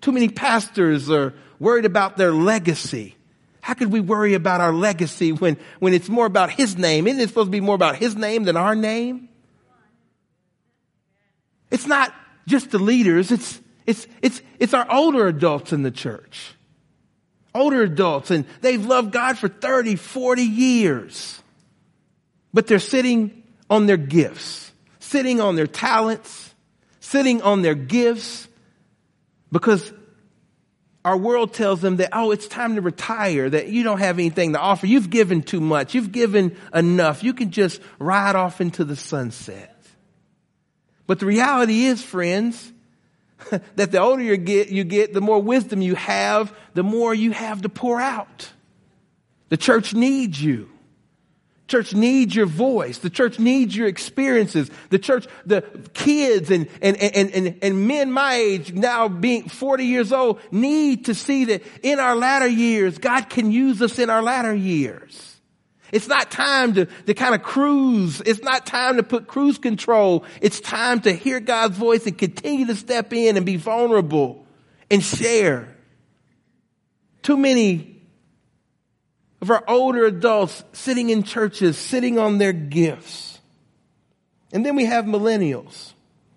Too 0.00 0.12
many 0.12 0.28
pastors 0.28 1.10
are 1.10 1.34
worried 1.58 1.84
about 1.84 2.16
their 2.16 2.32
legacy. 2.32 3.16
How 3.60 3.74
could 3.74 3.92
we 3.92 4.00
worry 4.00 4.34
about 4.34 4.60
our 4.60 4.72
legacy 4.72 5.32
when, 5.32 5.56
when 5.78 5.92
it's 5.94 6.08
more 6.08 6.26
about 6.26 6.50
His 6.50 6.76
name? 6.76 7.06
Isn't 7.06 7.20
it 7.20 7.28
supposed 7.28 7.48
to 7.48 7.52
be 7.52 7.60
more 7.60 7.74
about 7.74 7.96
His 7.96 8.16
name 8.16 8.44
than 8.44 8.56
our 8.56 8.74
name? 8.74 9.28
It's 11.70 11.86
not 11.86 12.12
just 12.46 12.70
the 12.70 12.78
leaders, 12.78 13.30
it's, 13.30 13.60
it's, 13.86 14.06
it's, 14.22 14.42
it's 14.58 14.74
our 14.74 14.90
older 14.90 15.26
adults 15.26 15.72
in 15.72 15.82
the 15.82 15.90
church. 15.90 16.54
Older 17.54 17.82
adults, 17.82 18.30
and 18.30 18.44
they've 18.60 18.84
loved 18.84 19.12
God 19.12 19.38
for 19.38 19.48
30, 19.48 19.96
40 19.96 20.42
years. 20.42 21.40
But 22.52 22.66
they're 22.66 22.78
sitting 22.78 23.42
on 23.68 23.86
their 23.86 23.96
gifts, 23.96 24.72
sitting 24.98 25.40
on 25.40 25.56
their 25.56 25.66
talents, 25.66 26.54
sitting 27.00 27.42
on 27.42 27.62
their 27.62 27.74
gifts, 27.74 28.48
because 29.52 29.92
our 31.04 31.16
world 31.16 31.54
tells 31.54 31.80
them 31.80 31.96
that, 31.96 32.10
oh, 32.12 32.30
it's 32.30 32.46
time 32.46 32.74
to 32.74 32.82
retire, 32.82 33.48
that 33.48 33.68
you 33.68 33.82
don't 33.82 34.00
have 34.00 34.18
anything 34.18 34.52
to 34.52 34.58
offer. 34.58 34.86
You've 34.86 35.08
given 35.08 35.42
too 35.42 35.60
much. 35.60 35.94
You've 35.94 36.12
given 36.12 36.56
enough. 36.74 37.24
You 37.24 37.32
can 37.32 37.50
just 37.50 37.80
ride 37.98 38.36
off 38.36 38.60
into 38.60 38.84
the 38.84 38.96
sunset. 38.96 39.74
But 41.06 41.18
the 41.18 41.26
reality 41.26 41.84
is, 41.84 42.02
friends, 42.02 42.72
that 43.76 43.90
the 43.90 43.98
older 43.98 44.22
you 44.22 44.36
get, 44.36 44.68
you 44.68 44.84
get, 44.84 45.14
the 45.14 45.22
more 45.22 45.40
wisdom 45.40 45.80
you 45.80 45.94
have, 45.94 46.54
the 46.74 46.82
more 46.82 47.14
you 47.14 47.32
have 47.32 47.62
to 47.62 47.68
pour 47.68 48.00
out. 48.00 48.50
The 49.48 49.56
church 49.56 49.94
needs 49.94 50.40
you. 50.42 50.70
Church 51.70 51.94
needs 51.94 52.34
your 52.34 52.46
voice. 52.46 52.98
The 52.98 53.10
church 53.10 53.38
needs 53.38 53.76
your 53.76 53.86
experiences. 53.86 54.68
The 54.88 54.98
church, 54.98 55.28
the 55.46 55.62
kids 55.94 56.50
and, 56.50 56.66
and, 56.82 56.96
and, 56.96 57.30
and, 57.30 57.58
and 57.62 57.86
men 57.86 58.10
my 58.10 58.34
age 58.34 58.72
now 58.72 59.06
being 59.06 59.48
40 59.48 59.84
years 59.84 60.12
old 60.12 60.40
need 60.50 61.04
to 61.04 61.14
see 61.14 61.44
that 61.44 61.62
in 61.84 62.00
our 62.00 62.16
latter 62.16 62.48
years, 62.48 62.98
God 62.98 63.30
can 63.30 63.52
use 63.52 63.80
us 63.82 64.00
in 64.00 64.10
our 64.10 64.20
latter 64.20 64.52
years. 64.52 65.40
It's 65.92 66.08
not 66.08 66.32
time 66.32 66.74
to, 66.74 66.86
to 66.86 67.14
kind 67.14 67.36
of 67.36 67.44
cruise. 67.44 68.20
It's 68.26 68.42
not 68.42 68.66
time 68.66 68.96
to 68.96 69.04
put 69.04 69.28
cruise 69.28 69.58
control. 69.58 70.24
It's 70.40 70.58
time 70.58 70.98
to 71.02 71.12
hear 71.12 71.38
God's 71.38 71.76
voice 71.78 72.04
and 72.04 72.18
continue 72.18 72.66
to 72.66 72.74
step 72.74 73.12
in 73.12 73.36
and 73.36 73.46
be 73.46 73.54
vulnerable 73.54 74.44
and 74.90 75.04
share. 75.04 75.68
Too 77.22 77.36
many 77.36 77.89
of 79.40 79.50
our 79.50 79.64
older 79.66 80.04
adults 80.04 80.62
sitting 80.72 81.10
in 81.10 81.22
churches, 81.22 81.78
sitting 81.78 82.18
on 82.18 82.38
their 82.38 82.52
gifts. 82.52 83.38
And 84.52 84.66
then 84.66 84.76
we 84.76 84.84
have 84.84 85.04
millennials. 85.04 85.92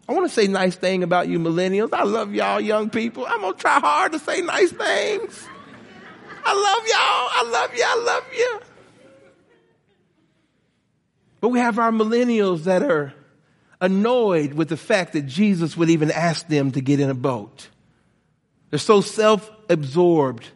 I 0.07 0.13
want 0.13 0.27
to 0.27 0.33
say 0.33 0.47
nice 0.47 0.75
thing 0.75 1.03
about 1.03 1.27
you 1.27 1.39
millennials. 1.39 1.93
I 1.93 2.03
love 2.03 2.33
y'all 2.33 2.59
young 2.59 2.89
people. 2.89 3.25
I'm 3.25 3.41
going 3.41 3.53
to 3.53 3.59
try 3.59 3.79
hard 3.79 4.11
to 4.11 4.19
say 4.19 4.41
nice 4.41 4.71
things. 4.71 5.47
I 6.45 6.53
love 6.53 6.87
y'all. 6.87 6.97
I 6.97 7.49
love 7.51 7.75
you. 7.75 7.83
I 7.85 8.03
love 8.05 8.23
you. 8.37 8.59
But 11.39 11.49
we 11.49 11.59
have 11.59 11.79
our 11.79 11.91
millennials 11.91 12.65
that 12.65 12.83
are 12.83 13.13
annoyed 13.81 14.53
with 14.53 14.69
the 14.69 14.77
fact 14.77 15.13
that 15.13 15.23
Jesus 15.23 15.75
would 15.75 15.89
even 15.89 16.11
ask 16.11 16.47
them 16.47 16.71
to 16.71 16.81
get 16.81 16.99
in 16.99 17.09
a 17.09 17.13
boat. 17.15 17.67
They're 18.69 18.79
so 18.79 19.01
self-absorbed 19.01 20.47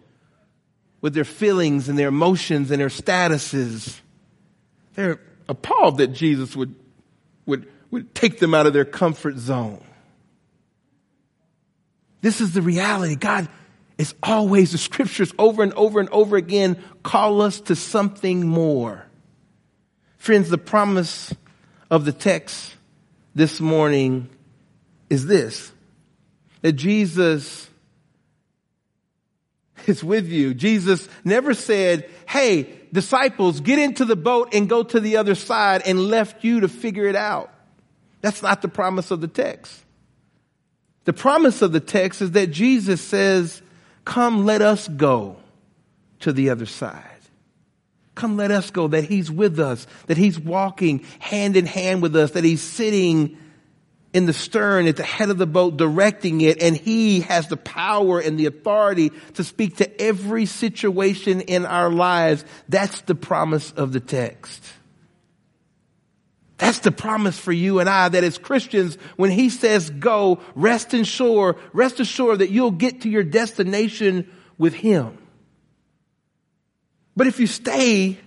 with 1.02 1.14
their 1.14 1.24
feelings 1.24 1.90
and 1.90 1.98
their 1.98 2.08
emotions 2.08 2.72
and 2.72 2.82
their 2.82 2.90
statuses. 2.90 4.00
They're 4.96 5.20
appalled 5.48 5.98
that 6.00 6.08
Jesus 6.08 6.56
would, 6.56 6.76
would, 7.46 7.68
would 7.92 8.14
take 8.16 8.40
them 8.40 8.54
out 8.54 8.66
of 8.66 8.74
their 8.74 8.86
comfort 8.86 9.38
zone. 9.38 9.84
This 12.22 12.42
is 12.42 12.54
the 12.54 12.62
reality. 12.62 13.16
God 13.16 13.48
is 13.98 14.14
always, 14.22 14.72
the 14.72 14.78
scriptures 14.78 15.34
over 15.38 15.64
and 15.64 15.74
over 15.74 16.00
and 16.00 16.10
over 16.10 16.36
again 16.36 16.82
call 17.04 17.42
us 17.42 17.62
to 17.62 17.76
something 17.76 18.46
more. 18.48 19.06
Friends, 20.18 20.50
the 20.50 20.58
promise 20.58 21.34
of 21.90 22.06
the 22.06 22.12
text 22.12 22.76
this 23.34 23.60
morning 23.60 24.30
is 25.10 25.26
this 25.26 25.72
that 26.62 26.74
Jesus 26.74 27.67
is 29.86 30.04
with 30.04 30.28
you. 30.28 30.54
Jesus 30.54 31.08
never 31.24 31.54
said, 31.54 32.10
Hey, 32.28 32.74
disciples, 32.92 33.60
get 33.60 33.80
into 33.80 34.06
the 34.06 34.16
boat 34.16 34.54
and 34.54 34.70
go 34.70 34.84
to 34.84 35.00
the 35.00 35.18
other 35.18 35.36
side 35.36 35.84
and 35.86 36.08
left 36.08 36.44
you 36.44 36.62
to 36.62 36.68
figure 36.68 37.06
it 37.08 37.16
out. 37.16 37.52
That's 38.22 38.42
not 38.42 38.62
the 38.62 38.68
promise 38.68 39.12
of 39.12 39.22
the 39.22 39.28
text. 39.28 39.84
The 41.06 41.14
promise 41.14 41.62
of 41.62 41.72
the 41.72 41.80
text 41.80 42.22
is 42.22 42.32
that 42.32 42.48
Jesus 42.48 43.02
says, 43.02 43.62
Come, 44.04 44.46
let 44.46 44.62
us 44.62 44.88
go 44.88 45.38
to 46.22 46.34
the 46.34 46.50
other 46.50 46.66
side. 46.66 47.04
Come, 48.16 48.36
let 48.36 48.52
us 48.52 48.72
go, 48.72 48.88
that 48.88 49.04
He's 49.04 49.30
with 49.30 49.60
us, 49.60 49.86
that 50.08 50.18
He's 50.18 50.40
walking 50.40 51.06
hand 51.20 51.56
in 51.56 51.66
hand 51.66 52.02
with 52.02 52.16
us, 52.16 52.32
that 52.32 52.44
He's 52.44 52.64
sitting 52.64 53.38
in 54.14 54.26
the 54.26 54.34
stern 54.34 54.88
at 54.88 54.96
the 54.96 55.04
head 55.04 55.30
of 55.30 55.38
the 55.38 55.46
boat 55.46 55.78
directing 55.78 56.42
it 56.42 56.62
and 56.62 56.76
he 56.76 57.22
has 57.22 57.48
the 57.48 57.58
power 57.58 58.20
and 58.20 58.40
the 58.40 58.46
authority 58.46 59.12
to 59.34 59.44
speak 59.44 59.78
to 59.78 60.02
every 60.02 60.46
situation 60.46 61.42
in 61.42 61.66
our 61.66 61.90
lives. 61.90 62.46
That's 62.70 63.02
the 63.02 63.16
promise 63.16 63.72
of 63.72 63.92
the 63.92 64.00
text. 64.00 64.64
That's 66.58 66.80
the 66.80 66.92
promise 66.92 67.38
for 67.38 67.52
you 67.52 67.80
and 67.80 67.88
I 67.88 68.10
that 68.10 68.24
as 68.24 68.38
Christians, 68.38 68.98
when 69.16 69.30
he 69.30 69.50
says 69.50 69.90
go, 69.92 70.40
rest 70.56 70.94
assured, 70.94 71.58
rest 71.72 72.00
assured 72.00 72.40
that 72.40 72.50
you'll 72.50 72.72
get 72.72 73.02
to 73.02 73.10
your 73.10 73.24
destination 73.24 74.32
with 74.58 74.74
him. 74.74 75.18
But 77.16 77.28
if 77.28 77.40
you 77.40 77.48
stay 77.48 78.18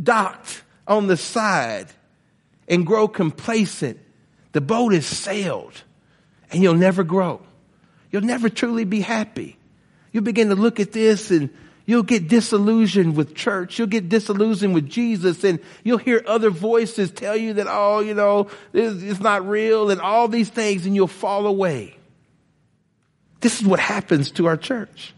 docked 0.00 0.62
on 0.86 1.06
the 1.06 1.16
side 1.16 1.86
and 2.68 2.86
grow 2.86 3.08
complacent, 3.08 3.98
the 4.52 4.60
boat 4.60 4.92
is 4.92 5.06
sailed 5.06 5.82
and 6.50 6.62
you'll 6.62 6.74
never 6.74 7.02
grow. 7.02 7.40
You'll 8.10 8.22
never 8.22 8.48
truly 8.48 8.84
be 8.84 9.00
happy. 9.00 9.56
You'll 10.12 10.24
begin 10.24 10.50
to 10.50 10.54
look 10.54 10.78
at 10.78 10.92
this 10.92 11.30
and 11.30 11.48
you'll 11.86 12.02
get 12.02 12.28
disillusioned 12.28 13.16
with 13.16 13.34
church. 13.34 13.78
You'll 13.78 13.88
get 13.88 14.08
disillusioned 14.08 14.74
with 14.74 14.88
Jesus 14.88 15.42
and 15.44 15.58
you'll 15.82 15.98
hear 15.98 16.22
other 16.26 16.50
voices 16.50 17.10
tell 17.10 17.36
you 17.36 17.54
that, 17.54 17.66
oh, 17.68 18.00
you 18.00 18.14
know, 18.14 18.48
it's 18.74 19.20
not 19.20 19.48
real 19.48 19.90
and 19.90 20.00
all 20.00 20.28
these 20.28 20.50
things 20.50 20.84
and 20.84 20.94
you'll 20.94 21.06
fall 21.06 21.46
away. 21.46 21.96
This 23.40 23.60
is 23.60 23.66
what 23.66 23.80
happens 23.80 24.30
to 24.32 24.46
our 24.46 24.56
church. 24.56 25.14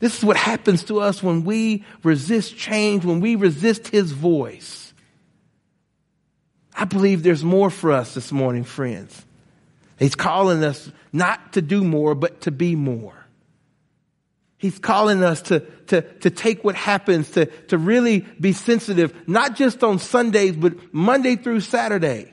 This 0.00 0.18
is 0.18 0.24
what 0.24 0.36
happens 0.36 0.82
to 0.84 1.00
us 1.00 1.22
when 1.22 1.44
we 1.44 1.84
resist 2.02 2.56
change, 2.56 3.04
when 3.04 3.20
we 3.20 3.36
resist 3.36 3.86
His 3.86 4.10
voice. 4.10 4.91
I 6.74 6.84
believe 6.84 7.22
there's 7.22 7.44
more 7.44 7.70
for 7.70 7.92
us 7.92 8.14
this 8.14 8.32
morning, 8.32 8.64
friends. 8.64 9.24
He's 9.98 10.14
calling 10.14 10.64
us 10.64 10.90
not 11.12 11.52
to 11.52 11.62
do 11.62 11.84
more, 11.84 12.14
but 12.14 12.42
to 12.42 12.50
be 12.50 12.74
more. 12.74 13.14
He's 14.56 14.78
calling 14.78 15.22
us 15.22 15.42
to, 15.42 15.60
to, 15.88 16.02
to 16.02 16.30
take 16.30 16.62
what 16.62 16.76
happens, 16.76 17.30
to, 17.32 17.46
to 17.46 17.76
really 17.76 18.20
be 18.20 18.52
sensitive, 18.52 19.28
not 19.28 19.56
just 19.56 19.82
on 19.82 19.98
Sundays, 19.98 20.54
but 20.54 20.94
Monday 20.94 21.36
through 21.36 21.60
Saturday. 21.60 22.32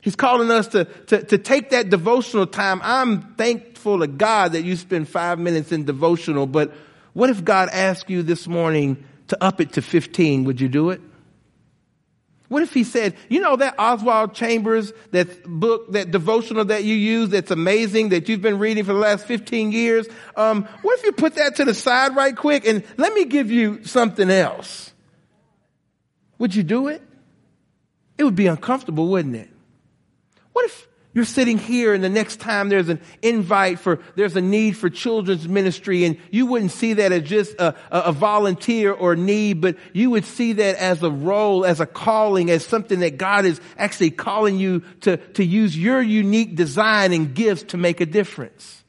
He's 0.00 0.16
calling 0.16 0.50
us 0.50 0.68
to, 0.68 0.86
to, 0.86 1.22
to 1.22 1.38
take 1.38 1.70
that 1.70 1.90
devotional 1.90 2.46
time. 2.46 2.80
I'm 2.82 3.34
thankful 3.34 3.98
to 3.98 4.06
God 4.06 4.52
that 4.52 4.64
you 4.64 4.76
spend 4.76 5.08
five 5.08 5.38
minutes 5.38 5.72
in 5.72 5.84
devotional, 5.84 6.46
but 6.46 6.72
what 7.12 7.28
if 7.28 7.44
God 7.44 7.68
asked 7.70 8.08
you 8.08 8.22
this 8.22 8.46
morning 8.46 9.04
to 9.28 9.42
up 9.44 9.60
it 9.60 9.74
to 9.74 9.82
15? 9.82 10.44
Would 10.44 10.60
you 10.60 10.68
do 10.68 10.90
it? 10.90 11.02
What 12.50 12.64
if 12.64 12.74
he 12.74 12.82
said, 12.82 13.14
you 13.28 13.40
know 13.40 13.54
that 13.54 13.76
Oswald 13.78 14.34
Chambers, 14.34 14.92
that 15.12 15.44
book, 15.44 15.92
that 15.92 16.10
devotional 16.10 16.64
that 16.64 16.82
you 16.82 16.96
use 16.96 17.28
that's 17.28 17.52
amazing 17.52 18.08
that 18.08 18.28
you've 18.28 18.42
been 18.42 18.58
reading 18.58 18.82
for 18.82 18.92
the 18.92 18.98
last 18.98 19.24
15 19.26 19.70
years? 19.70 20.08
Um, 20.34 20.64
what 20.82 20.98
if 20.98 21.04
you 21.04 21.12
put 21.12 21.36
that 21.36 21.54
to 21.56 21.64
the 21.64 21.74
side 21.74 22.16
right 22.16 22.34
quick 22.34 22.66
and 22.66 22.82
let 22.96 23.14
me 23.14 23.26
give 23.26 23.52
you 23.52 23.84
something 23.84 24.28
else? 24.28 24.92
Would 26.38 26.52
you 26.56 26.64
do 26.64 26.88
it? 26.88 27.02
It 28.18 28.24
would 28.24 28.34
be 28.34 28.48
uncomfortable, 28.48 29.06
wouldn't 29.06 29.36
it? 29.36 29.48
What 30.52 30.64
if 30.64 30.88
you're 31.12 31.24
sitting 31.24 31.58
here 31.58 31.92
and 31.92 32.04
the 32.04 32.08
next 32.08 32.36
time 32.36 32.68
there's 32.68 32.88
an 32.88 33.00
invite 33.20 33.80
for, 33.80 34.00
there's 34.14 34.36
a 34.36 34.40
need 34.40 34.76
for 34.76 34.88
children's 34.88 35.48
ministry 35.48 36.04
and 36.04 36.16
you 36.30 36.46
wouldn't 36.46 36.70
see 36.70 36.94
that 36.94 37.10
as 37.10 37.22
just 37.24 37.54
a, 37.58 37.74
a, 37.90 38.12
volunteer 38.12 38.92
or 38.92 39.16
need, 39.16 39.60
but 39.60 39.76
you 39.92 40.10
would 40.10 40.24
see 40.24 40.52
that 40.52 40.76
as 40.76 41.02
a 41.02 41.10
role, 41.10 41.64
as 41.64 41.80
a 41.80 41.86
calling, 41.86 42.48
as 42.50 42.64
something 42.64 43.00
that 43.00 43.16
God 43.16 43.44
is 43.44 43.60
actually 43.76 44.12
calling 44.12 44.58
you 44.58 44.80
to, 45.00 45.16
to 45.16 45.44
use 45.44 45.76
your 45.76 46.00
unique 46.00 46.54
design 46.54 47.12
and 47.12 47.34
gifts 47.34 47.64
to 47.64 47.76
make 47.76 48.00
a 48.00 48.06
difference. 48.06 48.79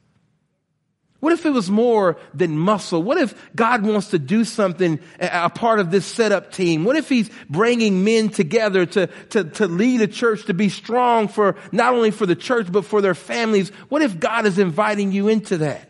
What 1.22 1.32
if 1.32 1.46
it 1.46 1.50
was 1.50 1.70
more 1.70 2.16
than 2.34 2.58
muscle? 2.58 3.00
What 3.00 3.16
if 3.16 3.32
God 3.54 3.86
wants 3.86 4.08
to 4.08 4.18
do 4.18 4.42
something, 4.42 4.98
a 5.20 5.50
part 5.50 5.78
of 5.78 5.92
this 5.92 6.04
setup 6.04 6.50
team? 6.50 6.82
What 6.84 6.96
if 6.96 7.08
He's 7.08 7.30
bringing 7.48 8.02
men 8.02 8.30
together 8.30 8.86
to, 8.86 9.06
to, 9.06 9.44
to 9.44 9.68
lead 9.68 10.00
a 10.00 10.08
church 10.08 10.46
to 10.46 10.52
be 10.52 10.68
strong 10.68 11.28
for, 11.28 11.54
not 11.70 11.94
only 11.94 12.10
for 12.10 12.26
the 12.26 12.34
church, 12.34 12.72
but 12.72 12.84
for 12.84 13.00
their 13.00 13.14
families? 13.14 13.68
What 13.88 14.02
if 14.02 14.18
God 14.18 14.46
is 14.46 14.58
inviting 14.58 15.12
you 15.12 15.28
into 15.28 15.58
that? 15.58 15.88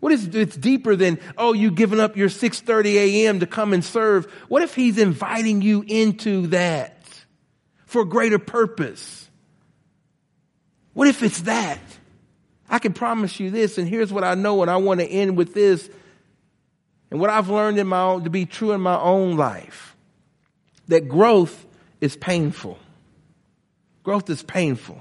What 0.00 0.10
if 0.10 0.34
it's 0.34 0.56
deeper 0.56 0.96
than, 0.96 1.20
oh, 1.36 1.52
you 1.52 1.70
giving 1.70 2.00
up 2.00 2.16
your 2.16 2.28
6.30 2.28 2.94
a.m. 2.94 3.38
to 3.38 3.46
come 3.46 3.72
and 3.72 3.84
serve? 3.84 4.24
What 4.48 4.64
if 4.64 4.74
He's 4.74 4.98
inviting 4.98 5.62
you 5.62 5.84
into 5.86 6.48
that 6.48 7.04
for 7.86 8.04
greater 8.04 8.40
purpose? 8.40 9.30
What 10.94 11.06
if 11.06 11.22
it's 11.22 11.42
that? 11.42 11.78
I 12.70 12.78
can 12.78 12.92
promise 12.92 13.40
you 13.40 13.50
this, 13.50 13.78
and 13.78 13.88
here's 13.88 14.12
what 14.12 14.24
I 14.24 14.34
know, 14.34 14.62
and 14.62 14.70
I 14.70 14.76
want 14.76 15.00
to 15.00 15.06
end 15.06 15.36
with 15.36 15.54
this, 15.54 15.88
and 17.10 17.18
what 17.18 17.30
I've 17.30 17.48
learned 17.48 17.78
in 17.78 17.86
my 17.86 18.02
own, 18.02 18.24
to 18.24 18.30
be 18.30 18.44
true 18.44 18.72
in 18.72 18.80
my 18.80 18.98
own 18.98 19.36
life, 19.36 19.96
that 20.88 21.08
growth 21.08 21.66
is 22.00 22.16
painful. 22.16 22.78
Growth 24.02 24.28
is 24.28 24.42
painful. 24.42 25.00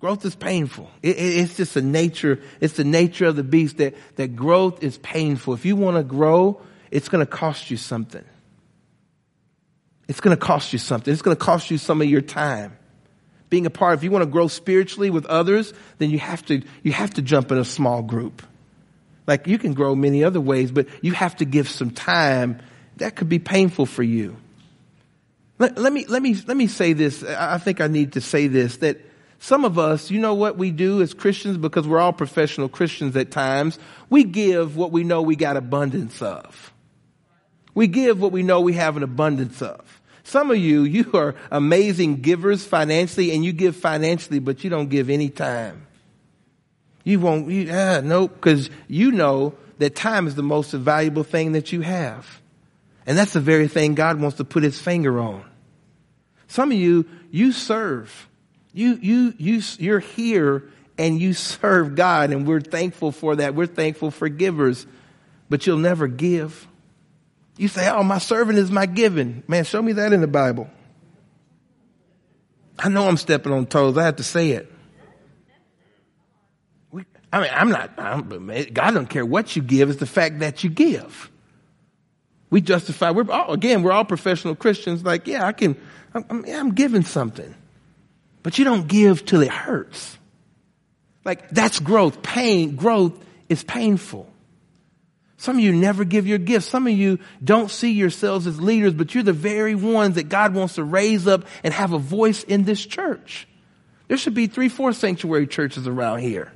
Growth 0.00 0.24
is 0.24 0.34
painful. 0.34 0.90
It, 1.02 1.16
it, 1.16 1.38
it's 1.40 1.56
just 1.56 1.76
a 1.76 1.82
nature, 1.82 2.40
it's 2.60 2.74
the 2.74 2.84
nature 2.84 3.26
of 3.26 3.36
the 3.36 3.42
beast 3.42 3.78
that, 3.78 3.94
that 4.16 4.36
growth 4.36 4.82
is 4.82 4.98
painful. 4.98 5.54
If 5.54 5.64
you 5.64 5.76
want 5.76 5.96
to 5.96 6.04
grow, 6.04 6.60
it's 6.90 7.08
going 7.08 7.24
to 7.24 7.30
cost 7.30 7.70
you 7.70 7.76
something. 7.76 8.24
It's 10.08 10.20
going 10.20 10.36
to 10.36 10.40
cost 10.42 10.72
you 10.72 10.78
something. 10.78 11.12
It's 11.12 11.22
going 11.22 11.36
to 11.36 11.44
cost 11.44 11.70
you 11.70 11.78
some 11.78 12.00
of 12.00 12.08
your 12.08 12.20
time 12.20 12.76
being 13.50 13.66
a 13.66 13.70
part, 13.70 13.98
if 13.98 14.04
you 14.04 14.10
want 14.10 14.22
to 14.22 14.30
grow 14.30 14.48
spiritually 14.48 15.10
with 15.10 15.26
others, 15.26 15.74
then 15.98 16.10
you 16.10 16.18
have 16.18 16.44
to, 16.46 16.62
you 16.82 16.92
have 16.92 17.12
to 17.14 17.22
jump 17.22 17.50
in 17.50 17.58
a 17.58 17.64
small 17.64 18.02
group. 18.02 18.42
Like 19.26 19.46
you 19.46 19.58
can 19.58 19.74
grow 19.74 19.94
many 19.94 20.24
other 20.24 20.40
ways, 20.40 20.70
but 20.70 20.86
you 21.02 21.12
have 21.12 21.36
to 21.36 21.44
give 21.44 21.68
some 21.68 21.90
time. 21.90 22.60
That 22.96 23.16
could 23.16 23.28
be 23.28 23.38
painful 23.38 23.86
for 23.86 24.02
you. 24.02 24.36
Let, 25.58 25.76
let 25.76 25.92
me, 25.92 26.06
let 26.06 26.22
me, 26.22 26.36
let 26.46 26.56
me 26.56 26.68
say 26.68 26.94
this. 26.94 27.22
I 27.22 27.58
think 27.58 27.80
I 27.80 27.86
need 27.88 28.14
to 28.14 28.20
say 28.20 28.46
this 28.46 28.78
that 28.78 28.98
some 29.40 29.64
of 29.64 29.78
us, 29.78 30.10
you 30.10 30.20
know 30.20 30.34
what 30.34 30.56
we 30.56 30.70
do 30.70 31.02
as 31.02 31.12
Christians 31.12 31.58
because 31.58 31.86
we're 31.86 31.98
all 31.98 32.12
professional 32.12 32.68
Christians 32.68 33.16
at 33.16 33.30
times. 33.30 33.78
We 34.08 34.24
give 34.24 34.76
what 34.76 34.92
we 34.92 35.02
know 35.02 35.22
we 35.22 35.36
got 35.36 35.56
abundance 35.56 36.22
of. 36.22 36.72
We 37.74 37.86
give 37.86 38.20
what 38.20 38.32
we 38.32 38.42
know 38.42 38.60
we 38.60 38.74
have 38.74 38.96
an 38.96 39.02
abundance 39.02 39.62
of. 39.62 39.99
Some 40.30 40.52
of 40.52 40.58
you, 40.58 40.84
you 40.84 41.10
are 41.14 41.34
amazing 41.50 42.20
givers 42.20 42.64
financially 42.64 43.32
and 43.32 43.44
you 43.44 43.52
give 43.52 43.74
financially, 43.74 44.38
but 44.38 44.62
you 44.62 44.70
don't 44.70 44.88
give 44.88 45.10
any 45.10 45.28
time. 45.28 45.88
You 47.02 47.18
won't, 47.18 47.50
you, 47.50 47.68
ah, 47.72 48.00
nope, 48.00 48.34
because 48.34 48.70
you 48.86 49.10
know 49.10 49.54
that 49.78 49.96
time 49.96 50.28
is 50.28 50.36
the 50.36 50.44
most 50.44 50.70
valuable 50.70 51.24
thing 51.24 51.50
that 51.52 51.72
you 51.72 51.80
have. 51.80 52.40
And 53.06 53.18
that's 53.18 53.32
the 53.32 53.40
very 53.40 53.66
thing 53.66 53.96
God 53.96 54.20
wants 54.20 54.36
to 54.36 54.44
put 54.44 54.62
his 54.62 54.78
finger 54.78 55.18
on. 55.18 55.44
Some 56.46 56.70
of 56.70 56.78
you, 56.78 57.06
you 57.32 57.50
serve. 57.50 58.28
You, 58.72 59.00
you, 59.02 59.34
you, 59.36 59.62
you're 59.78 59.98
here 59.98 60.70
and 60.96 61.20
you 61.20 61.32
serve 61.32 61.96
God 61.96 62.30
and 62.30 62.46
we're 62.46 62.60
thankful 62.60 63.10
for 63.10 63.34
that. 63.34 63.56
We're 63.56 63.66
thankful 63.66 64.12
for 64.12 64.28
givers, 64.28 64.86
but 65.48 65.66
you'll 65.66 65.78
never 65.78 66.06
give. 66.06 66.68
You 67.60 67.68
say, 67.68 67.90
oh, 67.90 68.02
my 68.02 68.16
servant 68.16 68.58
is 68.58 68.70
my 68.70 68.86
giving. 68.86 69.42
Man, 69.46 69.64
show 69.64 69.82
me 69.82 69.92
that 69.92 70.14
in 70.14 70.22
the 70.22 70.26
Bible. 70.26 70.70
I 72.78 72.88
know 72.88 73.06
I'm 73.06 73.18
stepping 73.18 73.52
on 73.52 73.66
toes. 73.66 73.98
I 73.98 74.04
have 74.04 74.16
to 74.16 74.22
say 74.22 74.52
it. 74.52 74.72
We, 76.90 77.04
I 77.30 77.42
mean, 77.42 77.50
I'm 77.52 77.68
not, 77.68 77.90
I'm, 77.98 78.46
God 78.72 78.92
don't 78.92 79.10
care 79.10 79.26
what 79.26 79.56
you 79.56 79.60
give. 79.60 79.90
It's 79.90 80.00
the 80.00 80.06
fact 80.06 80.38
that 80.38 80.64
you 80.64 80.70
give. 80.70 81.30
We 82.48 82.62
justify, 82.62 83.10
we're 83.10 83.30
all, 83.30 83.52
again, 83.52 83.82
we're 83.82 83.92
all 83.92 84.06
professional 84.06 84.54
Christians. 84.54 85.04
Like, 85.04 85.26
yeah, 85.26 85.46
I 85.46 85.52
can, 85.52 85.76
I'm, 86.14 86.24
I'm, 86.30 86.44
I'm 86.46 86.70
giving 86.74 87.04
something. 87.04 87.54
But 88.42 88.58
you 88.58 88.64
don't 88.64 88.88
give 88.88 89.26
till 89.26 89.42
it 89.42 89.50
hurts. 89.50 90.16
Like, 91.26 91.50
that's 91.50 91.78
growth. 91.78 92.22
Pain, 92.22 92.76
growth 92.76 93.22
is 93.50 93.62
painful. 93.62 94.29
Some 95.40 95.56
of 95.56 95.64
you 95.64 95.72
never 95.72 96.04
give 96.04 96.26
your 96.26 96.36
gifts. 96.36 96.66
Some 96.66 96.86
of 96.86 96.92
you 96.92 97.18
don't 97.42 97.70
see 97.70 97.92
yourselves 97.92 98.46
as 98.46 98.60
leaders, 98.60 98.92
but 98.92 99.14
you're 99.14 99.24
the 99.24 99.32
very 99.32 99.74
ones 99.74 100.16
that 100.16 100.28
God 100.28 100.54
wants 100.54 100.74
to 100.74 100.84
raise 100.84 101.26
up 101.26 101.46
and 101.64 101.72
have 101.72 101.94
a 101.94 101.98
voice 101.98 102.42
in 102.42 102.64
this 102.64 102.84
church. 102.84 103.48
There 104.06 104.18
should 104.18 104.34
be 104.34 104.48
three, 104.48 104.68
four 104.68 104.92
sanctuary 104.92 105.46
churches 105.46 105.88
around 105.88 106.18
here. 106.18 106.52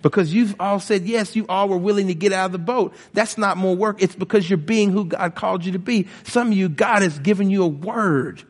Because 0.00 0.32
you've 0.32 0.56
all 0.58 0.80
said 0.80 1.04
yes, 1.04 1.36
you 1.36 1.44
all 1.50 1.68
were 1.68 1.76
willing 1.76 2.06
to 2.06 2.14
get 2.14 2.32
out 2.32 2.46
of 2.46 2.52
the 2.52 2.58
boat. 2.58 2.94
That's 3.12 3.36
not 3.36 3.58
more 3.58 3.76
work. 3.76 4.02
It's 4.02 4.16
because 4.16 4.48
you're 4.48 4.56
being 4.56 4.90
who 4.90 5.04
God 5.04 5.34
called 5.34 5.66
you 5.66 5.72
to 5.72 5.78
be. 5.78 6.08
Some 6.22 6.48
of 6.48 6.54
you, 6.54 6.70
God 6.70 7.02
has 7.02 7.18
given 7.18 7.50
you 7.50 7.62
a 7.62 7.68
word. 7.68 8.42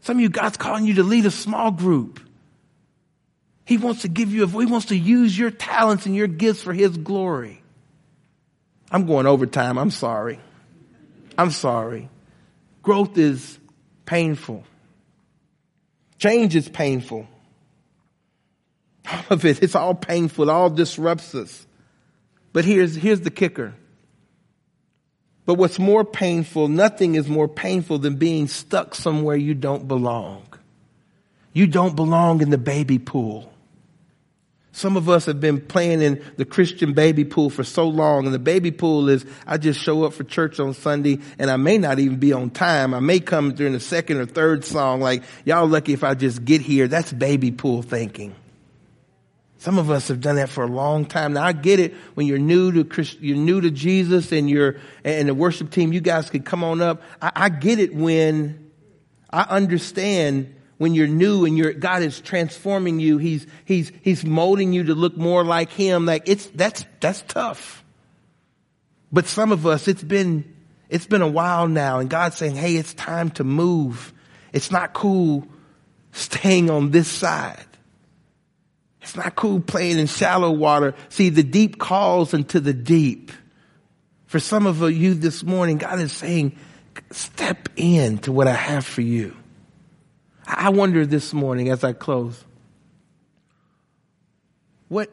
Some 0.00 0.16
of 0.16 0.20
you, 0.20 0.30
God's 0.30 0.56
calling 0.56 0.84
you 0.84 0.94
to 0.94 1.04
lead 1.04 1.26
a 1.26 1.30
small 1.30 1.70
group. 1.70 2.18
He 3.64 3.76
wants 3.76 4.02
to 4.02 4.08
give 4.08 4.32
you 4.32 4.42
a, 4.42 4.48
he 4.48 4.66
wants 4.66 4.86
to 4.86 4.96
use 4.96 5.38
your 5.38 5.52
talents 5.52 6.06
and 6.06 6.16
your 6.16 6.26
gifts 6.26 6.60
for 6.60 6.72
his 6.72 6.96
glory. 6.96 7.59
I'm 8.90 9.06
going 9.06 9.26
overtime. 9.26 9.78
I'm 9.78 9.90
sorry. 9.90 10.40
I'm 11.38 11.50
sorry. 11.50 12.08
Growth 12.82 13.16
is 13.16 13.58
painful. 14.04 14.64
Change 16.18 16.56
is 16.56 16.68
painful. 16.68 17.26
All 19.10 19.24
of 19.30 19.44
it, 19.44 19.62
it's 19.62 19.74
all 19.74 19.94
painful. 19.94 20.48
It 20.48 20.52
all 20.52 20.68
disrupts 20.68 21.34
us. 21.34 21.66
But 22.52 22.64
here's, 22.64 22.94
here's 22.94 23.22
the 23.22 23.30
kicker. 23.30 23.74
But 25.46 25.54
what's 25.54 25.78
more 25.78 26.04
painful, 26.04 26.68
nothing 26.68 27.14
is 27.14 27.28
more 27.28 27.48
painful 27.48 27.98
than 27.98 28.16
being 28.16 28.46
stuck 28.46 28.94
somewhere 28.94 29.36
you 29.36 29.54
don't 29.54 29.88
belong. 29.88 30.44
You 31.52 31.66
don't 31.66 31.96
belong 31.96 32.42
in 32.42 32.50
the 32.50 32.58
baby 32.58 32.98
pool. 32.98 33.52
Some 34.72 34.96
of 34.96 35.08
us 35.08 35.26
have 35.26 35.40
been 35.40 35.60
playing 35.60 36.00
in 36.00 36.24
the 36.36 36.44
Christian 36.44 36.92
baby 36.92 37.24
pool 37.24 37.50
for 37.50 37.64
so 37.64 37.88
long, 37.88 38.26
and 38.26 38.34
the 38.34 38.38
baby 38.38 38.70
pool 38.70 39.08
is 39.08 39.26
I 39.46 39.58
just 39.58 39.80
show 39.80 40.04
up 40.04 40.12
for 40.12 40.22
church 40.22 40.60
on 40.60 40.74
Sunday, 40.74 41.18
and 41.38 41.50
I 41.50 41.56
may 41.56 41.76
not 41.76 41.98
even 41.98 42.18
be 42.18 42.32
on 42.32 42.50
time. 42.50 42.94
I 42.94 43.00
may 43.00 43.18
come 43.18 43.52
during 43.54 43.72
the 43.72 43.80
second 43.80 44.18
or 44.18 44.26
third 44.26 44.64
song, 44.64 45.00
like 45.00 45.24
y'all 45.44 45.66
lucky 45.66 45.92
if 45.92 46.04
I 46.04 46.14
just 46.14 46.44
get 46.44 46.60
here. 46.60 46.86
That's 46.86 47.12
baby 47.12 47.50
pool 47.50 47.82
thinking. 47.82 48.34
Some 49.58 49.76
of 49.76 49.90
us 49.90 50.08
have 50.08 50.20
done 50.20 50.36
that 50.36 50.48
for 50.48 50.64
a 50.64 50.68
long 50.68 51.04
time. 51.04 51.34
Now 51.34 51.44
I 51.44 51.52
get 51.52 51.80
it 51.80 51.94
when 52.14 52.26
you're 52.26 52.38
new 52.38 52.72
to 52.72 52.84
Christ, 52.84 53.18
you're 53.20 53.36
new 53.36 53.60
to 53.60 53.70
Jesus, 53.72 54.30
and 54.30 54.48
you're 54.48 54.76
and 55.04 55.28
the 55.28 55.34
worship 55.34 55.70
team. 55.70 55.92
You 55.92 56.00
guys 56.00 56.30
could 56.30 56.44
come 56.44 56.62
on 56.62 56.80
up. 56.80 57.02
I, 57.20 57.32
I 57.34 57.48
get 57.48 57.80
it 57.80 57.92
when 57.94 58.70
I 59.28 59.42
understand 59.42 60.54
when 60.80 60.94
you're 60.94 61.06
new 61.06 61.44
and 61.44 61.58
you're, 61.58 61.74
God 61.74 62.02
is 62.02 62.22
transforming 62.22 63.00
you, 63.00 63.18
He's, 63.18 63.46
He's, 63.66 63.92
He's 64.00 64.24
molding 64.24 64.72
you 64.72 64.84
to 64.84 64.94
look 64.94 65.14
more 65.14 65.44
like 65.44 65.70
Him. 65.70 66.06
Like 66.06 66.22
it's, 66.26 66.46
that's, 66.46 66.86
that's 67.00 67.20
tough. 67.28 67.84
But 69.12 69.26
some 69.26 69.52
of 69.52 69.66
us, 69.66 69.88
it's 69.88 70.02
been, 70.02 70.56
it's 70.88 71.04
been 71.04 71.20
a 71.20 71.28
while 71.28 71.68
now 71.68 71.98
and 71.98 72.08
God's 72.08 72.38
saying, 72.38 72.54
hey, 72.54 72.76
it's 72.76 72.94
time 72.94 73.28
to 73.32 73.44
move. 73.44 74.14
It's 74.54 74.70
not 74.70 74.94
cool 74.94 75.46
staying 76.12 76.70
on 76.70 76.92
this 76.92 77.08
side. 77.08 77.58
It's 79.02 79.16
not 79.16 79.36
cool 79.36 79.60
playing 79.60 79.98
in 79.98 80.06
shallow 80.06 80.50
water. 80.50 80.94
See, 81.10 81.28
the 81.28 81.42
deep 81.42 81.78
calls 81.78 82.32
into 82.32 82.58
the 82.58 82.72
deep. 82.72 83.32
For 84.28 84.40
some 84.40 84.66
of 84.66 84.80
you 84.90 85.12
this 85.12 85.42
morning, 85.42 85.76
God 85.76 86.00
is 86.00 86.12
saying, 86.12 86.56
step 87.10 87.68
in 87.76 88.16
to 88.20 88.32
what 88.32 88.48
I 88.48 88.54
have 88.54 88.86
for 88.86 89.02
you. 89.02 89.36
I 90.52 90.70
wonder 90.70 91.06
this 91.06 91.32
morning 91.32 91.68
as 91.70 91.84
I 91.84 91.92
close, 91.92 92.44
what, 94.88 95.10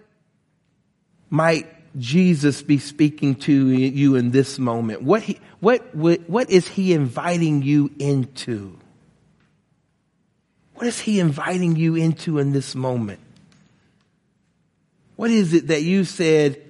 might 1.29 1.67
Jesus 1.97 2.63
be 2.63 2.79
speaking 2.79 3.35
to 3.35 3.69
you 3.69 4.15
in 4.15 4.31
this 4.31 4.57
moment? 4.57 5.03
What, 5.03 5.21
he, 5.21 5.39
what, 5.59 5.95
what, 5.95 6.27
what 6.29 6.49
is 6.49 6.67
he 6.67 6.93
inviting 6.93 7.61
you 7.61 7.91
into? 7.99 8.77
What 10.75 10.87
is 10.87 10.99
he 10.99 11.19
inviting 11.19 11.75
you 11.75 11.95
into 11.95 12.39
in 12.39 12.51
this 12.51 12.75
moment? 12.75 13.19
What 15.15 15.31
is 15.31 15.53
it 15.53 15.67
that 15.67 15.81
you 15.81 16.03
said 16.03 16.61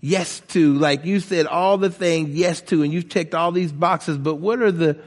yes 0.00 0.40
to? 0.48 0.74
Like 0.74 1.04
you 1.04 1.20
said 1.20 1.46
all 1.46 1.78
the 1.78 1.90
things 1.90 2.30
yes 2.30 2.60
to 2.62 2.82
and 2.82 2.92
you've 2.92 3.08
checked 3.08 3.34
all 3.34 3.52
these 3.52 3.72
boxes, 3.72 4.18
but 4.18 4.36
what 4.36 4.60
are 4.60 4.72
the, 4.72 4.98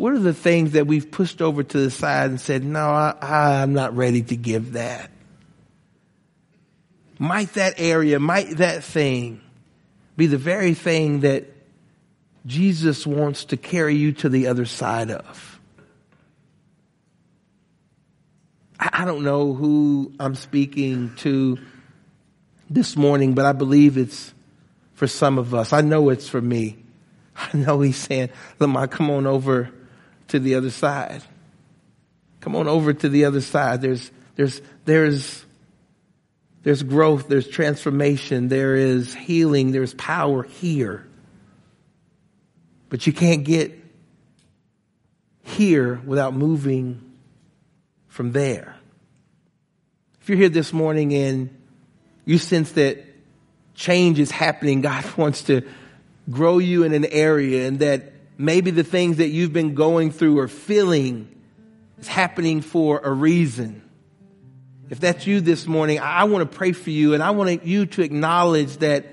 what 0.00 0.14
are 0.14 0.18
the 0.18 0.32
things 0.32 0.72
that 0.72 0.86
we've 0.86 1.10
pushed 1.10 1.42
over 1.42 1.62
to 1.62 1.78
the 1.78 1.90
side 1.90 2.30
and 2.30 2.40
said, 2.40 2.64
no, 2.64 2.88
I, 2.88 3.60
I'm 3.60 3.74
not 3.74 3.94
ready 3.94 4.22
to 4.22 4.34
give 4.34 4.72
that? 4.72 5.10
Might 7.18 7.52
that 7.52 7.74
area, 7.76 8.18
might 8.18 8.56
that 8.56 8.82
thing 8.82 9.42
be 10.16 10.24
the 10.24 10.38
very 10.38 10.72
thing 10.72 11.20
that 11.20 11.54
Jesus 12.46 13.06
wants 13.06 13.44
to 13.46 13.58
carry 13.58 13.94
you 13.94 14.12
to 14.12 14.30
the 14.30 14.46
other 14.46 14.64
side 14.64 15.10
of? 15.10 15.60
I 18.78 19.04
don't 19.04 19.22
know 19.22 19.52
who 19.52 20.14
I'm 20.18 20.34
speaking 20.34 21.14
to 21.16 21.58
this 22.70 22.96
morning, 22.96 23.34
but 23.34 23.44
I 23.44 23.52
believe 23.52 23.98
it's 23.98 24.32
for 24.94 25.06
some 25.06 25.36
of 25.36 25.54
us. 25.54 25.74
I 25.74 25.82
know 25.82 26.08
it's 26.08 26.26
for 26.26 26.40
me. 26.40 26.82
I 27.36 27.54
know 27.54 27.82
he's 27.82 27.98
saying, 27.98 28.30
Lamont, 28.58 28.90
come 28.90 29.10
on 29.10 29.26
over 29.26 29.70
to 30.30 30.38
the 30.38 30.54
other 30.54 30.70
side. 30.70 31.22
Come 32.40 32.56
on 32.56 32.66
over 32.68 32.92
to 32.92 33.08
the 33.08 33.26
other 33.26 33.40
side. 33.40 33.82
There's, 33.82 34.10
there's, 34.36 34.60
there's, 34.84 35.44
there's 36.62 36.82
growth, 36.82 37.28
there's 37.28 37.48
transformation, 37.48 38.48
there 38.48 38.74
is 38.74 39.14
healing, 39.14 39.72
there's 39.72 39.94
power 39.94 40.42
here. 40.42 41.06
But 42.88 43.06
you 43.06 43.12
can't 43.12 43.44
get 43.44 43.78
here 45.42 46.00
without 46.04 46.34
moving 46.34 47.12
from 48.08 48.32
there. 48.32 48.76
If 50.20 50.28
you're 50.28 50.38
here 50.38 50.48
this 50.48 50.72
morning 50.72 51.14
and 51.14 51.56
you 52.24 52.38
sense 52.38 52.72
that 52.72 53.04
change 53.74 54.18
is 54.18 54.30
happening, 54.30 54.80
God 54.80 55.04
wants 55.16 55.44
to 55.44 55.62
grow 56.30 56.58
you 56.58 56.84
in 56.84 56.92
an 56.92 57.06
area 57.06 57.66
and 57.66 57.78
that 57.80 58.12
maybe 58.40 58.70
the 58.70 58.82
things 58.82 59.18
that 59.18 59.28
you've 59.28 59.52
been 59.52 59.74
going 59.74 60.10
through 60.10 60.38
or 60.38 60.48
feeling 60.48 61.28
is 61.98 62.08
happening 62.08 62.62
for 62.62 62.98
a 63.00 63.12
reason. 63.12 63.82
If 64.88 64.98
that's 64.98 65.26
you 65.26 65.42
this 65.42 65.66
morning, 65.66 66.00
I 66.00 66.24
want 66.24 66.50
to 66.50 66.56
pray 66.58 66.72
for 66.72 66.88
you 66.88 67.12
and 67.12 67.22
I 67.22 67.32
want 67.32 67.66
you 67.66 67.84
to 67.84 68.02
acknowledge 68.02 68.78
that 68.78 69.06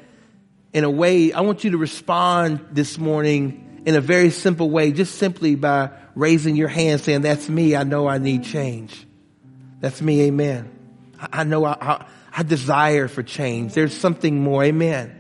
in 0.71 0.85
a 0.85 0.89
way, 0.89 1.33
I 1.33 1.41
want 1.41 1.65
you 1.65 1.71
to 1.71 1.77
respond 1.77 2.67
this 2.71 2.97
morning 2.97 3.81
in 3.85 3.95
a 3.95 4.01
very 4.01 4.29
simple 4.29 4.69
way, 4.69 4.93
just 4.93 5.15
simply 5.15 5.55
by 5.55 5.89
raising 6.15 6.55
your 6.55 6.69
hand 6.69 7.01
saying, 7.01 7.21
that's 7.21 7.49
me. 7.49 7.75
I 7.75 7.83
know 7.83 8.07
I 8.07 8.19
need 8.19 8.45
change. 8.45 9.05
That's 9.81 10.01
me. 10.01 10.21
Amen. 10.21 10.71
I, 11.19 11.43
know 11.43 11.65
I, 11.65 11.77
I, 11.81 12.05
I 12.31 12.43
desire 12.43 13.09
for 13.09 13.23
change. 13.23 13.73
There's 13.73 13.95
something 13.95 14.41
more. 14.41 14.63
Amen. 14.63 15.13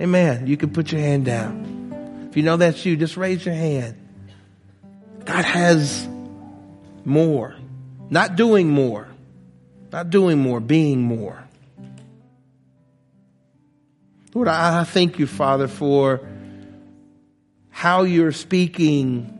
Amen. 0.00 0.46
You 0.46 0.56
can 0.56 0.70
put 0.70 0.92
your 0.92 1.00
hand 1.02 1.26
down. 1.26 1.79
If 2.30 2.36
you 2.36 2.44
know 2.44 2.56
that's 2.56 2.86
you, 2.86 2.96
just 2.96 3.16
raise 3.16 3.44
your 3.44 3.54
hand. 3.54 3.96
God 5.24 5.44
has 5.44 6.08
more. 7.04 7.56
Not 8.08 8.36
doing 8.36 8.68
more. 8.70 9.08
Not 9.92 10.10
doing 10.10 10.38
more, 10.38 10.60
being 10.60 11.02
more. 11.02 11.42
Lord, 14.32 14.46
I 14.46 14.84
thank 14.84 15.18
you, 15.18 15.26
Father, 15.26 15.66
for 15.66 16.20
how 17.70 18.04
you're 18.04 18.30
speaking 18.30 19.36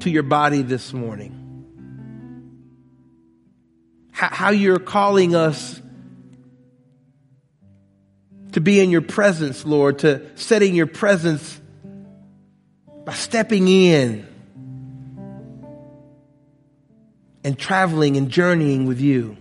to 0.00 0.08
your 0.08 0.22
body 0.22 0.62
this 0.62 0.94
morning. 0.94 1.36
How 4.12 4.50
you're 4.50 4.78
calling 4.78 5.34
us 5.34 5.82
to 8.52 8.60
be 8.60 8.80
in 8.80 8.90
your 8.90 9.02
presence, 9.02 9.64
Lord, 9.64 10.00
to 10.00 10.26
setting 10.36 10.74
your 10.74 10.86
presence 10.86 11.60
by 13.04 13.12
stepping 13.14 13.68
in 13.68 14.26
and 17.44 17.58
traveling 17.58 18.16
and 18.16 18.30
journeying 18.30 18.86
with 18.86 19.00
you. 19.00 19.36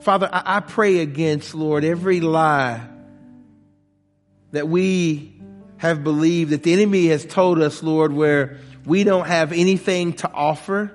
Father, 0.00 0.28
I, 0.32 0.56
I 0.56 0.60
pray 0.60 0.98
against, 0.98 1.54
Lord, 1.54 1.84
every 1.84 2.20
lie 2.20 2.86
that 4.50 4.68
we 4.68 5.40
have 5.78 6.04
believed 6.04 6.50
that 6.50 6.62
the 6.62 6.72
enemy 6.72 7.06
has 7.06 7.24
told 7.24 7.60
us, 7.60 7.82
Lord, 7.82 8.12
where 8.12 8.58
we 8.84 9.04
don't 9.04 9.26
have 9.26 9.52
anything 9.52 10.12
to 10.14 10.30
offer, 10.30 10.92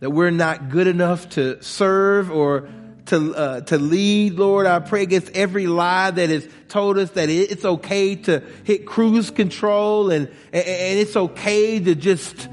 that 0.00 0.10
we're 0.10 0.30
not 0.30 0.68
good 0.68 0.86
enough 0.86 1.30
to 1.30 1.62
serve 1.62 2.30
or 2.30 2.68
to 3.06 3.34
uh, 3.34 3.60
to 3.62 3.78
lead, 3.78 4.34
Lord. 4.34 4.66
I 4.66 4.78
pray 4.78 5.02
against 5.02 5.30
every 5.36 5.66
lie 5.66 6.10
that 6.10 6.30
has 6.30 6.46
told 6.68 6.98
us 6.98 7.10
that 7.10 7.28
it's 7.28 7.64
okay 7.64 8.16
to 8.16 8.42
hit 8.64 8.86
cruise 8.86 9.30
control 9.30 10.10
and 10.10 10.28
and 10.52 10.98
it's 10.98 11.16
okay 11.16 11.80
to 11.80 11.94
just 11.94 12.48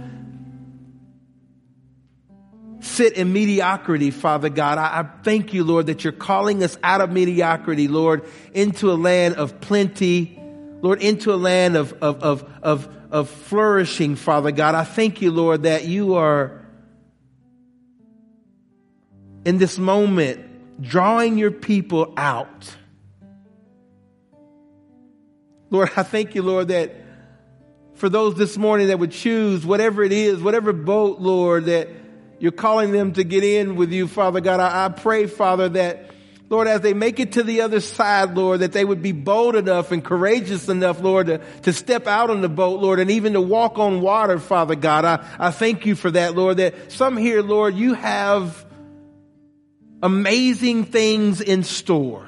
sit 2.82 3.14
in 3.14 3.32
mediocrity, 3.32 4.12
Father 4.12 4.50
God. 4.50 4.78
I, 4.78 5.00
I 5.00 5.04
thank 5.24 5.54
you, 5.54 5.64
Lord, 5.64 5.88
that 5.88 6.04
you're 6.04 6.14
calling 6.14 6.64
us 6.64 6.78
out 6.84 7.02
of 7.02 7.12
mediocrity, 7.12 7.88
Lord, 7.88 8.28
into 8.54 8.91
a 8.91 8.95
land 8.95 9.36
of 9.36 9.62
plenty, 9.62 10.39
Lord, 10.82 11.02
into 11.02 11.34
a 11.34 11.38
land 11.38 11.76
of 11.76 11.93
of 12.02 12.24
of 12.24 12.50
of, 12.62 12.95
of 13.12 13.30
flourishing, 13.30 14.16
Father 14.16 14.52
God. 14.52 14.76
I 14.76 14.84
thank 14.84 15.22
you, 15.22 15.32
Lord, 15.32 15.64
that 15.64 15.86
you 15.86 16.16
are 16.16 16.59
in 19.46 19.58
this 19.58 19.78
moment, 19.78 20.82
drawing 20.82 21.38
your 21.38 21.52
people 21.52 22.14
out. 22.18 22.76
Lord, 25.70 25.92
I 25.96 26.04
thank 26.04 26.36
you, 26.36 26.42
Lord, 26.42 26.70
that 26.70 26.96
for 27.94 28.10
those 28.10 28.36
this 28.36 28.58
morning 28.58 28.88
that 28.88 29.00
would 29.00 29.12
choose 29.12 29.66
whatever 29.66 30.04
it 30.04 30.12
is, 30.12 30.42
whatever 30.42 30.74
boat, 30.74 31.20
Lord, 31.20 31.66
that 31.66 31.90
you're 32.40 32.52
calling 32.52 32.92
them 32.92 33.14
to 33.14 33.24
get 33.24 33.44
in 33.44 33.76
with 33.76 33.92
you, 33.92 34.08
Father 34.08 34.40
God, 34.42 34.60
I, 34.60 34.86
I 34.86 34.90
pray, 34.90 35.28
Father, 35.28 35.70
that 35.70 36.10
Lord, 36.50 36.68
as 36.68 36.82
they 36.82 36.96
make 36.96 37.20
it 37.20 37.34
to 37.34 37.44
the 37.44 37.62
other 37.62 37.80
side, 37.80 38.36
Lord, 38.36 38.62
that 38.62 38.72
they 38.72 38.84
would 38.84 39.04
be 39.04 39.12
bold 39.12 39.56
enough 39.56 39.92
and 39.92 40.04
courageous 40.04 40.68
enough, 40.68 41.00
Lord, 41.00 41.28
to, 41.28 41.38
to 41.62 41.72
step 41.72 42.08
out 42.08 42.32
on 42.32 42.42
the 42.42 42.50
boat, 42.50 42.80
Lord, 42.82 43.00
and 43.00 43.12
even 43.12 43.34
to 43.34 43.42
walk 43.42 43.78
on 43.78 44.02
water, 44.02 44.40
Father 44.40 44.74
God. 44.74 45.06
I, 45.06 45.28
I 45.38 45.52
thank 45.52 45.86
you 45.86 45.94
for 45.94 46.10
that, 46.10 46.36
Lord, 46.36 46.58
that 46.58 46.92
some 46.92 47.18
here, 47.18 47.44
Lord, 47.44 47.76
you 47.76 47.94
have 47.94 48.66
amazing 50.02 50.86
things 50.86 51.41
in 51.41 51.64
store. 51.64 52.28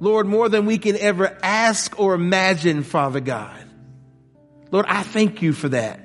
Lord, 0.00 0.26
more 0.26 0.48
than 0.48 0.66
we 0.66 0.78
can 0.78 0.96
ever 0.96 1.36
ask 1.42 1.98
or 1.98 2.14
imagine, 2.14 2.84
Father 2.84 3.20
God. 3.20 3.64
Lord, 4.70 4.86
I 4.88 5.02
thank 5.02 5.42
you 5.42 5.52
for 5.52 5.68
that. 5.70 6.00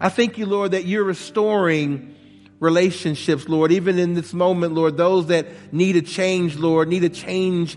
I 0.00 0.08
thank 0.08 0.38
you, 0.38 0.46
Lord, 0.46 0.72
that 0.72 0.84
you're 0.84 1.04
restoring 1.04 2.14
relationships, 2.60 3.48
Lord, 3.48 3.72
even 3.72 3.98
in 3.98 4.14
this 4.14 4.32
moment, 4.32 4.74
Lord, 4.74 4.96
those 4.96 5.26
that 5.26 5.46
need 5.72 5.96
a 5.96 6.02
change, 6.02 6.56
Lord, 6.56 6.88
need 6.88 7.04
a 7.04 7.08
change 7.08 7.76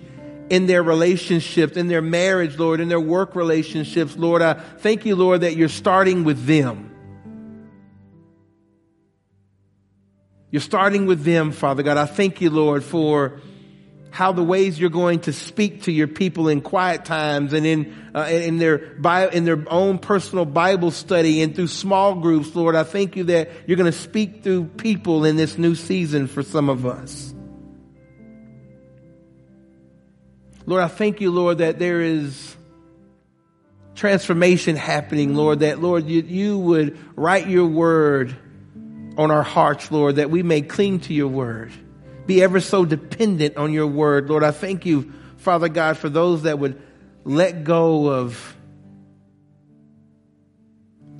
in 0.50 0.68
their 0.68 0.84
relationships, 0.84 1.76
in 1.76 1.88
their 1.88 2.02
marriage, 2.02 2.58
Lord, 2.58 2.80
in 2.80 2.88
their 2.88 3.00
work 3.00 3.36
relationships, 3.36 4.16
Lord. 4.16 4.41
I 4.41 4.54
thank 4.54 5.06
you, 5.06 5.16
Lord, 5.16 5.41
that 5.41 5.56
you're 5.56 5.70
starting 5.70 6.24
with 6.24 6.45
them. 6.45 6.87
You're 10.50 10.62
starting 10.62 11.06
with 11.06 11.24
them, 11.24 11.52
Father 11.52 11.84
God. 11.84 11.98
I 11.98 12.06
thank 12.06 12.39
you, 12.39 12.50
Lord, 12.50 12.84
for 12.84 13.41
how 14.10 14.32
the 14.32 14.43
ways 14.43 14.80
you're 14.80 14.89
going 14.89 15.20
to 15.22 15.34
speak 15.34 15.84
to 15.84 15.91
your 15.91 16.08
people 16.08 16.48
in 16.48 16.62
quiet 16.62 17.06
times 17.06 17.54
and 17.54 17.66
in 17.66 17.93
uh, 18.16 18.22
in 18.22 18.58
their 18.58 18.78
bio, 18.78 19.28
in 19.28 19.43
their 19.43 19.64
own 19.68 20.00
personal 20.00 20.45
Bible 20.45 20.91
study 20.91 21.41
and 21.41 21.54
through 21.56 21.68
small 21.68 22.16
groups, 22.16 22.56
Lord. 22.56 22.76
I 22.76 22.84
thank 22.84 23.16
you 23.16 23.26
that 23.26 23.52
you're 23.68 23.78
going 23.78 23.91
to 23.91 23.98
speak 23.98 24.43
through 24.43 24.66
people 24.66 25.26
in 25.26 25.36
this 25.36 25.58
new 25.58 25.76
season 25.76 26.28
for 26.28 26.41
some 26.41 26.70
of 26.70 26.86
us. 26.86 27.34
Lord, 30.66 30.84
I 30.84 30.88
thank 30.88 31.22
you, 31.22 31.32
Lord, 31.32 31.60
that 31.60 31.78
there 31.78 32.02
is 32.02 32.56
transformation 33.95 34.76
happening, 34.76 35.36
Lord, 35.36 35.60
that 35.60 35.82
Lord, 35.82 36.08
you, 36.08 36.22
you 36.22 36.58
would 36.58 36.98
write 37.16 37.48
your 37.48 37.68
word 37.68 38.36
on 39.18 39.32
our 39.32 39.43
hearts, 39.43 39.91
Lord, 39.91 40.18
that 40.18 40.30
we 40.30 40.43
may 40.43 40.61
cling 40.61 40.99
to 41.01 41.13
your 41.13 41.28
word, 41.28 41.72
be 42.28 42.43
ever 42.43 42.59
so 42.59 42.86
dependent 42.86 43.57
on 43.57 43.74
your 43.74 43.88
word. 43.88 44.30
Lord, 44.30 44.43
I 44.43 44.51
thank 44.51 44.86
you, 44.86 45.11
Father 45.38 45.70
God, 45.70 45.97
for 45.97 46.07
those 46.07 46.43
that 46.43 46.59
would 46.59 46.82
let 47.24 47.63
go 47.63 48.07
of 48.07 48.55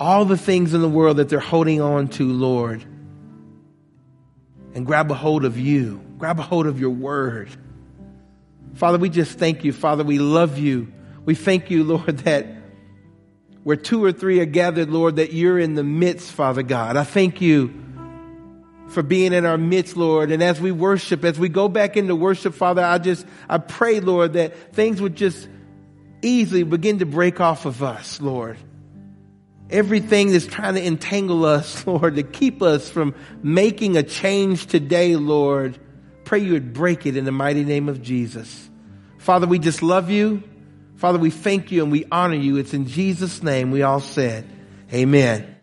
all 0.00 0.24
the 0.24 0.36
things 0.36 0.74
in 0.74 0.80
the 0.80 0.88
world 0.88 1.16
that 1.16 1.28
they're 1.28 1.40
holding 1.40 1.80
on 1.80 2.08
to, 2.08 2.32
Lord, 2.32 2.84
and 4.74 4.86
grab 4.86 5.10
a 5.10 5.14
hold 5.14 5.44
of 5.44 5.58
you, 5.58 6.00
grab 6.18 6.38
a 6.38 6.42
hold 6.42 6.68
of 6.68 6.78
your 6.78 6.90
word. 6.90 7.50
Father, 8.74 8.98
we 8.98 9.08
just 9.08 9.38
thank 9.38 9.64
you. 9.64 9.72
Father, 9.72 10.04
we 10.04 10.20
love 10.20 10.56
you. 10.56 10.92
We 11.24 11.34
thank 11.34 11.68
you, 11.68 11.82
Lord, 11.82 12.18
that 12.18 12.46
where 13.64 13.76
two 13.76 14.04
or 14.04 14.12
three 14.12 14.38
are 14.38 14.46
gathered, 14.46 14.88
Lord, 14.88 15.16
that 15.16 15.32
you're 15.32 15.58
in 15.58 15.74
the 15.74 15.82
midst, 15.82 16.30
Father 16.30 16.62
God. 16.62 16.96
I 16.96 17.02
thank 17.02 17.40
you 17.40 17.87
for 18.88 19.02
being 19.02 19.32
in 19.32 19.44
our 19.44 19.58
midst, 19.58 19.96
Lord. 19.96 20.30
And 20.30 20.42
as 20.42 20.60
we 20.60 20.72
worship, 20.72 21.24
as 21.24 21.38
we 21.38 21.48
go 21.48 21.68
back 21.68 21.96
into 21.96 22.14
worship, 22.16 22.54
Father, 22.54 22.82
I 22.82 22.98
just, 22.98 23.26
I 23.48 23.58
pray, 23.58 24.00
Lord, 24.00 24.34
that 24.34 24.74
things 24.74 25.00
would 25.00 25.14
just 25.14 25.48
easily 26.22 26.62
begin 26.62 26.98
to 27.00 27.06
break 27.06 27.40
off 27.40 27.66
of 27.66 27.82
us, 27.82 28.20
Lord. 28.20 28.56
Everything 29.70 30.32
that's 30.32 30.46
trying 30.46 30.74
to 30.74 30.84
entangle 30.84 31.44
us, 31.44 31.86
Lord, 31.86 32.16
to 32.16 32.22
keep 32.22 32.62
us 32.62 32.88
from 32.88 33.14
making 33.42 33.96
a 33.96 34.02
change 34.02 34.66
today, 34.66 35.16
Lord. 35.16 35.78
Pray 36.24 36.40
you 36.40 36.52
would 36.52 36.72
break 36.72 37.06
it 37.06 37.16
in 37.16 37.24
the 37.24 37.32
mighty 37.32 37.64
name 37.64 37.88
of 37.88 38.02
Jesus. 38.02 38.68
Father, 39.18 39.46
we 39.46 39.58
just 39.58 39.82
love 39.82 40.10
you. 40.10 40.42
Father, 40.96 41.18
we 41.18 41.30
thank 41.30 41.70
you 41.70 41.82
and 41.82 41.92
we 41.92 42.06
honor 42.10 42.34
you. 42.34 42.56
It's 42.56 42.74
in 42.74 42.86
Jesus' 42.86 43.42
name 43.42 43.70
we 43.70 43.82
all 43.82 44.00
said, 44.00 44.48
Amen. 44.92 45.57